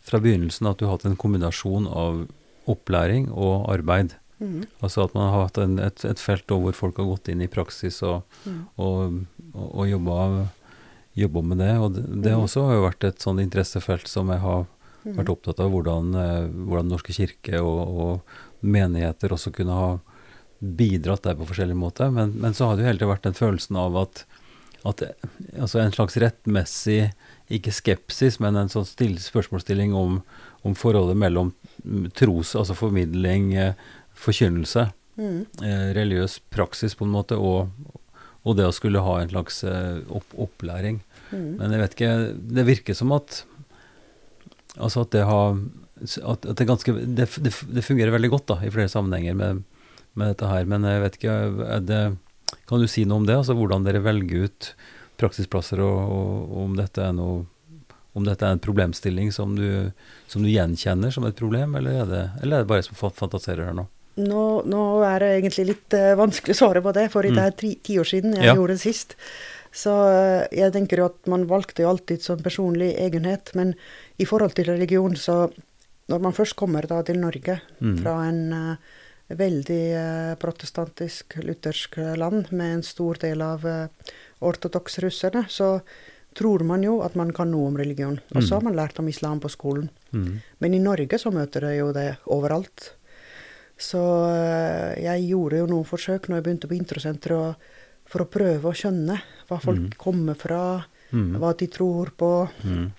fra 0.00 0.20
begynnelsen 0.20 0.68
at 0.70 0.78
du 0.78 0.86
har 0.86 0.96
hatt 0.96 1.04
en 1.06 1.16
kombinasjon 1.16 1.88
av 1.90 2.28
opplæring 2.68 3.30
og 3.32 3.66
arbeid. 3.68 4.14
Mm. 4.40 4.66
Altså 4.80 5.04
at 5.04 5.14
man 5.14 5.32
har 5.32 5.42
hatt 5.48 5.58
en, 5.58 5.78
et, 5.82 6.04
et 6.04 6.18
felt 6.22 6.46
hvor 6.46 6.72
folk 6.72 6.96
har 6.96 7.04
gått 7.10 7.28
inn 7.28 7.42
i 7.42 7.48
praksis 7.48 8.02
og, 8.02 8.22
Mm. 8.46 8.66
og, 8.78 9.24
og, 9.54 9.74
og 9.74 9.88
jobba, 9.88 10.48
jobba 11.16 11.42
med 11.42 11.58
det. 11.58 11.72
Og 11.78 11.94
det, 11.94 12.04
det 12.22 12.32
Mhm. 12.32 12.44
også 12.46 12.62
har 12.66 12.74
jo 12.74 12.86
vært 12.88 13.04
et 13.08 13.18
sånn 13.18 13.40
interessefelt 13.42 14.06
som 14.06 14.28
jeg 14.30 14.38
har 14.38 14.66
Mm. 15.04 15.14
vært 15.16 15.28
opptatt 15.30 15.60
av 15.60 15.70
hvordan, 15.70 16.14
eh, 16.14 16.48
hvordan 16.48 16.88
Norske 16.88 17.12
kirke 17.14 17.60
og 17.62 18.20
menigheter 18.62 19.28
også 19.30 19.52
kunne 19.52 19.72
ha 19.72 20.00
bidratt 20.58 21.22
der 21.26 21.36
på 21.38 21.46
forskjellige 21.48 21.78
måter. 21.78 22.10
Men, 22.14 22.32
men 22.40 22.54
så 22.54 22.66
har 22.68 22.76
det 22.76 22.84
jo 22.84 22.88
hele 22.90 22.98
tiden 23.00 23.12
vært 23.12 23.26
den 23.28 23.38
følelsen 23.38 23.78
av 23.78 23.96
at, 24.00 24.24
at 24.88 25.02
altså 25.58 25.80
en 25.82 25.94
slags 25.94 26.18
rettmessig, 26.22 27.12
ikke 27.48 27.72
skepsis, 27.72 28.40
men 28.44 28.58
en 28.60 28.68
sånn 28.72 28.84
still, 28.88 29.14
spørsmålsstilling 29.22 29.94
om, 29.96 30.18
om 30.66 30.74
forholdet 30.76 31.16
mellom 31.16 31.54
tros, 32.18 32.54
altså 32.58 32.74
formidling, 32.78 33.52
eh, 33.56 33.74
forkynnelse, 34.18 34.90
Mm. 35.18 35.46
eh, 35.66 35.88
religiøs 35.96 36.36
praksis 36.54 36.92
på 36.94 37.02
en 37.02 37.10
måte, 37.10 37.34
og, 37.34 37.72
og 38.46 38.54
det 38.54 38.68
å 38.68 38.74
skulle 38.76 39.00
ha 39.02 39.16
en 39.18 39.32
slags 39.32 39.64
eh, 39.66 39.96
opp, 40.14 40.28
opplæring. 40.38 41.00
Mm. 41.32 41.48
Men 41.58 41.74
jeg 41.74 41.80
vet 41.82 41.96
ikke, 41.96 42.10
det 42.54 42.64
virker 42.68 42.94
som 42.94 43.10
at 43.16 43.40
Altså 44.78 45.02
at 45.02 45.10
det 45.10 45.24
har 45.26 45.56
At, 46.22 46.46
at 46.46 46.54
det, 46.60 46.66
ganske, 46.68 46.92
det, 46.94 47.26
det, 47.42 47.50
det 47.74 47.82
fungerer 47.82 48.14
veldig 48.14 48.30
godt 48.30 48.46
da, 48.52 48.60
i 48.62 48.70
flere 48.70 48.86
sammenhenger 48.92 49.34
med, 49.34 49.64
med 50.18 50.32
dette 50.34 50.48
her. 50.50 50.66
Men 50.70 50.84
jeg 50.88 51.02
vet 51.04 51.18
ikke, 51.20 51.36
det, 51.88 52.00
kan 52.68 52.82
du 52.82 52.88
si 52.90 53.04
noe 53.08 53.22
om 53.22 53.28
det? 53.28 53.36
Altså 53.40 53.56
hvordan 53.58 53.86
dere 53.86 54.02
velger 54.04 54.48
ut 54.48 54.72
praksisplasser, 55.18 55.80
og, 55.82 55.98
og, 56.14 56.34
og 56.50 56.58
om 56.68 56.76
dette 56.78 57.02
er 57.08 57.14
noe 57.16 57.46
om 58.18 58.24
dette 58.26 58.42
er 58.42 58.56
en 58.56 58.58
problemstilling 58.62 59.28
som 59.30 59.52
du, 59.54 59.92
som 60.26 60.42
du 60.42 60.48
gjenkjenner 60.50 61.12
som 61.14 61.26
et 61.28 61.36
problem, 61.38 61.76
eller 61.78 62.00
er 62.00 62.08
det, 62.10 62.22
eller 62.42 62.56
er 62.56 62.64
det 62.64 62.68
bare 62.70 62.80
jeg 62.80 62.88
som 62.88 63.12
fantaserer 63.14 63.68
her 63.68 63.76
nå? 63.78 63.84
Nå, 64.18 64.44
nå 64.66 64.80
er 65.06 65.22
det 65.22 65.28
egentlig 65.36 65.66
litt 65.68 65.94
uh, 65.94 66.16
vanskelig 66.18 66.56
å 66.56 66.58
svare 66.58 66.82
på 66.82 66.90
det, 66.96 67.04
for 67.12 67.22
Mm. 67.28 67.36
det 67.36 67.44
er 67.44 67.54
ti, 67.60 67.70
ti 67.86 67.98
år 68.02 68.08
siden 68.10 68.34
jeg 68.34 68.48
Ja. 68.48 68.54
gjorde 68.58 68.74
det 68.74 68.82
sist. 68.82 69.14
Så 69.70 69.92
uh, 69.94 70.48
jeg 70.50 70.72
tenker 70.74 70.98
jo 71.04 71.06
at 71.12 71.30
man 71.30 71.46
valgte 71.46 71.84
jo 71.84 71.92
alltid 71.92 72.24
som 72.24 72.42
personlig 72.42 72.96
egenhet, 72.98 73.52
men 73.54 73.76
i 74.18 74.26
forhold 74.26 74.56
til 74.58 74.66
religion, 74.72 75.14
så 75.14 75.52
når 76.08 76.24
man 76.24 76.32
først 76.34 76.56
kommer 76.58 76.88
da 76.90 77.02
til 77.06 77.20
Norge 77.22 77.60
Mm. 77.78 77.98
fra 78.02 78.16
en 78.26 78.42
eh, 78.52 78.76
veldig 79.28 79.82
eh, 79.94 80.34
protestantisk, 80.40 81.36
luthersk 81.44 81.96
land 82.16 82.52
med 82.52 82.74
en 82.78 82.82
stor 82.82 83.18
del 83.20 83.42
av 83.44 83.64
uh, 83.66 83.88
ortodoks 84.40 84.98
russerne, 85.04 85.44
så 85.48 85.80
tror 86.38 86.62
man 86.64 86.82
jo 86.82 87.00
at 87.02 87.14
man 87.18 87.32
kan 87.34 87.50
noe 87.50 87.66
om 87.68 87.76
religion. 87.76 88.20
Og 88.34 88.42
så 88.42 88.54
Mm. 88.54 88.54
har 88.54 88.62
man 88.62 88.76
lært 88.76 88.98
om 88.98 89.08
islam 89.08 89.40
på 89.40 89.48
skolen. 89.50 89.90
Mm. 90.12 90.40
Men 90.60 90.74
i 90.74 90.78
Norge 90.78 91.18
så 91.18 91.30
møter 91.34 91.60
jeg 91.68 91.78
jo 91.80 91.92
det 91.92 92.16
overalt. 92.26 92.92
Så 93.76 94.00
eh, 94.32 95.02
jeg 95.04 95.28
gjorde 95.28 95.58
jo 95.58 95.66
noen 95.66 95.84
forsøk 95.84 96.28
når 96.28 96.36
jeg 96.40 96.44
begynte 96.44 96.68
på 96.68 96.78
introsenteret 96.78 97.56
for 98.08 98.22
å 98.24 98.30
prøve 98.30 98.64
å 98.70 98.74
skjønne 98.74 99.20
hva 99.48 99.60
folk 99.60 99.78
Mm. 99.80 99.96
kommer 99.98 100.34
fra, 100.36 100.84
Mm. 101.12 101.36
hva 101.38 101.52
de 101.56 101.66
tror 101.66 102.10
på. 102.16 102.48
Mm. 102.64 102.92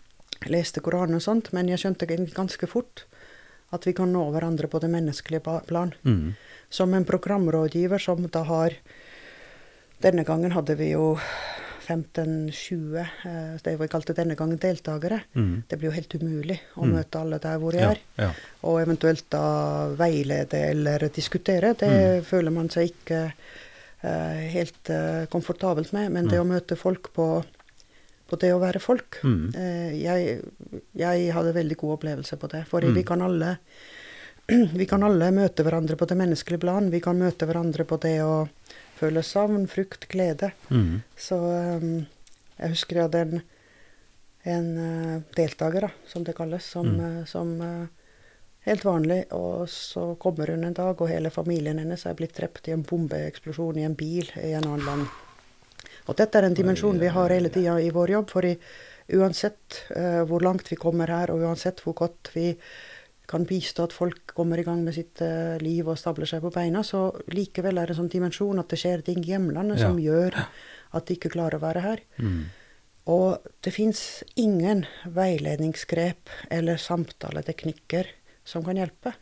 Leste 0.48 0.80
Koranen 0.82 1.16
og 1.16 1.22
sånt, 1.22 1.52
men 1.54 1.68
jeg 1.68 1.80
skjønte 1.80 2.08
ganske 2.34 2.68
fort 2.68 3.04
at 3.72 3.86
vi 3.88 3.94
kan 3.94 4.12
nå 4.14 4.32
hverandre 4.32 4.68
på 4.68 4.80
det 4.82 4.90
menneskelige 4.90 5.42
plan. 5.68 5.94
Mm. 6.04 6.36
Som 6.70 6.94
en 6.94 7.06
programrådgiver 7.06 8.00
som 8.00 8.28
da 8.28 8.44
har 8.44 8.74
Denne 10.02 10.24
gangen 10.24 10.52
hadde 10.56 10.76
vi 10.80 10.92
jo 10.94 11.18
15-20, 11.90 13.00
eh, 13.26 13.58
det 13.64 13.74
vi 13.80 13.88
kalte 13.92 14.14
denne 14.16 14.36
gangen 14.40 14.58
deltakere. 14.62 15.22
Mm. 15.36 15.64
Det 15.68 15.78
blir 15.80 15.90
jo 15.90 15.96
helt 15.96 16.14
umulig 16.16 16.60
å 16.78 16.86
Mm. 16.86 16.94
møte 16.96 17.20
alle 17.20 17.40
der 17.40 17.58
hvor 17.60 17.72
de 17.72 17.80
Ja, 17.80 17.90
er. 17.92 17.98
ja. 18.18 18.32
Og 18.64 18.80
eventuelt 18.82 19.24
da 19.30 19.90
veilede 19.96 20.54
eller 20.70 21.00
diskutere. 21.10 21.74
Det 21.78 21.90
Mm. 21.90 22.24
føler 22.24 22.52
man 22.52 22.70
seg 22.70 22.92
ikke 22.94 23.34
uh, 24.02 24.40
helt 24.54 24.90
uh, 24.90 25.26
komfortabelt 25.26 25.92
med. 25.92 26.12
Men 26.12 26.28
det 26.28 26.40
Mm. 26.40 26.46
å 26.46 26.54
møte 26.54 26.78
folk 26.78 27.12
på, 27.14 27.44
på 28.30 28.40
det 28.42 28.52
å 28.56 28.60
være 28.62 28.80
folk 28.82 29.20
Mm. 29.24 29.50
eh, 29.56 29.92
jeg, 30.00 30.42
jeg 30.96 31.32
hadde 31.36 31.54
veldig 31.58 31.78
god 31.82 31.98
opplevelse 31.98 32.38
på 32.40 32.50
det. 32.54 32.64
For 32.70 32.82
Mm. 32.86 32.94
vi 32.96 33.04
kan 33.04 33.22
alle 33.26 33.58
vi 34.80 34.86
kan 34.90 35.04
alle 35.06 35.28
møte 35.32 35.62
hverandre 35.64 35.96
på 36.00 36.08
det 36.10 36.18
menneskelige 36.18 36.60
plan. 36.64 36.90
Vi 36.90 37.00
kan 37.06 37.18
møte 37.22 37.46
hverandre 37.46 37.86
på 37.86 38.00
det 38.02 38.16
å 38.26 38.48
føle 38.98 39.22
savn, 39.24 39.68
frukt, 39.70 40.08
glede. 40.10 40.52
Mm. 40.72 41.02
Så 41.16 41.38
um, 41.38 42.06
jeg 42.60 42.70
husker 42.74 42.96
jeg 42.98 43.06
hadde 43.10 43.22
en, 43.28 43.42
en 44.50 44.68
uh, 44.78 45.22
deltaker, 45.38 45.86
da, 45.86 45.92
som 46.10 46.24
det 46.26 46.34
kalles, 46.36 46.66
som, 46.66 46.90
Mm. 46.98 47.26
som 47.30 47.54
helt 48.66 48.84
vanlig. 48.84 49.22
Og 49.38 49.70
så 49.70 50.16
kommer 50.20 50.50
hun 50.52 50.64
en 50.66 50.74
dag, 50.74 50.98
og 51.02 51.08
hele 51.14 51.30
familien 51.30 51.78
hennes 51.80 52.06
er 52.10 52.18
blitt 52.18 52.34
drept 52.36 52.68
i 52.68 52.74
en 52.76 52.84
bombeeksplosjon 52.84 53.78
i 53.78 53.86
en 53.86 53.96
bil 53.96 54.28
i 54.36 54.52
en 54.58 54.66
annen 54.66 54.86
land. 54.86 55.08
Og 56.10 56.16
dette 56.18 56.40
er 56.40 56.48
en 56.48 56.56
dimensjon 56.58 56.98
vi 57.00 57.08
har 57.14 57.30
hele 57.30 57.52
tida 57.54 57.76
i 57.80 57.92
vår 57.94 58.10
jobb. 58.18 58.30
For 58.34 58.46
i, 58.50 58.56
uansett 59.20 59.84
uh, 59.96 60.24
hvor 60.30 60.42
langt 60.46 60.70
vi 60.72 60.76
kommer 60.80 61.08
her, 61.14 61.30
og 61.34 61.44
uansett 61.46 61.82
hvor 61.86 61.94
godt 62.02 62.32
vi 62.34 62.56
kan 63.30 63.44
bistå 63.46 63.84
at 63.86 63.94
folk 63.94 64.32
kommer 64.34 64.58
i 64.58 64.64
gang 64.66 64.82
med 64.84 64.96
sitt 64.98 65.22
uh, 65.22 65.58
liv 65.62 65.86
og 65.88 66.00
stabler 66.02 66.26
seg 66.26 66.42
på 66.42 66.50
beina, 66.56 66.82
så 66.84 67.12
likevel 67.30 67.78
er 67.78 67.86
det 67.86 67.94
en 67.96 68.02
sånn 68.04 68.10
dimensjon 68.16 68.58
at 68.60 68.70
det 68.74 68.80
skjer 68.82 69.04
ting 69.06 69.22
i 69.22 69.36
hjemlandet 69.36 69.78
Ja. 69.84 69.88
som 69.92 70.00
gjør 70.02 70.34
at 70.98 71.06
de 71.06 71.14
ikke 71.20 71.30
klarer 71.36 71.60
å 71.60 71.62
være 71.62 71.82
her. 71.86 72.00
Mm. 72.18 72.40
Og 73.10 73.46
det 73.66 73.74
fins 73.74 74.24
ingen 74.36 74.86
veiledningsgrep 75.06 76.30
eller 76.50 76.78
samtaleteknikker 76.82 78.08
som 78.50 78.66
kan 78.66 78.78
hjelpe. 78.82 79.14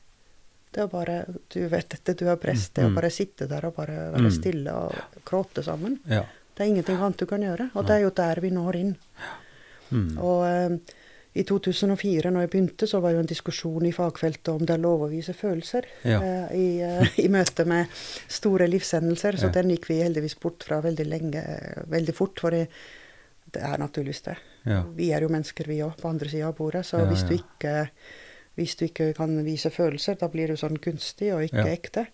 Det 0.72 0.84
er 0.84 0.88
bare 0.92 1.18
Du 1.50 1.62
vet 1.72 1.90
dette, 1.90 2.14
du 2.20 2.28
er 2.30 2.36
prest. 2.40 2.74
Det 2.76 2.84
Mm. 2.84 2.92
å 2.92 2.96
bare 2.96 3.10
sitte 3.12 3.48
der 3.48 3.66
og 3.66 3.76
bare 3.76 4.12
være 4.14 4.28
Mm. 4.30 4.32
stille 4.32 4.72
og 4.74 4.96
gråte 5.26 5.64
sammen. 5.64 6.00
Ja. 6.08 6.24
Det 6.58 6.64
er 6.66 6.72
ingenting 6.72 6.98
annet 6.98 7.20
du 7.22 7.26
kan 7.30 7.44
gjøre. 7.46 7.70
Og 7.78 7.86
det 7.86 7.96
er 8.00 8.02
jo 8.08 8.10
der 8.18 8.40
vi 8.42 8.50
når 8.50 8.76
inn. 8.80 8.96
Mm. 9.92 10.18
Og 10.18 10.42
eh, 10.50 10.96
i 11.38 11.44
2004, 11.46 12.32
når 12.34 12.42
jeg 12.48 12.50
begynte, 12.50 12.88
så 12.90 13.00
var 13.00 13.12
det 13.14 13.20
jo 13.20 13.24
en 13.28 13.30
diskusjon 13.30 13.86
i 13.86 13.92
fagfeltet 13.94 14.50
om 14.56 14.66
det 14.66 14.74
er 14.74 14.82
lov 14.82 15.04
å 15.06 15.10
vise 15.12 15.36
følelser 15.38 15.86
Ja. 16.04 16.18
eh, 16.20 16.56
i, 16.58 16.68
eh, 16.82 17.12
i 17.26 17.28
møte 17.30 17.64
med 17.70 17.86
store 18.28 18.68
livshendelser. 18.68 19.38
Så 19.38 19.52
Ja. 19.52 19.54
den 19.62 19.70
gikk 19.76 19.86
vi 19.92 20.00
heldigvis 20.02 20.40
bort 20.42 20.66
fra 20.66 20.82
veldig 20.82 21.06
lenge, 21.06 21.44
veldig 21.88 22.16
fort. 22.18 22.40
For 22.42 22.50
det 22.52 22.68
Det 23.50 23.62
er 23.64 23.78
naturligvis 23.80 24.22
det. 24.26 24.34
Ja. 24.66 24.82
Vi 24.84 25.12
er 25.16 25.22
jo 25.24 25.30
mennesker, 25.32 25.66
vi 25.68 25.78
òg, 25.80 25.94
på 26.02 26.10
andre 26.10 26.28
sida 26.28 26.48
av 26.50 26.56
bordet. 26.58 26.84
Så 26.86 26.98
Ja, 27.00 27.06
hvis, 27.06 27.24
du 27.24 27.34
ikke, 27.38 27.90
hvis 28.58 28.76
du 28.76 28.84
ikke 28.86 29.14
kan 29.16 29.38
vise 29.46 29.70
følelser, 29.72 30.18
da 30.20 30.28
blir 30.28 30.48
du 30.52 30.58
sånn 30.60 30.76
kunstig 30.78 31.32
og 31.34 31.46
ikke 31.46 31.64
Ja. 31.64 31.76
ekte. 31.78 32.08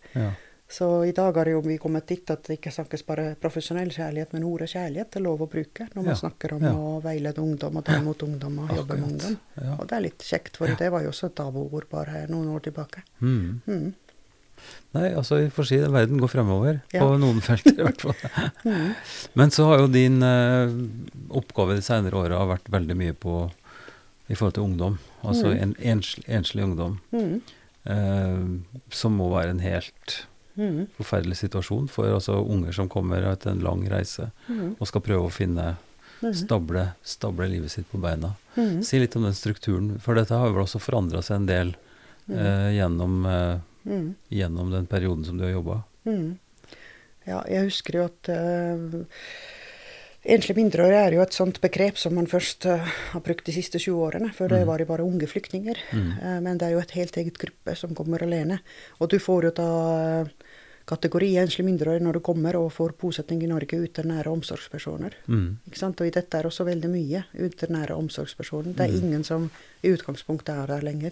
Så 0.74 0.88
i 1.05 1.11
dag 1.13 1.36
har 1.38 1.45
jo 1.51 1.59
vi 1.61 1.76
kommet 1.78 2.07
dit 2.09 2.32
at 2.34 2.47
det 2.47 2.55
ikke 2.57 2.71
snakkes 2.74 3.03
bare 3.05 3.26
profesjonell 3.38 3.91
kjærlighet, 3.93 4.32
men 4.34 4.45
ordet 4.49 4.71
kjærlighet 4.71 5.17
er 5.19 5.21
lov 5.21 5.43
å 5.45 5.47
bruke 5.51 5.86
når 5.91 5.99
man 6.01 6.09
Ja, 6.15 6.15
snakker 6.17 6.55
om 6.55 6.63
ja. 6.65 6.71
å 6.74 6.95
veilede 7.03 7.43
ungdom 7.43 7.78
og 7.78 7.86
ta 7.86 7.99
imot 7.99 8.24
ungdom 8.26 8.55
og 8.63 8.71
jobbe 8.80 8.97
med 8.97 9.09
ungdom. 9.11 9.36
Ja. 9.61 9.76
Og 9.78 9.86
det 9.91 9.97
er 9.99 10.05
litt 10.07 10.26
kjekt, 10.26 10.57
for 10.57 10.74
det 10.80 10.89
var 10.95 11.05
jo 11.05 11.11
også 11.13 11.30
et 11.30 11.36
tabuord 11.38 11.86
bare 11.91 12.24
noen 12.32 12.49
år 12.55 12.65
tilbake. 12.65 13.03
Mm. 13.21 13.61
Mm. 13.69 13.93
Nei, 14.95 15.07
altså 15.13 15.41
vi 15.43 15.51
får 15.53 15.67
si 15.69 15.78
at 15.84 15.91
verden 15.93 16.21
går 16.21 16.32
fremover, 16.32 16.82
på 16.93 17.05
noen 17.21 17.41
felter 17.45 17.78
i 17.78 17.86
hvert 17.89 18.01
fall. 18.07 18.17
Mm. 18.63 18.91
Men 19.38 19.51
så 19.51 19.65
har 19.69 19.82
jo 19.84 19.89
din 19.91 20.21
eh, 20.24 20.71
oppgave 21.36 21.76
de 21.78 21.84
senere 21.86 22.15
åra 22.17 22.41
vært 22.47 22.69
veldig 22.71 22.95
mye 22.97 23.13
på 23.13 23.34
i 24.32 24.38
forhold 24.39 24.53
til 24.57 24.63
ungdom. 24.69 24.97
Altså 25.21 25.51
Mm. 25.51 25.57
en 25.67 25.74
enslig, 25.93 26.24
enslig 26.32 26.63
ungdom. 26.63 26.97
Mm. 27.11 27.41
Eh, 27.86 28.86
som 28.89 29.17
må 29.19 29.28
være 29.36 29.51
en 29.53 29.59
helt 29.59 30.24
Mm. 30.58 30.88
forferdelig 30.99 31.38
situasjon 31.39 31.88
for 31.89 32.06
altså 32.14 32.36
unger 32.47 32.72
som 32.74 32.89
kommer 32.89 33.24
etter 33.32 33.51
en 33.51 33.60
lang 33.66 33.88
reise 33.89 34.32
Mm. 34.49 34.76
og 34.80 34.88
skal 34.88 35.01
prøve 35.01 35.26
å 35.28 35.32
finne 35.32 35.78
Mm. 36.22 36.34
stable, 36.34 36.93
stable 37.04 37.47
livet 37.49 37.72
sitt 37.72 37.89
på 37.91 37.99
beina. 37.99 38.36
Mm. 38.56 38.84
Si 38.84 38.99
litt 38.99 39.16
om 39.16 39.24
den 39.24 39.34
strukturen, 39.34 39.99
for 39.99 40.14
dette 40.16 40.30
har 40.38 40.51
vel 40.54 40.64
også 40.64 40.80
forandra 40.80 41.22
seg 41.24 41.36
en 41.36 41.45
del 41.47 41.76
Mm. 42.30 42.38
eh, 42.38 42.72
gjennom, 42.80 43.26
eh, 43.26 43.60
Mm. 43.89 44.16
gjennom 44.32 44.72
den 44.72 44.86
perioden 44.88 45.26
som 45.26 45.38
du 45.38 45.43
har 45.43 45.51
jobba. 45.51 45.84
Mm. 46.06 46.38
Ja, 47.28 47.43
jeg 47.47 47.66
husker 47.70 47.93
jo 47.93 48.04
at 48.06 48.30
uh, 48.30 49.06
Enslige 50.24 50.55
mindreårige 50.55 50.99
er 51.03 51.13
jo 51.17 51.21
et 51.21 51.36
sånt 51.36 51.57
begrep 51.59 51.97
som 51.99 52.13
man 52.15 52.28
først 52.32 52.63
uh, 52.71 52.80
har 53.11 53.19
brukt 53.26 53.43
de 53.45 53.51
siste 53.51 53.80
20 53.82 53.97
årene. 54.05 54.30
Før 54.34 54.47
det 54.53 54.61
Mm. 54.61 54.67
var 54.67 54.80
jo 54.80 54.86
bare 54.86 55.03
unge 55.03 55.28
flyktninger. 55.28 55.76
Mm. 55.91 56.11
Uh, 56.21 56.39
men 56.41 56.57
det 56.57 56.67
er 56.67 56.71
jo 56.78 56.80
et 56.80 56.91
helt 56.95 57.17
eget 57.17 57.38
gruppe 57.38 57.76
som 57.76 57.93
kommer 57.95 58.24
alene. 58.24 58.59
Og 59.01 59.09
du 59.11 59.17
får 59.19 59.43
jo 59.43 59.51
da 59.51 60.21
uh, 60.24 60.28
kategori 60.88 61.34
enslige 61.39 61.65
mindreårige 61.67 62.03
når 62.03 62.13
du 62.13 62.19
kommer 62.19 62.55
og 62.55 62.71
får 62.71 62.93
bosetting 62.99 63.43
i 63.43 63.47
Norge 63.51 63.76
uten 63.84 64.07
nære 64.07 64.32
omsorgspersoner. 64.32 65.13
Mm. 65.28 65.57
Ikke 65.67 65.80
sant? 65.80 65.99
Og 65.99 66.07
i 66.07 66.15
dette 66.15 66.38
er 66.39 66.47
også 66.47 66.63
veldig 66.67 66.89
mye 66.91 67.24
uten 67.39 67.76
nære 67.76 67.95
omsorgspersoner. 67.95 68.74
Det 68.76 68.80
er 68.88 68.91
Mm. 68.95 69.03
ingen 69.03 69.24
som 69.24 69.49
i 69.84 69.91
utgangspunktet 69.91 70.55
er 70.55 70.67
der 70.67 70.82
lenger. 70.84 71.11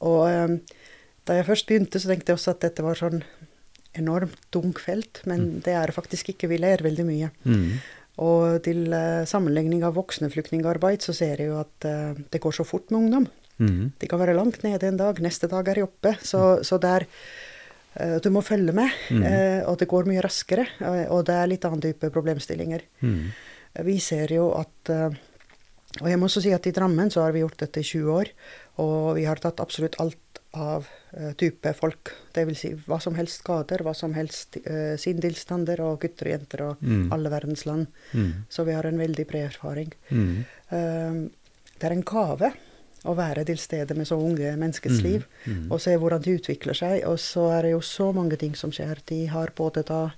Og 0.00 0.28
eh, 0.30 0.58
da 1.26 1.32
jeg 1.34 1.46
først 1.46 1.66
begynte, 1.66 1.98
så 2.00 2.08
tenkte 2.08 2.30
jeg 2.30 2.36
også 2.38 2.50
at 2.50 2.60
dette 2.60 2.82
var 2.82 2.94
sånn 2.94 3.22
enormt 3.98 4.36
tung 4.52 4.72
felt, 4.78 5.22
men 5.26 5.60
det 5.60 5.72
er 5.74 5.90
faktisk 5.90 6.28
ikke. 6.28 6.48
Vi 6.48 6.58
ler 6.58 6.76
veldig 6.84 7.04
mye. 7.06 7.30
Mm. 7.44 7.80
Og 8.18 8.58
til 8.66 8.88
eh, 8.94 9.24
sammenligning 9.30 9.84
av 9.86 9.94
voksne 9.98 10.30
flyktningarbeid, 10.32 11.04
så 11.04 11.14
ser 11.14 11.38
jeg 11.38 11.52
jo 11.52 11.60
at 11.60 11.86
eh, 11.86 12.16
det 12.32 12.40
går 12.42 12.56
så 12.56 12.66
fort 12.66 12.90
med 12.90 13.04
ungdom. 13.04 13.28
Mm. 13.58 13.92
De 13.98 14.08
kan 14.10 14.20
være 14.20 14.34
langt 14.38 14.62
nede 14.66 14.86
en 14.90 14.98
dag, 14.98 15.20
neste 15.22 15.50
dag 15.50 15.68
er 15.70 15.78
de 15.80 15.84
oppe. 15.86 16.14
Så, 16.26 16.40
så 16.66 16.78
det 16.82 16.90
er 16.96 17.06
eh, 18.00 18.16
Du 18.24 18.30
må 18.34 18.42
følge 18.42 18.74
med, 18.74 18.90
Mm. 19.10 19.24
og 19.70 19.78
det 19.78 19.88
går 19.88 20.06
mye 20.10 20.22
raskere. 20.24 20.66
og 21.10 21.24
det 21.26 21.34
er 21.34 21.46
litt 21.50 21.64
annen 21.64 21.82
type 21.82 22.10
problemstillinger. 22.14 22.82
Mm. 23.02 23.30
Vi 23.86 23.98
ser 24.00 24.32
jo 24.34 24.50
at 24.58 24.90
Og 26.02 26.06
jeg 26.10 26.18
må 26.18 26.26
også 26.28 26.42
si 26.44 26.50
at 26.52 26.66
i 26.66 26.72
Drammen 26.74 27.10
så 27.10 27.22
har 27.24 27.32
vi 27.32 27.40
gjort 27.40 27.58
dette 27.58 27.80
i 27.80 27.86
20 27.86 28.10
år. 28.12 28.28
Og 28.78 29.14
vi 29.16 29.24
har 29.24 29.36
tatt 29.40 29.60
absolutt 29.60 29.96
alt 30.02 30.37
av 30.60 30.86
eh, 31.16 31.32
type 31.40 31.72
folk. 31.74 32.10
Dvs. 32.34 32.58
Si 32.58 32.70
hva 32.86 32.98
som 33.00 33.14
helst 33.14 33.40
skader, 33.42 33.82
hva 33.86 33.94
som 33.94 34.12
helst 34.14 34.56
uh, 34.66 34.96
sinntilstander 35.00 35.80
og 35.80 36.00
gutter 36.00 36.26
og 36.26 36.32
jenter 36.36 36.62
og 36.68 36.76
Mm. 36.82 37.12
alle 37.12 37.30
verdens 37.30 37.64
land. 37.66 37.86
Mm. 38.14 38.44
Så 38.48 38.64
vi 38.64 38.72
har 38.72 38.84
en 38.86 38.98
veldig 38.98 39.26
bred 39.26 39.46
erfaring. 39.50 39.92
Mm. 40.10 40.44
Uh, 40.72 41.28
det 41.78 41.84
er 41.90 41.92
en 41.96 42.02
gave 42.02 42.52
å 43.06 43.14
være 43.14 43.44
til 43.46 43.56
stede 43.58 43.94
med 43.94 44.06
så 44.06 44.16
unge 44.18 44.56
menneskets 44.58 44.98
Mm. 45.00 45.04
liv 45.04 45.26
Mm. 45.46 45.70
og 45.72 45.80
se 45.80 45.96
hvordan 45.96 46.22
de 46.22 46.38
utvikler 46.38 46.74
seg. 46.74 47.04
Og 47.06 47.18
så 47.18 47.50
er 47.58 47.62
det 47.62 47.70
jo 47.72 47.80
så 47.80 48.12
mange 48.14 48.36
ting 48.36 48.54
som 48.56 48.70
skjer. 48.70 48.98
De 49.06 49.26
har 49.26 49.48
både 49.56 49.84
da 49.86 50.10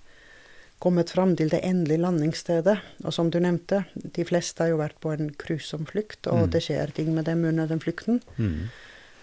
kommet 0.80 1.10
fram 1.10 1.36
til 1.36 1.50
det 1.50 1.60
endelige 1.62 2.00
landingsstedet, 2.00 2.78
og 3.04 3.12
som 3.12 3.28
du 3.30 3.38
nevnte, 3.38 3.84
de 3.94 4.24
fleste 4.24 4.62
har 4.64 4.70
jo 4.70 4.78
vært 4.78 4.96
på 5.02 5.12
en 5.12 5.28
grusom 5.36 5.84
flukt, 5.86 6.26
og 6.26 6.46
Mm. 6.46 6.50
det 6.50 6.62
skjer 6.62 6.94
ting 6.94 7.14
med 7.14 7.26
dem 7.26 7.44
under 7.44 7.66
den 7.66 7.80
flukten. 7.80 8.22
Mm. 8.38 8.70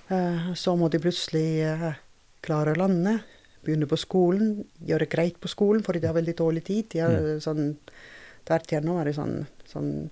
Eh, 0.10 0.53
så 0.55 0.76
må 0.80 0.89
de 0.89 0.99
plutselig 1.03 1.47
eh, 1.68 1.97
klare 2.45 2.74
å 2.74 2.80
lande, 2.80 3.18
begynne 3.66 3.88
på 3.89 3.97
skolen, 3.99 4.62
gjøre 4.88 5.10
greit 5.12 5.39
på 5.43 5.49
skolen, 5.51 5.84
fordi 5.84 5.99
de 6.03 6.08
har 6.08 6.16
veldig 6.16 6.36
dårlig 6.39 6.64
tid. 6.70 6.89
De 6.93 6.99
er 7.03 7.10
Mm. 7.10 7.39
sånn, 7.41 7.76
Der 8.47 8.60
tjener 8.60 9.01
er 9.01 9.03
de 9.05 9.12
sånn, 9.14 9.45
sånn 9.68 10.10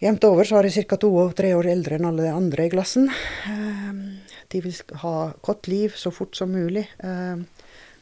Jevnt 0.00 0.22
over 0.22 0.44
så 0.44 0.58
er 0.60 0.62
de 0.62 0.84
ca. 0.84 0.96
to 0.96 1.08
og 1.18 1.34
tre 1.34 1.48
år 1.54 1.66
eldre 1.66 1.96
enn 1.98 2.04
alle 2.06 2.22
de 2.22 2.28
andre 2.30 2.66
i 2.66 2.70
klassen. 2.70 3.08
Eh, 3.08 4.14
De 4.48 4.60
vil 4.60 4.72
ha 5.02 5.32
godt 5.42 5.66
liv 5.66 5.90
så 5.96 6.12
fort 6.12 6.36
som 6.36 6.52
mulig. 6.52 6.86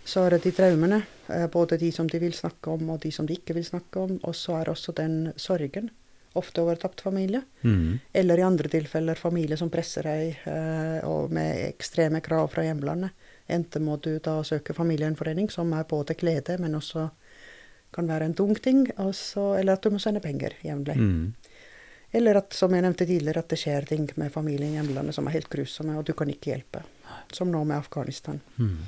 Så 0.05 0.27
er 0.27 0.31
det 0.31 0.43
de 0.43 0.53
traumene, 0.53 1.03
både 1.51 1.79
de 1.79 1.91
som 1.91 2.07
de 2.07 2.19
vil 2.21 2.33
snakke 2.33 2.69
om, 2.71 2.91
og 2.91 3.01
de 3.01 3.11
som 3.11 3.27
de 3.27 3.35
ikke 3.35 3.55
vil 3.55 3.65
snakke 3.65 3.97
om. 3.97 4.21
Og 4.23 4.35
så 4.35 4.61
er 4.61 4.67
også 4.71 4.95
den 4.95 5.33
sorgen, 5.37 5.91
ofte 6.39 6.63
overtapt 6.63 7.01
familie. 7.01 7.43
Mm. 7.63 7.99
Eller 8.13 8.39
i 8.39 8.47
andre 8.47 8.71
tilfeller 8.73 9.19
familie 9.21 9.57
som 9.57 9.71
presser 9.73 10.09
deg, 10.09 10.43
eh, 10.51 10.99
og 11.09 11.33
med 11.35 11.63
ekstreme 11.69 12.23
krav 12.25 12.51
fra 12.55 12.65
hjemlandet. 12.67 13.15
Enten 13.47 13.85
må 13.87 13.97
du 14.03 14.17
da 14.19 14.41
søke 14.45 14.75
familiegjenforening, 14.75 15.51
som 15.51 15.73
er 15.77 15.87
både 15.89 16.17
glede, 16.19 16.59
men 16.63 16.75
også 16.79 17.09
kan 17.95 18.09
være 18.11 18.29
en 18.29 18.35
tung 18.35 18.55
ting. 18.55 18.87
også, 18.99 19.55
eller 19.61 19.77
at 19.77 19.83
du 19.83 19.91
må 19.91 19.99
sende 20.03 20.21
penger 20.21 20.59
jevnlig. 20.63 20.97
Mm. 20.97 21.35
Eller 22.17 22.39
at, 22.41 22.53
som 22.55 22.75
jeg 22.75 22.85
nevnte 22.85 23.07
tidligere, 23.07 23.43
at 23.43 23.51
det 23.53 23.59
skjer 23.61 23.89
ting 23.89 24.07
med 24.17 24.33
familien 24.33 24.75
i 24.75 24.79
hjemlandet 24.79 25.15
som 25.17 25.27
er 25.27 25.37
helt 25.37 25.51
grusomme, 25.53 25.97
og 25.99 26.07
du 26.07 26.15
kan 26.17 26.31
ikke 26.31 26.53
hjelpe. 26.53 26.85
Som 27.33 27.51
nå 27.53 27.65
med 27.65 27.79
Afghanistan. 27.79 28.41
Mm. 28.57 28.87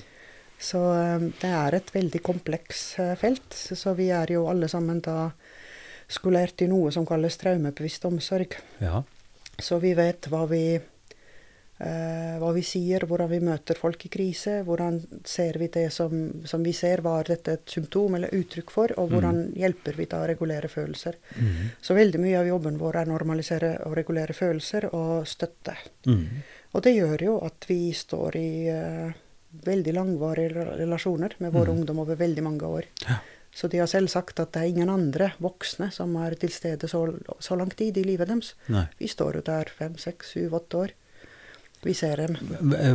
Så 0.58 0.80
eh, 0.94 1.24
det 1.40 1.50
er 1.54 1.76
et 1.76 1.94
veldig 1.94 2.20
kompleks 2.24 2.82
eh, 2.98 3.14
felt. 3.18 3.54
Så 3.54 3.94
vi 3.98 4.10
er 4.14 4.32
jo 4.34 4.46
alle 4.50 4.68
sammen 4.70 5.00
da 5.04 5.30
skolert 6.08 6.62
i 6.62 6.68
noe 6.70 6.90
som 6.94 7.04
kalles 7.06 7.36
traumebevisst 7.36 8.04
omsorg. 8.08 8.56
Ja. 8.80 9.02
Så 9.58 9.78
vi 9.82 9.92
vet 9.94 10.28
hva 10.30 10.46
vi, 10.48 10.62
eh, 11.80 12.34
hva 12.40 12.52
vi 12.54 12.62
sier, 12.66 13.04
hvordan 13.06 13.28
vi 13.30 13.40
møter 13.44 13.76
folk 13.78 14.04
i 14.06 14.10
krise. 14.12 14.62
Hvordan 14.66 15.00
ser 15.28 15.58
vi 15.60 15.68
det 15.68 15.88
som, 15.92 16.42
som 16.48 16.62
vi 16.64 16.72
ser, 16.72 17.02
hva 17.04 17.18
er 17.20 17.24
dette 17.34 17.52
et 17.58 17.66
symptom 17.76 18.14
eller 18.18 18.32
uttrykk 18.34 18.70
for? 18.70 18.94
Og 18.98 19.10
hvordan 19.12 19.52
hjelper 19.58 19.96
vi 19.98 20.06
da 20.10 20.22
å 20.24 20.28
regulere 20.30 20.68
følelser? 20.72 21.18
Mm. 21.36 21.70
Så 21.82 21.94
veldig 21.98 22.20
mye 22.22 22.38
av 22.40 22.46
jobben 22.50 22.78
vår 22.80 23.02
er 23.02 23.10
normalisere 23.12 23.72
og 23.86 23.96
regulere 23.98 24.34
følelser 24.34 24.88
og 24.94 25.26
støtte. 25.26 25.76
Mm. 26.06 26.24
Og 26.74 26.82
det 26.84 26.96
gjør 26.96 27.22
jo 27.24 27.38
at 27.46 27.64
vi 27.68 27.92
står 27.96 28.36
i 28.36 28.50
eh, 28.68 29.12
veldig 29.64 29.94
langvarige 29.96 30.64
relasjoner 30.78 31.34
med 31.40 31.52
våre 31.52 31.72
Mhm. 31.72 31.78
ungdom 31.80 31.98
over 32.00 32.16
veldig 32.16 32.42
mange 32.44 32.66
år. 32.66 32.84
Ja. 33.08 33.18
Så 33.54 33.68
de 33.72 33.80
har 33.80 33.88
selv 33.90 34.10
sagt 34.12 34.38
at 34.40 34.52
det 34.54 34.62
er 34.62 34.70
ingen 34.70 34.90
andre 34.92 35.32
voksne 35.42 35.88
som 35.94 36.14
er 36.20 36.36
til 36.38 36.52
stede 36.54 36.88
så, 36.90 37.00
så 37.42 37.56
lang 37.58 37.72
tid 37.74 37.96
i 37.98 38.04
livet 38.06 38.30
deres. 38.30 38.54
Nei. 38.70 38.86
Vi 39.00 39.08
står 39.10 39.40
jo 39.40 39.44
der 39.46 39.70
fem, 39.74 39.96
seks, 39.98 40.34
syv, 40.36 40.54
åtte 40.60 40.82
år. 40.84 40.94
Vi 41.82 41.94
ser 41.94 42.18
dem. 42.18 42.34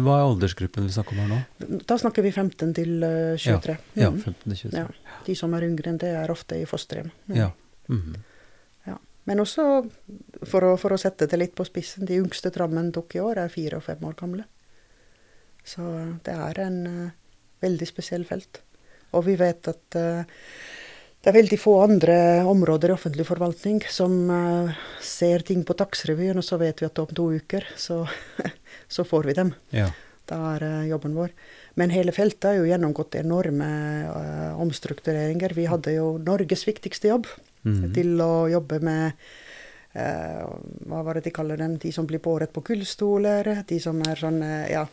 Hva 0.03 0.17
er 0.17 0.25
aldersgruppen 0.25 0.89
vi 0.89 0.93
snakker 0.93 1.15
om 1.15 1.21
her 1.23 1.29
nå? 1.31 1.79
Da 1.87 1.95
snakker 1.99 2.25
vi 2.25 2.33
15 2.33 2.73
til 2.75 3.05
eh, 3.07 3.39
23. 3.39 3.75
Ja, 3.95 4.09
ja 4.09 4.11
15 4.11 4.33
til 4.43 4.57
23. 4.73 4.81
Ja. 4.81 5.19
De 5.27 5.35
som 5.39 5.55
er 5.55 5.67
yngre 5.69 5.93
enn 5.93 5.99
det, 6.01 6.11
er 6.19 6.33
ofte 6.33 6.59
i 6.59 6.65
fosterhjem. 6.67 7.11
Mm. 7.31 7.37
Ja. 7.37 7.49
Mhm. 7.87 8.17
Ja. 8.89 8.97
Men 9.29 9.39
også, 9.39 9.67
for 10.51 10.67
å, 10.67 10.73
for 10.79 10.95
å 10.95 10.99
sette 10.99 11.29
det 11.31 11.39
litt 11.39 11.55
på 11.55 11.65
spissen, 11.67 12.03
de 12.09 12.19
yngste 12.19 12.51
Drammen 12.55 12.91
tok 12.95 13.15
i 13.15 13.23
år, 13.23 13.39
er 13.45 13.53
fire 13.53 13.79
og 13.79 13.87
fem 13.87 14.03
år 14.03 14.19
gamle. 14.19 14.47
Så 15.63 15.83
det 16.27 16.35
er 16.35 16.59
en 16.59 16.79
uh, 16.83 17.11
veldig 17.63 17.87
spesiell 17.87 18.27
felt. 18.27 18.59
Og 19.13 19.25
vi 19.27 19.35
vet 19.39 19.67
at 19.71 19.97
eh, 19.99 20.23
det 21.23 21.31
er 21.31 21.37
veldig 21.37 21.59
få 21.61 21.77
andre 21.85 22.15
områder 22.49 22.91
i 22.91 22.95
offentlig 22.97 23.25
forvaltning 23.29 23.81
som 23.87 24.15
eh, 24.29 24.73
ser 24.99 25.45
ting 25.47 25.63
på 25.63 25.75
Dagsrevyen, 25.79 26.37
og 26.37 26.43
så 26.43 26.57
vet 26.59 26.81
vi 26.83 26.89
at 26.89 26.99
om 26.99 27.13
to 27.15 27.29
uker 27.37 27.63
så, 27.79 28.01
så 28.95 29.05
får 29.07 29.29
vi 29.29 29.37
dem. 29.39 29.53
Ja. 29.71 29.87
Da 30.27 30.39
er 30.55 30.65
eh, 30.67 30.89
jobben 30.91 31.15
vår. 31.15 31.31
Men 31.79 31.89
hele 31.89 32.11
feltet 32.13 32.45
har 32.51 32.59
jo 32.59 32.67
gjennomgått 32.69 33.15
enorme 33.17 33.67
uh, 34.05 34.59
omstruktureringer. 34.61 35.55
Vi 35.57 35.63
hadde 35.65 35.95
jo 35.95 36.17
Norges 36.21 36.67
viktigste 36.69 37.09
jobb 37.13 37.25
Mhm. 37.63 37.93
til 37.95 38.19
å 38.19 38.49
jobbe 38.51 38.77
med 38.83 39.13
uh, 39.95 40.41
Hva 40.83 40.99
var 41.07 41.15
det 41.15 41.21
de 41.29 41.31
kaller 41.31 41.55
dem? 41.57 41.77
De 41.79 41.93
som 41.95 42.03
blir 42.05 42.19
båret 42.19 42.51
på 42.51 42.59
gullstoler. 42.67 43.63
De 43.69 43.77
som 43.79 44.01
er 44.03 44.19
sånn 44.19 44.41
uh, 44.43 44.67
Ja. 44.69 44.83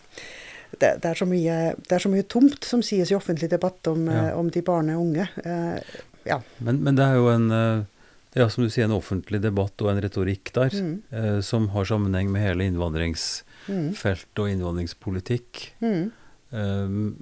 Det, 0.78 1.02
det, 1.02 1.04
er 1.10 1.14
så 1.18 1.26
mye, 1.26 1.74
det 1.88 1.92
er 1.92 1.98
så 1.98 2.08
mye 2.12 2.22
tomt 2.30 2.64
som 2.64 2.82
sies 2.82 3.10
i 3.10 3.14
offentlig 3.16 3.48
debatt 3.50 3.86
om, 3.90 4.06
Ja. 4.06 4.28
eh, 4.30 4.38
om 4.38 4.48
de 4.50 4.62
barn 4.62 4.90
og 4.94 5.00
unge. 5.02 5.28
Eh, 5.44 5.80
ja. 6.26 6.40
Men, 6.60 6.82
men 6.84 6.94
det 6.96 7.04
er 7.04 7.14
jo 7.18 7.28
en 7.32 7.50
eh, 7.50 7.84
det 8.32 8.42
er 8.44 8.48
som 8.48 8.62
du 8.62 8.70
sier, 8.70 8.84
en 8.86 8.94
offentlig 8.94 9.40
debatt 9.42 9.82
og 9.82 9.88
en 9.90 10.00
retorikk 10.00 10.52
der 10.54 10.70
Mm. 10.70 11.02
eh, 11.10 11.40
som 11.42 11.68
har 11.74 11.84
sammenheng 11.84 12.30
med 12.30 12.42
hele 12.42 12.62
innvandringsfelt 12.70 14.28
Mm. 14.38 14.42
og 14.42 14.50
innvandringspolitikk. 14.50 15.72
Mm. 15.82 16.12
Eh, 16.52 17.12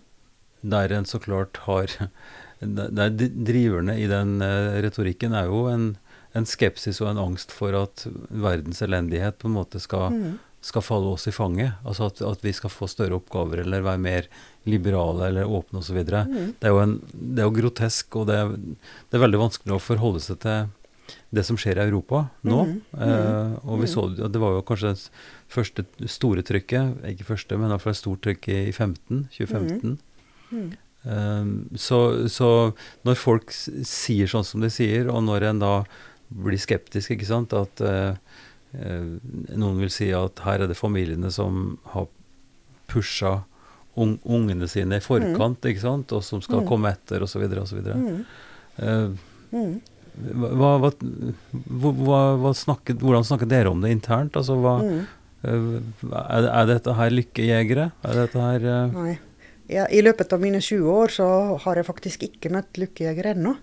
der 0.68 0.92
en 0.92 1.04
så 1.04 1.18
klart 1.20 1.56
har 1.66 1.86
Der 2.60 3.10
driverne 3.10 3.94
i 3.98 4.06
den 4.10 4.40
eh, 4.42 4.80
retorikken 4.82 5.32
er 5.32 5.44
jo 5.46 5.66
en, 5.70 5.96
en 6.34 6.44
skepsis 6.44 7.00
og 7.00 7.10
en 7.12 7.20
angst 7.22 7.52
for 7.54 7.72
at 7.72 8.02
verdens 8.30 8.82
elendighet 8.82 9.38
på 9.38 9.46
en 9.46 9.54
måte 9.54 9.78
skal, 9.80 10.10
Mm. 10.10 10.38
Skal 10.60 10.82
falle 10.82 11.12
oss 11.14 11.28
i 11.30 11.34
fanget. 11.34 11.76
Altså 11.86 12.08
at, 12.10 12.22
at 12.24 12.42
vi 12.44 12.52
skal 12.56 12.72
få 12.72 12.88
større 12.90 13.18
oppgaver 13.20 13.62
eller 13.62 13.84
være 13.86 14.02
mer 14.02 14.26
liberale 14.68 15.28
eller 15.30 15.48
åpne 15.58 15.82
osv. 15.82 16.00
Mm. 16.02 16.54
Det, 16.58 16.66
er 16.66 16.74
jo 16.74 16.80
en- 16.82 16.98
det 17.12 17.44
er 17.44 17.46
jo 17.48 17.54
grotesk, 17.60 18.16
og 18.16 18.26
det 18.30 18.40
er, 18.40 18.56
det 18.56 19.18
er 19.18 19.24
veldig 19.24 19.44
vanskelig 19.44 19.76
å 19.76 19.82
forholde 19.82 20.24
seg 20.24 20.40
til 20.44 20.66
det 21.32 21.44
som 21.46 21.56
skjer 21.60 21.78
i 21.78 21.86
Europa 21.86 22.26
nå. 22.48 22.58
Mm. 22.68 22.74
Eh, 22.98 23.54
og 23.64 23.78
vi 23.78 23.86
mhm. 23.86 23.92
så, 23.92 24.28
Det 24.28 24.40
var 24.42 24.56
jo 24.56 24.66
kanskje 24.66 24.92
det 24.96 25.08
første 25.52 25.84
store 26.08 26.44
trykket, 26.44 27.00
ikke 27.14 27.30
første, 27.30 27.56
men 27.56 27.70
i 27.70 27.76
hvert 27.76 27.86
fall 27.86 27.96
et 27.96 28.02
stort 28.02 28.22
trykk 28.26 28.50
i 28.52 28.60
15, 28.72 29.28
2015. 29.36 29.96
Mm. 30.50 30.68
Um, 31.08 31.50
så, 31.78 32.28
så 32.28 32.74
når 33.06 33.20
folk 33.20 33.52
sier 33.54 34.28
sånn 34.28 34.44
som 34.44 34.64
de 34.64 34.70
sier, 34.72 35.08
og 35.08 35.22
når 35.24 35.46
en 35.52 35.62
da 35.62 35.72
blir 36.28 36.60
skeptisk, 36.60 37.14
ikke 37.14 37.28
sant, 37.28 37.54
at 37.56 37.80
eh, 37.80 38.10
eh, 38.10 38.16
noen 38.74 39.78
vil 39.80 39.90
si 39.92 40.10
at 40.12 40.42
her 40.44 40.60
er 40.64 40.68
det 40.70 40.76
familiene 40.76 41.30
som 41.32 41.78
har 41.94 42.06
pusha 42.88 43.42
ung, 43.98 44.18
ungene 44.24 44.68
sine 44.70 44.98
i 45.00 45.04
forkant, 45.04 45.64
ikke 45.66 45.80
sant, 45.82 46.12
og 46.12 46.22
som 46.22 46.40
skal 46.44 46.60
Mm. 46.62 46.68
komme 46.68 46.92
etter, 46.92 47.22
osv., 47.22 47.42
osv. 47.62 47.80
Mm. 47.82 48.24
Uh, 48.78 49.16
Mm. 49.50 49.80
hva, 50.18 50.78
hva, 50.78 50.90
hva, 50.92 52.20
hva, 52.38 52.52
snakket, 52.54 52.98
hvordan 53.00 53.24
snakker 53.24 53.48
dere 53.48 53.70
om 53.70 53.80
det 53.80 53.90
internt? 53.90 54.36
Altså, 54.36 54.54
Mm. 54.58 55.06
eh, 55.44 56.12
er, 56.12 56.48
er 56.48 56.66
dette 56.66 56.94
her 56.94 57.10
lykkejegere? 57.10 57.92
Er 58.04 58.14
dette 58.14 58.38
her 58.38 58.60
eh, 58.66 58.90
Nei. 58.92 59.18
Ja, 59.68 59.86
I 59.90 60.00
løpet 60.00 60.32
av 60.32 60.40
mine 60.40 60.60
20 60.60 60.86
år 60.88 61.08
så 61.12 61.58
har 61.60 61.74
jeg 61.76 61.84
faktisk 61.86 62.22
ikke 62.28 62.50
møtt 62.50 62.72
lykkejegere 62.78 63.34
ennå. 63.34 63.56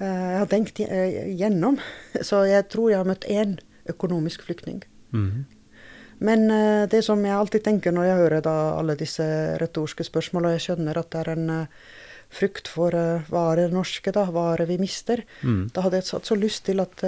Eh, 0.00 0.04
Jeg 0.04 0.38
har 0.38 0.46
tenkt 0.46 0.80
eh, 0.80 1.36
gjennom, 1.38 1.78
så 2.22 2.46
jeg 2.48 2.68
tror 2.68 2.90
jeg 2.90 2.98
har 2.98 3.04
møtt 3.06 3.24
én 3.28 3.58
økonomisk 3.88 4.46
flyktning. 4.46 4.82
mhm, 5.10 5.44
Men 6.22 6.50
eh, 6.50 6.86
det 6.86 7.02
som 7.02 7.24
jeg 7.24 7.34
alltid 7.34 7.64
tenker 7.64 7.92
når 7.92 8.04
jeg 8.06 8.16
hører 8.20 8.42
da 8.44 8.54
alle 8.78 8.94
disse 8.94 9.24
retorske 9.58 10.04
spørsmål, 10.06 10.46
og 10.46 10.52
jeg 10.56 10.60
skjønner 10.68 10.98
at 10.98 11.10
det 11.10 11.20
er 11.20 11.30
en 11.32 11.50
eh, 11.50 11.86
frykt 12.32 12.68
for 12.70 12.94
eh, 12.94 13.24
hva 13.28 13.42
er 13.52 13.64
det 13.64 13.72
norske, 13.74 14.12
da, 14.14 14.28
hva 14.30 14.52
er 14.52 14.62
det 14.62 14.68
vi 14.70 14.78
mister, 14.78 15.24
mm, 15.42 15.72
da 15.74 15.82
hadde 15.82 15.98
jeg 15.98 16.12
hatt 16.12 16.30
så 16.30 16.38
lyst 16.38 16.64
til 16.68 16.80
at 16.80 17.02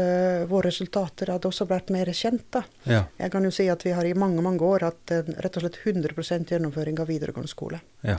våre 0.51 0.67
resultater 0.67 1.31
hadde 1.31 1.47
også 1.49 1.69
vært 1.71 1.95
mer 1.95 2.11
kjent. 2.11 2.49
da. 2.51 2.65
ja, 2.91 3.05
Jeg 3.19 3.31
kan 3.31 3.45
jo 3.45 3.55
si 3.55 3.69
at 3.71 3.87
vi 3.87 3.95
har 3.95 4.05
i 4.05 4.17
mange 4.19 4.43
mange 4.43 4.67
år 4.67 4.89
hatt 4.91 5.15
rett 5.15 5.57
og 5.57 5.63
slett 5.63 5.79
100 5.85 6.51
gjennomføring 6.51 6.99
av 6.99 7.09
videregående 7.09 7.49
skole. 7.55 7.81
ja. 8.03 8.19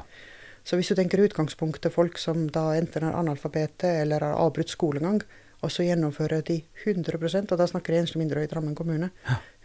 Så 0.65 0.79
hvis 0.79 0.89
du 0.89 0.95
tenker 0.97 1.21
utgangspunktet 1.21 1.93
folk 1.93 2.17
som 2.17 2.47
da 2.49 2.71
enten 2.73 3.03
er 3.05 3.13
analfabete 3.13 3.91
eller 4.01 4.23
har 4.25 4.39
avbrutt 4.41 4.71
skolegang, 4.73 5.21
og 5.65 5.73
så 5.73 5.85
gjennomfører 5.87 6.43
de 6.45 6.59
100 6.83 7.17
og 7.51 7.57
da 7.59 7.67
snakker 7.69 7.93
jeg 7.95 8.05
enslige 8.05 8.21
mindreårige 8.21 8.49
i 8.49 8.53
Drammen 8.53 8.77
kommune, 8.77 9.09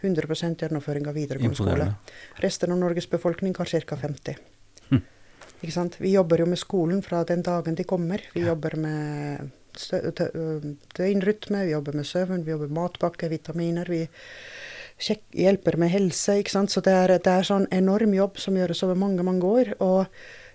100% 0.01 0.65
gjennomføring 0.65 1.07
av 1.07 1.17
videregående 1.17 1.59
skole. 1.59 1.87
Resten 2.41 2.73
av 2.73 2.81
Norges 2.81 3.09
befolkning 3.09 3.55
har 3.57 3.69
ca. 3.69 3.97
50. 4.01 4.41
Hm. 4.89 5.01
Ikke 5.61 5.75
sant? 5.75 5.99
Vi 6.01 6.15
jobber 6.15 6.41
jo 6.41 6.49
med 6.49 6.59
skolen 6.59 7.03
fra 7.05 7.23
den 7.27 7.45
dagen 7.45 7.77
de 7.77 7.85
kommer. 7.85 8.23
Vi 8.33 8.47
jobber 8.47 8.77
med 8.81 9.51
døgnrytme, 10.97 11.65
vi 11.65 11.71
jobber 11.71 11.95
med 11.95 12.05
søvn, 12.05 12.43
vi 12.43 12.51
jobber 12.51 12.67
med 12.67 12.79
matpakke, 12.81 13.29
vitaminer. 13.31 13.87
Vi 13.89 14.07
hjelper 15.37 15.77
med 15.77 15.89
helse. 15.93 16.39
ikke 16.41 16.51
sant? 16.53 16.71
Så 16.71 16.81
det 16.81 16.93
er, 16.93 17.17
det 17.17 17.31
er 17.31 17.47
sånn 17.47 17.69
enorm 17.71 18.13
jobb 18.17 18.41
som 18.41 18.57
gjøres 18.57 18.83
over 18.87 18.99
mange, 18.99 19.23
mange 19.23 19.45
år. 19.47 19.75
og 19.79 20.05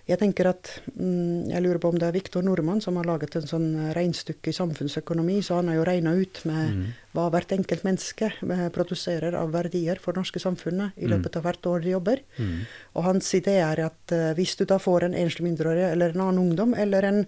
jeg 0.07 0.19
tenker 0.19 0.47
at, 0.47 0.69
mm, 0.97 1.49
jeg 1.51 1.61
lurer 1.63 1.79
på 1.83 1.89
om 1.89 1.97
det 1.99 2.07
er 2.07 2.13
Viktor 2.15 2.41
Nordmann 2.41 2.79
som 2.81 2.95
har 2.95 3.03
laget 3.05 3.35
en 3.35 3.47
sånn 3.49 3.93
regnestykke 3.93 4.47
i 4.47 4.55
samfunnsøkonomi, 4.55 5.41
så 5.43 5.55
han 5.59 5.67
har 5.67 5.75
jo 5.75 5.83
regna 5.83 6.13
ut 6.15 6.41
med 6.45 6.69
Mhm. 6.71 6.85
hva 7.13 7.29
hvert 7.31 7.51
enkelt 7.51 7.83
menneske 7.83 8.31
eh, 8.31 8.69
produserer 8.69 9.35
av 9.35 9.51
verdier 9.51 9.99
for 9.99 10.13
det 10.13 10.21
norske 10.23 10.39
samfunnet 10.39 10.93
i 10.97 11.05
Mm. 11.05 11.11
løpet 11.11 11.35
av 11.35 11.43
hvert 11.43 11.61
år 11.67 11.81
de 11.83 11.89
jobber. 11.91 12.19
Mm. 12.39 12.59
Og 12.95 13.03
hans 13.03 13.33
idé 13.33 13.57
er 13.59 13.79
at 13.85 14.11
eh, 14.11 14.33
hvis 14.33 14.55
du 14.57 14.65
da 14.65 14.77
får 14.77 15.03
en 15.03 15.13
enslig 15.13 15.43
mindreårig 15.43 15.91
eller 15.91 16.09
en 16.15 16.21
annen 16.21 16.39
ungdom 16.51 16.73
eller 16.73 17.03
en 17.03 17.25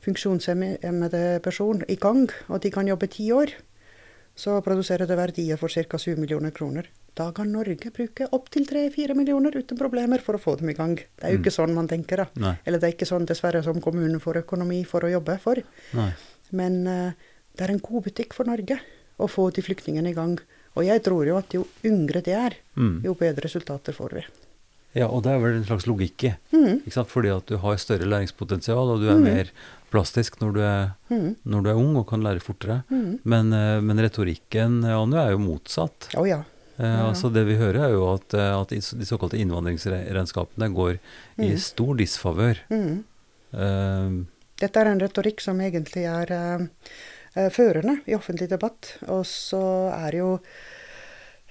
funksjonshemmede 0.00 1.40
person 1.42 1.82
i 1.88 1.96
gang, 1.96 2.28
og 2.48 2.60
de 2.62 2.70
kan 2.70 2.86
jobbe 2.88 3.08
ti 3.10 3.30
år, 3.32 3.52
så 4.36 4.60
produserer 4.64 5.06
det 5.06 5.16
verdier 5.18 5.56
for 5.60 5.68
ca. 5.68 5.98
7 5.98 6.16
millioner 6.18 6.50
kroner. 6.50 6.86
Da 7.14 7.28
kan 7.32 7.52
Norge 7.52 7.90
bruke 7.94 8.26
opptil 8.34 8.66
3-4 8.66 9.14
millioner 9.14 9.54
uten 9.56 9.78
problemer 9.78 10.18
for 10.20 10.34
å 10.34 10.40
få 10.42 10.56
dem 10.58 10.70
i 10.70 10.74
gang. 10.74 10.96
Det 10.96 11.22
er 11.28 11.30
jo 11.32 11.38
Mm. 11.38 11.44
ikke 11.44 11.54
sånn 11.54 11.74
man 11.74 11.86
tenker, 11.88 12.16
da. 12.16 12.26
Nei. 12.34 12.56
Eller 12.66 12.78
det 12.80 12.88
er 12.88 12.92
ikke 12.96 13.06
sånn 13.06 13.26
dessverre 13.26 13.62
som 13.62 13.80
kommunen 13.80 14.18
får 14.20 14.42
økonomi 14.42 14.84
for 14.84 15.00
å 15.02 15.10
jobbe 15.12 15.38
for. 15.40 15.56
Nei. 15.94 16.12
Men 16.52 16.86
uh, 16.86 17.12
det 17.56 17.68
er 17.68 17.70
en 17.72 17.78
god 17.78 18.04
butikk 18.04 18.32
for 18.34 18.44
Norge 18.44 18.80
å 19.20 19.28
få 19.30 19.52
de 19.54 19.62
flyktningene 19.62 20.10
i 20.10 20.12
gang. 20.14 20.38
Og 20.76 20.84
jeg 20.84 21.04
tror 21.04 21.24
jo 21.26 21.36
at 21.38 21.52
jo 21.54 21.66
yngre 21.84 22.20
de 22.22 22.32
er, 22.32 22.56
Mm. 22.76 23.02
jo 23.04 23.14
bedre 23.14 23.42
resultater 23.46 23.92
får 23.94 24.10
vi. 24.14 24.24
Ja, 24.96 25.06
og 25.08 25.22
det 25.22 25.32
er 25.32 25.38
vel 25.38 25.56
en 25.56 25.64
slags 25.64 25.86
logikk 25.86 26.24
i. 26.24 26.34
Mm. 26.52 26.82
Ikke 26.82 26.92
sant? 26.92 27.08
Fordi 27.08 27.30
at 27.36 27.46
du 27.46 27.56
har 27.58 27.76
større 27.76 28.06
læringspotensial, 28.06 28.90
og 28.94 29.00
du 29.00 29.08
er 29.08 29.14
Mm. 29.18 29.22
mer 29.24 29.50
plastisk 29.90 30.38
når 30.40 30.52
du 30.54 30.60
er, 30.60 30.94
Mm. 31.10 31.36
når 31.46 31.62
du 31.62 31.70
er 31.70 31.74
ung 31.76 31.96
og 31.96 32.06
kan 32.08 32.20
lære 32.22 32.40
fortere. 32.42 32.82
Mm. 32.90 33.20
Men, 33.24 33.52
eh, 33.52 33.80
men 33.80 33.96
retorikken 33.98 34.84
Anu, 34.84 35.16
er 35.16 35.30
jo 35.30 35.38
motsatt. 35.38 36.10
Å 36.14 36.26
ja. 36.26 36.42
Eh, 36.78 36.84
Ja. 36.84 37.08
altså 37.10 37.32
Det 37.32 37.44
vi 37.46 37.54
hører, 37.56 37.84
er 37.86 37.90
jo 37.92 38.14
at, 38.14 38.34
eh, 38.34 38.60
at 38.60 38.68
de 38.68 38.80
såkalte 38.80 39.38
innvandringsregnskapene 39.38 40.72
går 40.74 40.98
i 41.38 41.50
Mm. 41.52 41.58
stor 41.58 41.94
disfavør. 41.96 42.58
Mm. 42.70 43.04
Eh, 43.54 44.24
Dette 44.58 44.76
er 44.80 44.86
en 44.86 45.00
retorikk 45.00 45.40
som 45.40 45.58
egentlig 45.60 46.04
er 46.06 46.30
eh, 46.32 46.66
eh, 47.36 47.50
førende 47.50 48.00
i 48.06 48.14
offentlig 48.14 48.48
debatt. 48.48 48.96
Og 49.08 49.24
så 49.24 49.92
er 50.06 50.12
jo 50.18 50.40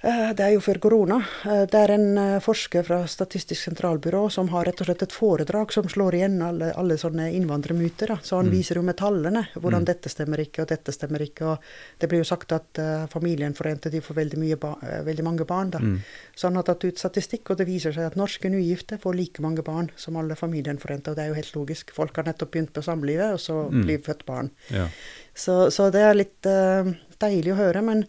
Det 0.04 0.42
er 0.44 0.50
jo 0.52 0.60
før 0.60 0.78
korona. 0.84 1.16
Eh, 1.48 1.62
det 1.70 1.78
er 1.80 1.92
en 1.94 2.18
eh, 2.20 2.40
forsker 2.44 2.84
fra 2.84 2.98
Statistisk 3.08 3.62
sentralbyrå 3.70 4.26
som 4.32 4.50
har 4.52 4.66
rett 4.68 4.82
og 4.82 4.88
slett 4.90 5.04
et 5.06 5.14
foredrag 5.16 5.72
som 5.72 5.86
slår 5.88 6.16
igjen 6.18 6.34
alle, 6.44 6.68
alle 6.76 6.98
sånne 7.00 7.30
innvandrermyter. 7.38 8.12
Da. 8.12 8.16
Så 8.20 8.36
han 8.36 8.50
Mm. 8.50 8.52
viser 8.52 8.76
jo 8.76 8.82
med 8.84 8.98
tallene 9.00 9.46
hvordan 9.54 9.80
Mm. 9.80 9.88
dette 9.88 10.08
stemmer 10.12 10.42
ikke, 10.44 10.62
og 10.62 10.68
dette 10.68 10.92
stemmer 10.92 11.24
ikke. 11.24 11.46
Og 11.54 11.58
det 12.00 12.08
blir 12.10 12.20
jo 12.20 12.28
sagt 12.28 12.52
at 12.52 12.78
uh, 12.78 13.06
familienforente 13.06 13.90
de 13.90 14.00
får 14.04 14.14
veldig, 14.14 14.52
eh, 14.52 15.00
veldig 15.08 15.24
mange 15.24 15.46
barn. 15.46 15.70
Da. 15.70 15.78
mm. 15.78 15.96
Så 16.36 16.48
han 16.48 16.56
har 16.56 16.64
tatt 16.64 16.84
ut 16.84 16.98
statistikk, 17.00 17.50
og 17.50 17.56
det 17.56 17.66
viser 17.66 17.92
seg 17.96 18.04
at 18.04 18.16
norske 18.16 18.50
nygifte 18.50 18.98
får 19.00 19.14
like 19.16 19.40
mange 19.40 19.62
barn 19.64 19.90
som 19.96 20.16
alle 20.16 20.34
familienforente. 20.36 21.08
Og 21.10 21.16
det 21.16 21.24
er 21.24 21.28
jo 21.28 21.34
helt 21.40 21.54
logisk. 21.56 21.90
Folk 21.96 22.14
har 22.16 22.24
nettopp 22.24 22.50
begynt 22.52 22.72
på 22.74 22.82
samlivet, 22.84 23.32
og 23.32 23.38
så 23.40 23.70
Mm. 23.70 23.84
blir 23.86 23.98
født 24.04 24.26
barn. 24.26 24.50
Ja. 24.70 24.88
Så, 25.34 25.70
så 25.72 25.90
det 25.90 26.02
er 26.02 26.14
litt 26.14 26.44
uh, 26.46 26.92
deilig 27.18 27.52
å 27.54 27.56
høre. 27.56 27.82
Men, 27.82 28.04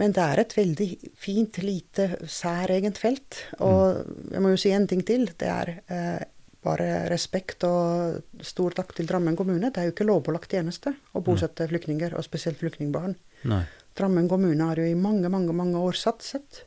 men 0.00 0.14
det 0.16 0.22
er 0.24 0.40
et 0.40 0.54
veldig 0.56 0.88
fint, 1.20 1.58
lite, 1.64 2.06
særegent 2.24 3.00
felt. 3.00 3.42
Og 3.60 4.00
jeg 4.32 4.40
må 4.40 4.52
jo 4.54 4.60
si 4.60 4.72
en 4.72 4.86
ting 4.88 5.02
til. 5.04 5.26
Det 5.38 5.50
er 5.52 5.72
eh, 5.92 6.22
bare 6.64 6.88
respekt 7.10 7.66
og 7.68 8.40
stor 8.46 8.76
takk 8.78 8.94
til 8.96 9.08
Drammen 9.10 9.36
kommune. 9.36 9.68
Det 9.68 9.82
er 9.82 9.90
jo 9.90 9.94
ikke 9.94 10.08
lovpålagt 10.08 10.54
tjeneste 10.54 10.94
å 11.12 11.22
bosette 11.24 11.68
flyktninger, 11.68 12.16
og 12.16 12.24
spesielt 12.24 12.60
flyktningbarn. 12.62 13.16
Nei. 13.50 13.62
Drammen 13.98 14.30
kommune 14.30 14.70
har 14.70 14.80
jo 14.80 14.88
i 14.88 14.96
mange, 14.96 15.28
mange, 15.32 15.52
mange 15.56 15.80
år 15.80 15.98
satset, 15.98 16.64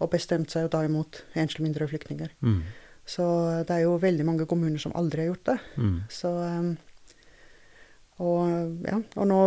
og 0.00 0.10
bestemt 0.10 0.50
seg 0.50 0.66
jo 0.66 0.72
da 0.72 0.82
imot 0.88 1.22
enslige 1.38 1.68
mindreårige 1.68 1.94
flyktninger. 1.94 2.32
Mm. 2.42 2.62
Så 3.06 3.24
det 3.68 3.76
er 3.76 3.84
jo 3.84 3.98
veldig 4.00 4.26
mange 4.26 4.46
kommuner 4.48 4.80
som 4.80 4.94
aldri 4.98 5.24
har 5.24 5.34
gjort 5.34 5.50
det. 5.52 5.58
Mm. 5.76 5.98
Så, 6.10 6.30
um, 6.32 6.70
og, 8.24 8.80
ja, 8.88 8.98
og 9.20 9.28
nå 9.28 9.40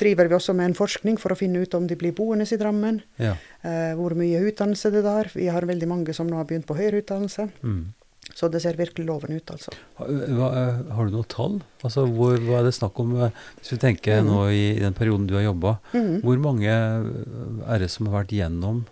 driver 0.00 0.28
vi 0.28 0.36
også 0.38 0.54
med 0.56 0.70
en 0.70 0.78
forskning 0.78 1.18
for 1.20 1.32
å 1.34 1.38
finne 1.38 1.62
ut 1.64 1.74
om 1.78 1.86
de 1.88 1.96
blir 1.98 2.14
boende 2.16 2.46
i 2.48 2.58
Drammen. 2.60 3.02
Ja. 3.22 3.34
Eh, 3.62 3.92
hvor 3.98 4.14
mye 4.18 4.42
utdannelse 4.48 4.90
det 4.94 5.04
er. 5.08 5.30
Vi 5.34 5.46
har 5.52 5.66
veldig 5.68 5.88
mange 5.88 6.14
som 6.16 6.28
nå 6.30 6.36
har 6.40 6.48
begynt 6.48 6.66
på 6.68 6.76
høyere 6.78 7.02
utdannelse. 7.02 7.48
Mm. 7.62 7.94
Så 8.34 8.48
det 8.50 8.58
ser 8.64 8.74
virkelig 8.74 9.06
lovende 9.06 9.36
ut, 9.38 9.50
altså. 9.54 9.70
Hva, 10.00 10.48
eh, 10.58 10.80
har 10.96 11.06
du 11.06 11.14
noe 11.14 11.28
tall? 11.30 11.60
Altså, 11.86 12.06
hvor, 12.10 12.34
hva 12.42 12.58
er 12.58 12.64
det 12.66 12.74
snakk 12.74 12.98
om? 12.98 13.14
eh, 13.22 13.30
Hvis 13.60 13.76
vi 13.76 13.78
tenker 13.84 14.20
mm. 14.24 14.26
nå 14.26 14.40
i, 14.50 14.64
i 14.74 14.82
den 14.82 14.96
perioden 14.98 15.28
du 15.30 15.36
har 15.38 15.46
jobba, 15.46 15.76
mm. 15.94 16.16
hvor 16.24 16.42
mange 16.42 16.66
eh, 16.66 17.70
er 17.70 17.84
det 17.84 17.90
som 17.94 18.10
har 18.10 18.24
vært 18.24 18.34
gjennom 18.34 18.82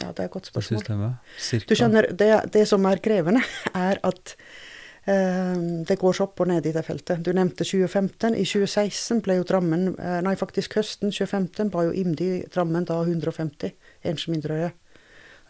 Ja, 0.00 0.10
det 0.12 0.20
er 0.20 0.28
et 0.28 0.34
godt 0.36 0.50
spørsmål. 0.52 0.82
systemet? 0.84 1.32
Cirka? 1.40 1.68
Du 1.72 1.78
skjønner, 1.80 2.10
det, 2.12 2.30
det 2.52 2.66
som 2.68 2.84
er 2.88 3.00
krevende, 3.04 3.42
er 3.88 4.00
at 4.04 4.34
eh, 4.36 4.44
det 5.04 5.96
går 5.98 6.12
så 6.14 6.24
opp 6.28 6.40
og 6.40 6.46
ned 6.48 6.66
i 6.66 6.72
det 6.72 6.84
feltet. 6.86 7.22
Du 7.26 7.32
nevnte 7.34 7.64
2015. 7.66 8.36
I 8.38 8.44
2016 8.46 9.22
ble 9.24 9.34
jo 9.40 9.46
Drammen 9.48 9.88
eh, 9.98 10.20
Nei, 10.22 10.34
faktisk 10.38 10.76
høsten 10.78 11.10
2015 11.10 11.70
ba 11.74 11.82
jo 11.88 11.92
IMDi 11.92 12.44
Drammen 12.54 12.84
da 12.86 13.00
150 13.02 13.72
enslige 14.04 14.36
mindreårige. 14.36 14.70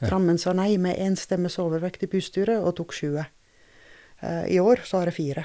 Ja. 0.01 0.09
Drammen 0.09 0.39
sa 0.41 0.53
nei 0.57 0.77
med 0.83 0.97
én 0.99 1.15
stemmes 1.21 1.59
overvekt 1.63 2.03
i 2.03 2.09
bystyret 2.11 2.65
og 2.65 2.75
tok 2.81 2.95
20. 2.97 3.27
Eh, 4.23 4.45
I 4.57 4.59
år 4.63 4.81
så 4.89 5.03
er 5.03 5.11
det 5.13 5.17
fire. 5.21 5.45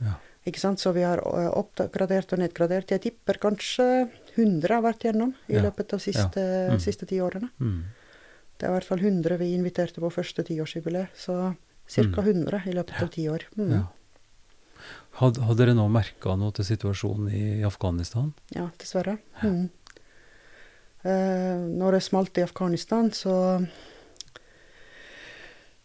Ja. 0.00 0.14
Ikke 0.46 0.60
sant? 0.62 0.80
Så 0.80 0.94
vi 0.96 1.02
har 1.04 1.18
eh, 1.18 1.50
oppgradert 1.58 2.32
og 2.32 2.38
nedgradert. 2.44 2.94
Jeg 2.94 3.02
tipper 3.04 3.40
kanskje 3.42 4.08
100 4.38 4.70
har 4.78 4.84
vært 4.86 5.02
gjennom 5.08 5.34
i 5.50 5.58
Ja. 5.58 5.62
løpet 5.66 5.92
av 5.92 6.00
siste, 6.00 6.40
Mm. 6.70 6.78
siste 6.80 7.06
ti 7.10 7.18
årene. 7.20 7.50
Mm. 7.60 7.82
Det 8.58 8.66
er 8.66 8.70
i 8.70 8.78
hvert 8.78 8.84
fall 8.86 8.98
100 9.02 9.36
vi 9.38 9.54
inviterte 9.54 10.00
på 10.00 10.10
første 10.14 10.42
tiårsjubileet. 10.46 11.08
Så 11.16 11.56
ca. 11.88 12.02
Mm. 12.04 12.18
100 12.44 12.62
i 12.66 12.76
løpet 12.76 13.02
av 13.02 13.10
ti 13.14 13.28
år. 13.32 13.46
Mm. 13.56 13.72
Ja. 13.72 13.84
Hadde, 15.18 15.42
hadde 15.42 15.58
dere 15.58 15.74
nå 15.74 15.88
merka 15.90 16.36
noe 16.38 16.54
til 16.54 16.66
situasjonen 16.68 17.32
i 17.34 17.44
Afghanistan? 17.66 18.30
Ja, 18.54 18.68
dessverre. 18.78 19.16
Mm. 19.42 19.66
Eh, 21.02 21.64
når 21.80 21.98
det 21.98 22.04
smalt 22.06 22.38
i 22.38 22.44
Afghanistan, 22.46 23.10
så 23.14 23.38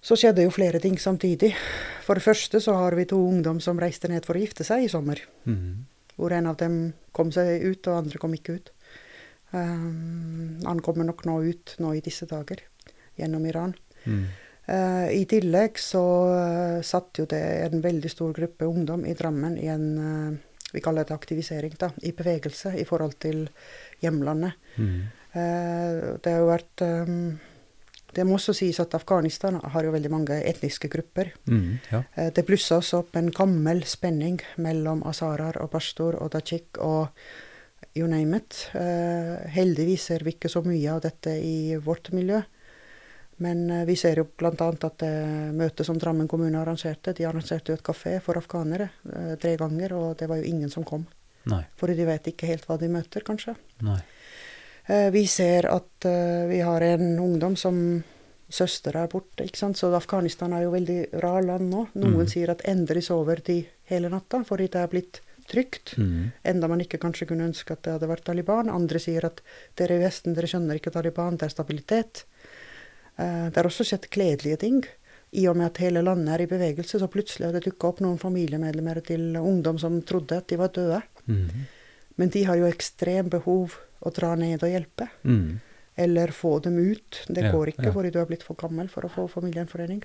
så 0.04 0.18
skjedde 0.20 0.43
jo 0.43 0.51
flere 0.51 0.82
ting 0.84 0.97
samtidig. 0.99 1.54
For 2.04 2.20
det 2.20 2.26
første 2.26 2.60
så 2.60 2.76
har 2.76 2.95
vi 2.99 3.08
to 3.08 3.18
ungdom 3.24 3.62
som 3.64 3.80
reiste 3.80 4.10
ned 4.12 4.26
for 4.28 4.36
å 4.36 4.41
gifte 4.41 4.66
seg 4.68 4.84
i 4.84 4.91
sommer. 4.91 5.22
Mm. 5.47 5.86
Hvor 6.18 6.36
en 6.36 6.49
av 6.51 6.58
dem 6.60 6.76
kom 7.16 7.32
seg 7.32 7.64
ut, 7.64 7.88
og 7.88 8.01
andre 8.01 8.20
kom 8.20 8.36
ikke 8.36 8.58
ut. 8.60 8.74
Um, 9.54 10.60
han 10.66 10.82
kommer 10.84 11.08
nok 11.08 11.24
nå 11.30 11.38
ut 11.47 11.76
nå 11.80 11.93
i 11.95 12.04
disse 12.04 12.28
dager, 12.28 12.66
gjennom 13.16 13.47
Iran. 13.47 13.78
Mm. 14.04 14.26
Uh, 14.64 15.11
I 15.11 15.26
tillegg 15.28 15.76
så 15.82 16.01
uh, 16.32 16.82
satt 16.88 17.20
jo 17.20 17.26
det 17.28 17.41
en 17.66 17.82
veldig 17.84 18.07
stor 18.11 18.32
gruppe 18.36 18.64
ungdom 18.64 19.01
i 19.03 19.16
Drammen 19.20 19.57
i 19.59 19.68
en 19.68 19.88
uh, 19.99 20.38
vi 20.74 20.82
kaller 20.82 21.03
det 21.03 21.14
aktivisering, 21.14 21.74
da, 21.78 21.89
i 22.01 22.14
bevegelse 22.16 22.72
i 22.80 22.86
forhold 22.88 23.18
til 23.22 23.43
hjemlandet. 24.01 24.55
Mm. 24.82 25.03
det 25.34 26.32
har 26.32 26.39
jo 26.39 26.47
vært 26.47 26.82
det 28.18 28.26
må 28.26 28.39
også 28.39 28.55
sies 28.57 28.80
at 28.82 28.95
Afghanistan 28.97 29.59
har 29.61 29.86
jo 29.86 29.91
veldig 29.93 30.09
mange 30.09 30.39
etniske 30.41 30.89
grupper. 30.89 31.30
Mm, 31.45 31.78
ja. 31.91 32.01
Det 32.34 32.45
blussa 32.45 32.80
også 32.82 33.03
opp 33.03 33.20
en 33.22 33.30
gammel 33.30 33.84
spenning 33.86 34.41
mellom 34.57 35.05
asarar 35.09 35.61
og 35.61 35.70
pashtur 35.76 36.18
og 36.18 36.34
dajik 36.34 36.82
og 36.82 37.14
you 37.93 38.09
name 38.09 38.41
it. 38.41 38.66
heldigvis 39.53 40.09
ser 40.09 40.26
vi 40.26 40.34
ikke 40.34 40.49
så 40.49 40.66
mye 40.66 40.89
av 40.89 41.05
dette 41.05 41.38
i 41.38 41.78
vårt 41.78 42.09
miljø. 42.18 42.41
Men 43.38 43.86
vi 43.86 43.95
ser 43.95 44.17
jo 44.21 44.27
bl.a. 44.38 44.53
at 44.53 44.97
det 45.01 45.11
møtet 45.57 45.86
som 45.86 45.97
Drammen 45.97 46.27
kommune 46.27 46.59
arrangerte, 46.61 47.13
de 47.17 47.25
arrangerte 47.25 47.71
jo 47.73 47.77
et 47.79 47.84
kafé 47.84 48.19
for 48.21 48.38
afghanere 48.38 48.89
tre 49.41 49.55
ganger, 49.57 49.93
og 49.93 50.17
det 50.19 50.27
var 50.29 50.38
jo 50.38 50.43
ingen 50.43 50.69
som 50.69 50.84
kom. 50.84 51.07
Nei. 51.49 51.63
Fordi 51.75 51.95
de 51.97 52.05
vet 52.05 52.27
ikke 52.31 52.47
helt 52.47 52.65
hva 52.69 52.77
de 52.79 52.88
møter, 52.93 53.25
kanskje. 53.25 53.55
Nei. 53.84 53.99
Vi 55.11 55.25
ser 55.27 55.65
at 55.71 56.05
vi 56.49 56.59
har 56.59 56.81
en 56.81 57.19
ungdom 57.19 57.55
som 57.59 58.03
søster 58.53 58.95
er 58.99 59.07
borte, 59.11 59.45
ikke 59.47 59.57
sant. 59.57 59.77
Så 59.79 59.89
Afghanistan 59.95 60.53
er 60.53 60.65
jo 60.65 60.73
veldig 60.75 60.97
rar 61.23 61.41
land 61.43 61.69
nå. 61.71 61.88
Noen 61.95 62.19
Mm. 62.23 62.27
sier 62.29 62.49
at 62.51 62.61
endelig 62.69 63.05
sover 63.09 63.41
de 63.43 63.65
hele 63.89 64.09
natta 64.09 64.43
fordi 64.43 64.67
det 64.69 64.81
er 64.81 64.88
blitt 64.88 65.21
trygt. 65.47 65.97
Mm. 65.97 66.31
Enda 66.45 66.67
man 66.69 66.79
ikke 66.79 66.99
kanskje 66.99 67.27
kunne 67.27 67.47
ønske 67.49 67.71
at 67.71 67.81
det 67.84 67.93
hadde 67.93 68.07
vært 68.07 68.23
Taliban. 68.23 68.69
Andre 68.69 68.99
sier 68.99 69.25
at 69.25 69.41
dere 69.75 69.97
i 69.97 70.03
Vesten, 70.03 70.34
dere 70.36 70.47
skjønner 70.47 70.75
ikke 70.79 70.91
Taliban, 70.93 71.36
det 71.38 71.47
er 71.47 71.55
stabilitet. 71.55 72.23
Eh, 73.18 73.45
det 73.49 73.55
har 73.59 73.70
også 73.70 73.86
skjedd 73.88 74.09
kledelige 74.14 74.59
ting. 74.64 74.84
I 75.34 75.47
og 75.49 75.57
med 75.57 75.72
at 75.72 75.80
hele 75.82 76.03
landet 76.05 76.30
er 76.36 76.43
i 76.43 76.49
bevegelse, 76.49 76.99
så 77.01 77.09
plutselig 77.09 77.47
har 77.47 77.55
det 77.55 77.64
dukka 77.66 77.89
opp 77.89 78.01
noen 78.05 78.20
familiemedlemmer 78.22 78.99
til 79.05 79.32
ungdom 79.39 79.80
som 79.82 80.01
trodde 80.05 80.38
at 80.38 80.47
de 80.51 80.59
var 80.61 80.70
døde. 80.76 80.99
Mm. 81.26 81.64
Men 82.22 82.30
de 82.30 82.43
har 82.45 82.59
jo 82.59 82.68
ekstremt 82.70 83.32
behov 83.34 83.80
å 84.05 84.11
dra 84.14 84.36
ned 84.38 84.61
og 84.61 84.70
hjelpe. 84.70 85.07
Mm. 85.26 85.59
Eller 85.95 86.34
få 86.34 86.59
dem 86.61 86.78
ut. 86.78 87.24
Det 87.28 87.47
Ja, 87.47 87.51
går 87.53 87.74
ikke 87.74 87.89
ja. 87.89 87.93
fordi 87.93 88.11
du 88.14 88.20
har 88.20 88.30
blitt 88.30 88.43
for 88.45 88.57
gammel 88.57 88.89
for 88.89 89.05
å 89.05 89.09
få 89.09 89.26
familiegjenforening. 89.30 90.03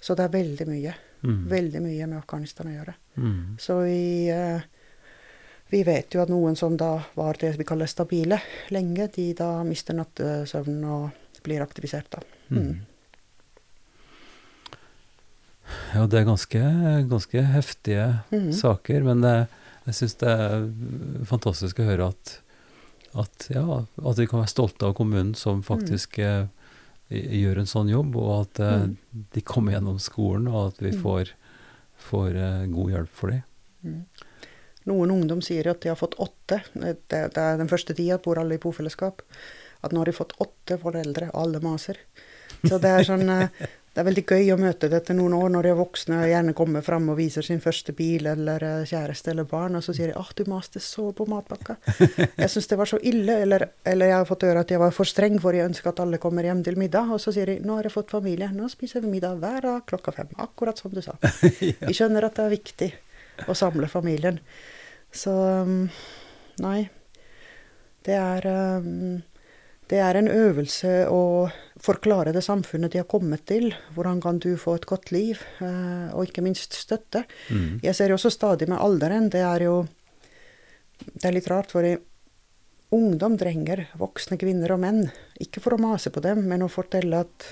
Så 0.00 0.16
det 0.16 0.24
er 0.24 0.36
veldig 0.36 0.66
mye. 0.68 0.94
Mm. 1.22 1.40
Veldig 1.48 1.82
mye 1.84 2.06
med 2.08 2.18
Afghanistan 2.18 2.68
å 2.68 2.76
gjøre. 2.76 2.94
Mm. 3.16 3.56
Så 3.60 3.78
vi, 3.84 4.28
eh, 4.32 4.60
vi 5.70 5.82
vet 5.84 6.12
jo 6.14 6.22
at 6.22 6.28
noen 6.32 6.56
som 6.56 6.76
da 6.76 7.04
var 7.14 7.36
det 7.40 7.56
vi 7.56 7.64
kaller 7.64 7.86
stabile 7.86 8.40
lenge, 8.70 9.08
de 9.12 9.32
da 9.34 9.62
mister 9.64 9.94
nattesøvnen 9.94 10.84
og 10.84 11.10
blir 11.42 11.62
aktivisert, 11.64 12.10
da. 12.12 12.22
Mm. 12.50 12.80
Ja, 15.94 16.06
det 16.10 16.20
er 16.20 16.26
ganske, 16.26 16.60
ganske 17.10 17.42
heftige 17.54 18.06
mm. 18.32 18.52
saker, 18.58 19.04
men 19.06 19.22
det, 19.22 19.34
jeg 19.86 19.98
syns 20.00 20.16
det 20.22 20.30
er 20.30 20.64
fantastisk 21.30 21.78
å 21.82 21.86
høre 21.86 22.08
at, 22.10 22.32
at, 23.18 23.46
ja, 23.54 23.82
at 23.84 24.18
vi 24.18 24.26
kan 24.30 24.42
være 24.42 24.52
stolte 24.52 24.88
av 24.90 24.96
kommunen 24.98 25.36
som 25.38 25.62
faktisk 25.66 26.18
mm. 26.18 26.50
gjør 27.10 27.62
en 27.62 27.70
sånn 27.70 27.92
jobb, 27.92 28.18
og 28.18 28.32
at 28.40 28.62
eh, 28.66 28.80
Mm. 28.80 28.96
de 29.34 29.40
kommer 29.46 29.74
gjennom 29.76 29.98
skolen, 30.02 30.50
og 30.50 30.72
at 30.72 30.82
vi 30.82 30.90
Mm. 30.94 31.00
får, 31.02 31.32
får 32.10 32.28
eh, 32.36 32.66
god 32.74 32.90
hjelp 32.90 33.14
for 33.22 33.30
dem. 33.30 33.42
Mm. 33.84 34.04
Noen 34.90 35.10
ungdom 35.10 35.42
sier 35.44 35.66
at 35.70 35.82
de 35.82 35.90
har 35.90 35.98
fått 35.98 36.16
åtte. 36.18 36.62
Det, 36.74 36.96
det 37.10 37.36
er 37.36 37.58
den 37.60 37.68
første 37.68 37.94
tida 37.94 38.18
bor 38.18 38.38
alle 38.40 38.56
i 38.56 38.62
bofellesskap. 38.62 39.22
At 39.80 39.92
nå 39.92 40.02
har 40.02 40.10
de 40.10 40.16
fått 40.16 40.36
åtte 40.42 40.78
foreldre, 40.80 41.30
og 41.32 41.42
alle 41.44 41.60
maser. 41.64 42.00
Så 42.62 42.78
det 42.80 42.90
er 42.92 43.06
sånn 43.06 43.28
eh, 43.32 43.68
Det 43.90 44.02
er 44.02 44.06
veldig 44.06 44.22
gøy 44.22 44.52
å 44.54 44.56
møte 44.60 44.86
det 44.86 45.00
etter 45.00 45.16
noen 45.18 45.32
år, 45.34 45.48
når 45.50 45.66
de 45.66 45.70
er 45.72 45.78
voksne 45.78 46.18
og 46.22 46.28
gjerne 46.30 46.52
kommer 46.54 46.84
fram 46.86 47.08
og 47.10 47.16
viser 47.18 47.42
sin 47.42 47.58
første 47.64 47.90
bil 47.96 48.28
eller 48.30 48.62
eh, 48.62 48.84
kjæreste 48.86 49.32
eller 49.32 49.48
barn, 49.50 49.74
og 49.74 49.82
så 49.82 49.94
sier 49.96 50.12
de 50.12 50.14
'Å, 50.14 50.26
du 50.38 50.44
maste 50.46 50.78
så 50.84 51.08
på 51.16 51.26
matpakka'. 51.26 51.74
Jeg 52.38 52.50
syns 52.52 52.70
det 52.70 52.78
var 52.78 52.86
så 52.86 53.00
ille, 53.02 53.40
eller, 53.42 53.66
eller 53.82 54.12
jeg 54.12 54.16
har 54.16 54.28
fått 54.28 54.46
høre 54.46 54.62
at 54.62 54.70
jeg 54.70 54.78
var 54.78 54.94
for 54.94 55.10
streng, 55.10 55.40
for 55.42 55.58
jeg 55.58 55.66
ønsker 55.72 55.90
at 55.90 56.04
alle 56.04 56.22
kommer 56.22 56.46
hjem 56.46 56.62
til 56.62 56.78
middag. 56.78 57.10
Og 57.10 57.18
så 57.18 57.34
sier 57.34 57.50
de 57.50 57.58
'Nå 57.64 57.80
har 57.80 57.88
jeg 57.88 57.96
fått 57.96 58.14
familie, 58.14 58.52
nå 58.54 58.70
spiser 58.70 59.02
vi 59.02 59.10
middag 59.16 59.42
hver 59.42 59.60
dag 59.66 59.82
klokka 59.90 60.14
fem'. 60.14 60.38
Akkurat 60.38 60.78
som 60.78 60.94
du 60.94 61.02
sa. 61.02 61.18
Vi 61.88 61.96
skjønner 61.96 62.24
at 62.24 62.38
det 62.38 62.44
er 62.46 62.54
viktig 62.54 62.92
å 63.48 63.58
samle 63.58 63.88
familien. 63.90 64.38
Så 65.10 65.34
um, 65.34 65.90
nei. 66.62 66.88
Det 68.06 68.14
er 68.14 68.46
um, 68.80 69.18
Det 69.90 69.98
er 69.98 70.14
en 70.20 70.28
øvelse 70.30 70.90
å 71.10 71.22
forklare 71.82 72.30
det 72.32 72.44
samfunnet 72.46 72.92
de 72.92 73.00
har 73.00 73.08
kommet 73.10 73.42
til. 73.50 73.72
Hvordan 73.96 74.20
kan 74.22 74.38
du 74.38 74.52
få 74.60 74.76
et 74.78 74.86
godt 74.86 75.10
liv, 75.10 75.40
eh, 75.60 76.12
og 76.14 76.28
ikke 76.28 76.44
minst 76.46 76.76
støtte. 76.78 77.24
Mm. 77.50 77.80
Jeg 77.82 77.96
ser 77.98 78.12
jo 78.12 78.18
også 78.20 78.30
stadig 78.30 78.68
med 78.70 78.78
alderen, 78.78 79.30
det 79.30 79.42
er 79.42 79.66
jo 79.66 79.80
Det 81.00 81.24
er 81.24 81.32
litt 81.32 81.46
rart, 81.48 81.70
for 81.72 81.80
ungdom 82.92 83.38
trenger 83.40 83.86
voksne 83.96 84.36
kvinner 84.36 84.74
og 84.74 84.80
menn. 84.82 85.06
Ikke 85.40 85.58
for 85.64 85.72
å 85.72 85.80
mase 85.80 86.10
på 86.12 86.20
dem, 86.20 86.42
men 86.46 86.60
å 86.60 86.68
fortelle 86.68 87.22
at 87.24 87.46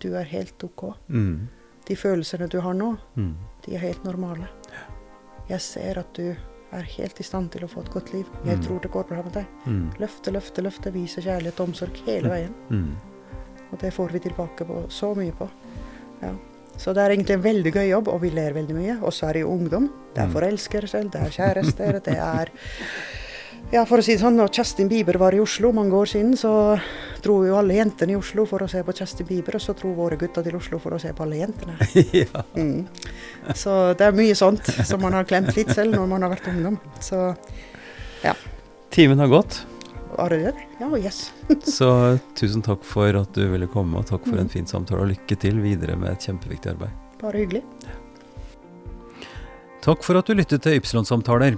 du 0.00 0.14
er 0.16 0.24
helt 0.24 0.64
ok. 0.64 0.94
Mm. 1.12 1.48
De 1.86 1.94
følelsene 1.94 2.48
du 2.48 2.58
har 2.64 2.72
nå, 2.72 2.96
Mm. 3.16 3.34
de 3.66 3.74
er 3.74 3.80
helt 3.80 4.02
normale. 4.04 4.48
Jeg 5.50 5.60
ser 5.60 5.98
at 5.98 6.14
du 6.14 6.34
er 6.72 6.82
helt 6.96 7.20
i 7.20 7.22
stand 7.26 7.50
til 7.50 7.64
å 7.64 7.68
få 7.68 7.80
et 7.84 7.90
godt 7.90 8.12
liv. 8.14 8.26
Jeg 8.44 8.56
Mm. 8.58 8.62
tror 8.66 8.80
det 8.82 8.90
går 8.92 9.08
bra 9.08 9.22
med 9.22 9.32
deg. 9.32 9.46
Mm. 9.66 9.90
Løfte, 9.98 10.30
løfte, 10.32 10.62
løfte, 10.62 10.92
vise 10.92 11.20
kjærlighet 11.22 11.60
og 11.60 11.68
omsorg 11.68 11.96
hele 12.06 12.28
veien. 12.30 12.54
Mm. 12.70 12.96
Og 13.72 13.78
det 13.78 13.92
får 13.94 14.12
vi 14.12 14.18
tilbake 14.20 14.64
på 14.66 14.84
så 14.90 15.14
mye 15.16 15.32
på. 15.32 15.48
Ja. 16.22 16.32
Så 16.76 16.94
det 16.94 17.02
er 17.02 17.10
egentlig 17.16 17.34
en 17.34 17.42
veldig 17.42 17.72
gøy 17.74 17.88
jobb, 17.90 18.08
og 18.08 18.20
vi 18.22 18.30
ler 18.30 18.52
veldig 18.52 18.74
mye. 18.76 19.02
Og 19.02 19.12
så 19.12 19.28
er 19.28 19.32
det 19.34 19.40
jo 19.42 19.50
ungdom. 19.50 19.90
Det 20.14 20.22
er 20.24 20.28
forelskere 20.32 20.88
selv, 20.88 21.10
det 21.10 21.20
er 21.20 21.30
kjærester, 21.30 22.00
det 22.02 22.16
er 22.16 22.46
Ja, 23.70 23.84
for 23.86 24.02
å 24.02 24.02
si 24.02 24.16
det 24.16 24.22
sånn, 24.24 24.34
når 24.34 24.50
Justin 24.58 24.88
Bieber 24.90 25.14
var 25.20 25.34
i 25.36 25.38
Oslo 25.38 25.68
mange 25.74 25.94
år 25.94 26.08
siden, 26.10 26.32
så 26.38 26.50
dro 27.22 27.36
jo 27.46 27.54
alle 27.54 27.76
jentene 27.76 28.16
i 28.16 28.18
Oslo 28.18 28.42
for 28.50 28.64
å 28.64 28.68
se 28.70 28.80
på 28.82 28.94
Justin 28.98 29.28
Bieber, 29.28 29.54
og 29.60 29.62
så 29.62 29.76
dro 29.78 29.92
våre 29.94 30.18
gutter 30.18 30.42
til 30.42 30.56
Oslo 30.58 30.80
for 30.82 30.96
å 30.96 30.98
se 30.98 31.12
på 31.14 31.22
alle 31.22 31.38
jentene. 31.38 31.76
ja. 32.24 32.42
Mm. 32.58 32.88
Så 33.54 33.76
det 33.94 34.08
er 34.08 34.16
mye 34.18 34.34
sånt 34.34 34.66
som 34.88 34.98
man 35.04 35.14
har 35.14 35.28
klemt 35.30 35.54
litt 35.54 35.70
selv 35.76 35.94
når 35.94 36.10
man 36.10 36.26
har 36.26 36.34
vært 36.34 36.50
ungdom. 36.50 36.80
Så 36.98 37.30
Timen 38.90 39.22
har 39.22 39.30
gått, 39.30 39.60
var 40.16 40.34
det 40.34 40.40
det? 40.48 40.66
Ja, 40.80 40.88
yes. 40.98 41.20
så 41.78 42.18
tusen 42.34 42.66
takk 42.66 42.82
for 42.82 43.14
at 43.22 43.30
du 43.38 43.44
ville 43.52 43.70
komme, 43.70 44.00
og 44.02 44.08
takk 44.10 44.26
for 44.26 44.34
en 44.34 44.50
Mm. 44.50 44.54
fin 44.56 44.66
samtale, 44.66 45.04
og 45.04 45.12
lykke 45.14 45.38
til 45.38 45.62
videre 45.62 45.94
med 45.94 46.10
et 46.10 46.26
kjempeviktig 46.26 46.72
arbeid. 46.74 46.90
Bare 47.22 47.38
hyggelig. 47.38 47.62
Takk 49.86 50.02
for 50.02 50.18
at 50.18 50.26
du 50.26 50.34
lyttet 50.34 50.66
til 50.66 50.80
Ypsilon-samtaler, 50.80 51.54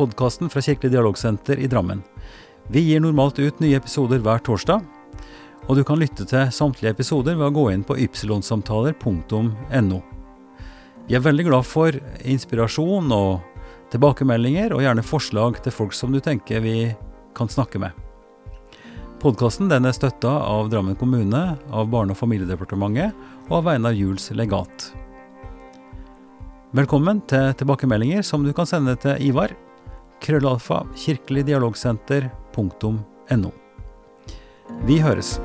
podkasten 0.00 0.48
fra 0.48 0.62
Kirkelig 0.64 0.92
dialogsenter 0.92 1.58
i 1.58 1.66
Drammen. 1.66 2.02
Vi 2.68 2.80
gir 2.80 3.00
normalt 3.00 3.38
ut 3.38 3.60
nye 3.60 3.76
episoder 3.76 4.22
hver 4.24 4.38
torsdag, 4.40 4.80
og 5.66 5.76
du 5.76 5.82
kan 5.84 6.00
lytte 6.00 6.24
til 6.24 6.48
samtlige 6.56 6.94
episoder 6.94 7.36
ved 7.36 7.50
å 7.50 7.56
gå 7.58 7.66
inn 7.74 7.84
på 7.84 7.98
ypsilonsamtaler.no. 8.06 10.00
Vi 11.04 11.18
er 11.18 11.26
veldig 11.26 11.46
glad 11.50 11.68
for 11.68 12.00
inspirasjon 12.24 13.12
og 13.12 13.44
tilbakemeldinger, 13.92 14.72
og 14.72 14.80
gjerne 14.86 15.04
forslag 15.04 15.60
til 15.60 15.76
folk 15.82 15.92
som 15.92 16.16
du 16.16 16.20
tenker 16.24 16.64
vi 16.64 16.96
kan 17.36 17.52
snakke 17.52 17.82
med. 17.82 17.92
Podkasten 19.20 19.68
er 19.68 19.92
støtta 19.92 20.32
av 20.48 20.72
Drammen 20.72 20.96
kommune, 20.96 21.58
av 21.68 21.92
Barne- 21.92 22.16
og 22.16 22.22
familiedepartementet 22.24 23.12
og 23.50 23.58
av 23.60 23.74
Einar 23.74 23.92
Juels 23.92 24.30
legat. 24.32 24.94
Velkommen 26.72 27.20
til 27.28 27.52
tilbakemeldinger 27.52 28.22
som 28.24 28.46
du 28.46 28.54
kan 28.56 28.64
sende 28.64 28.96
til 28.96 29.20
Ivar. 29.28 29.52
Krøllalfa 30.20 30.86
kirkeligdialogsenter.no. 30.96 33.50
Vi 34.86 35.00
høres. 35.00 35.40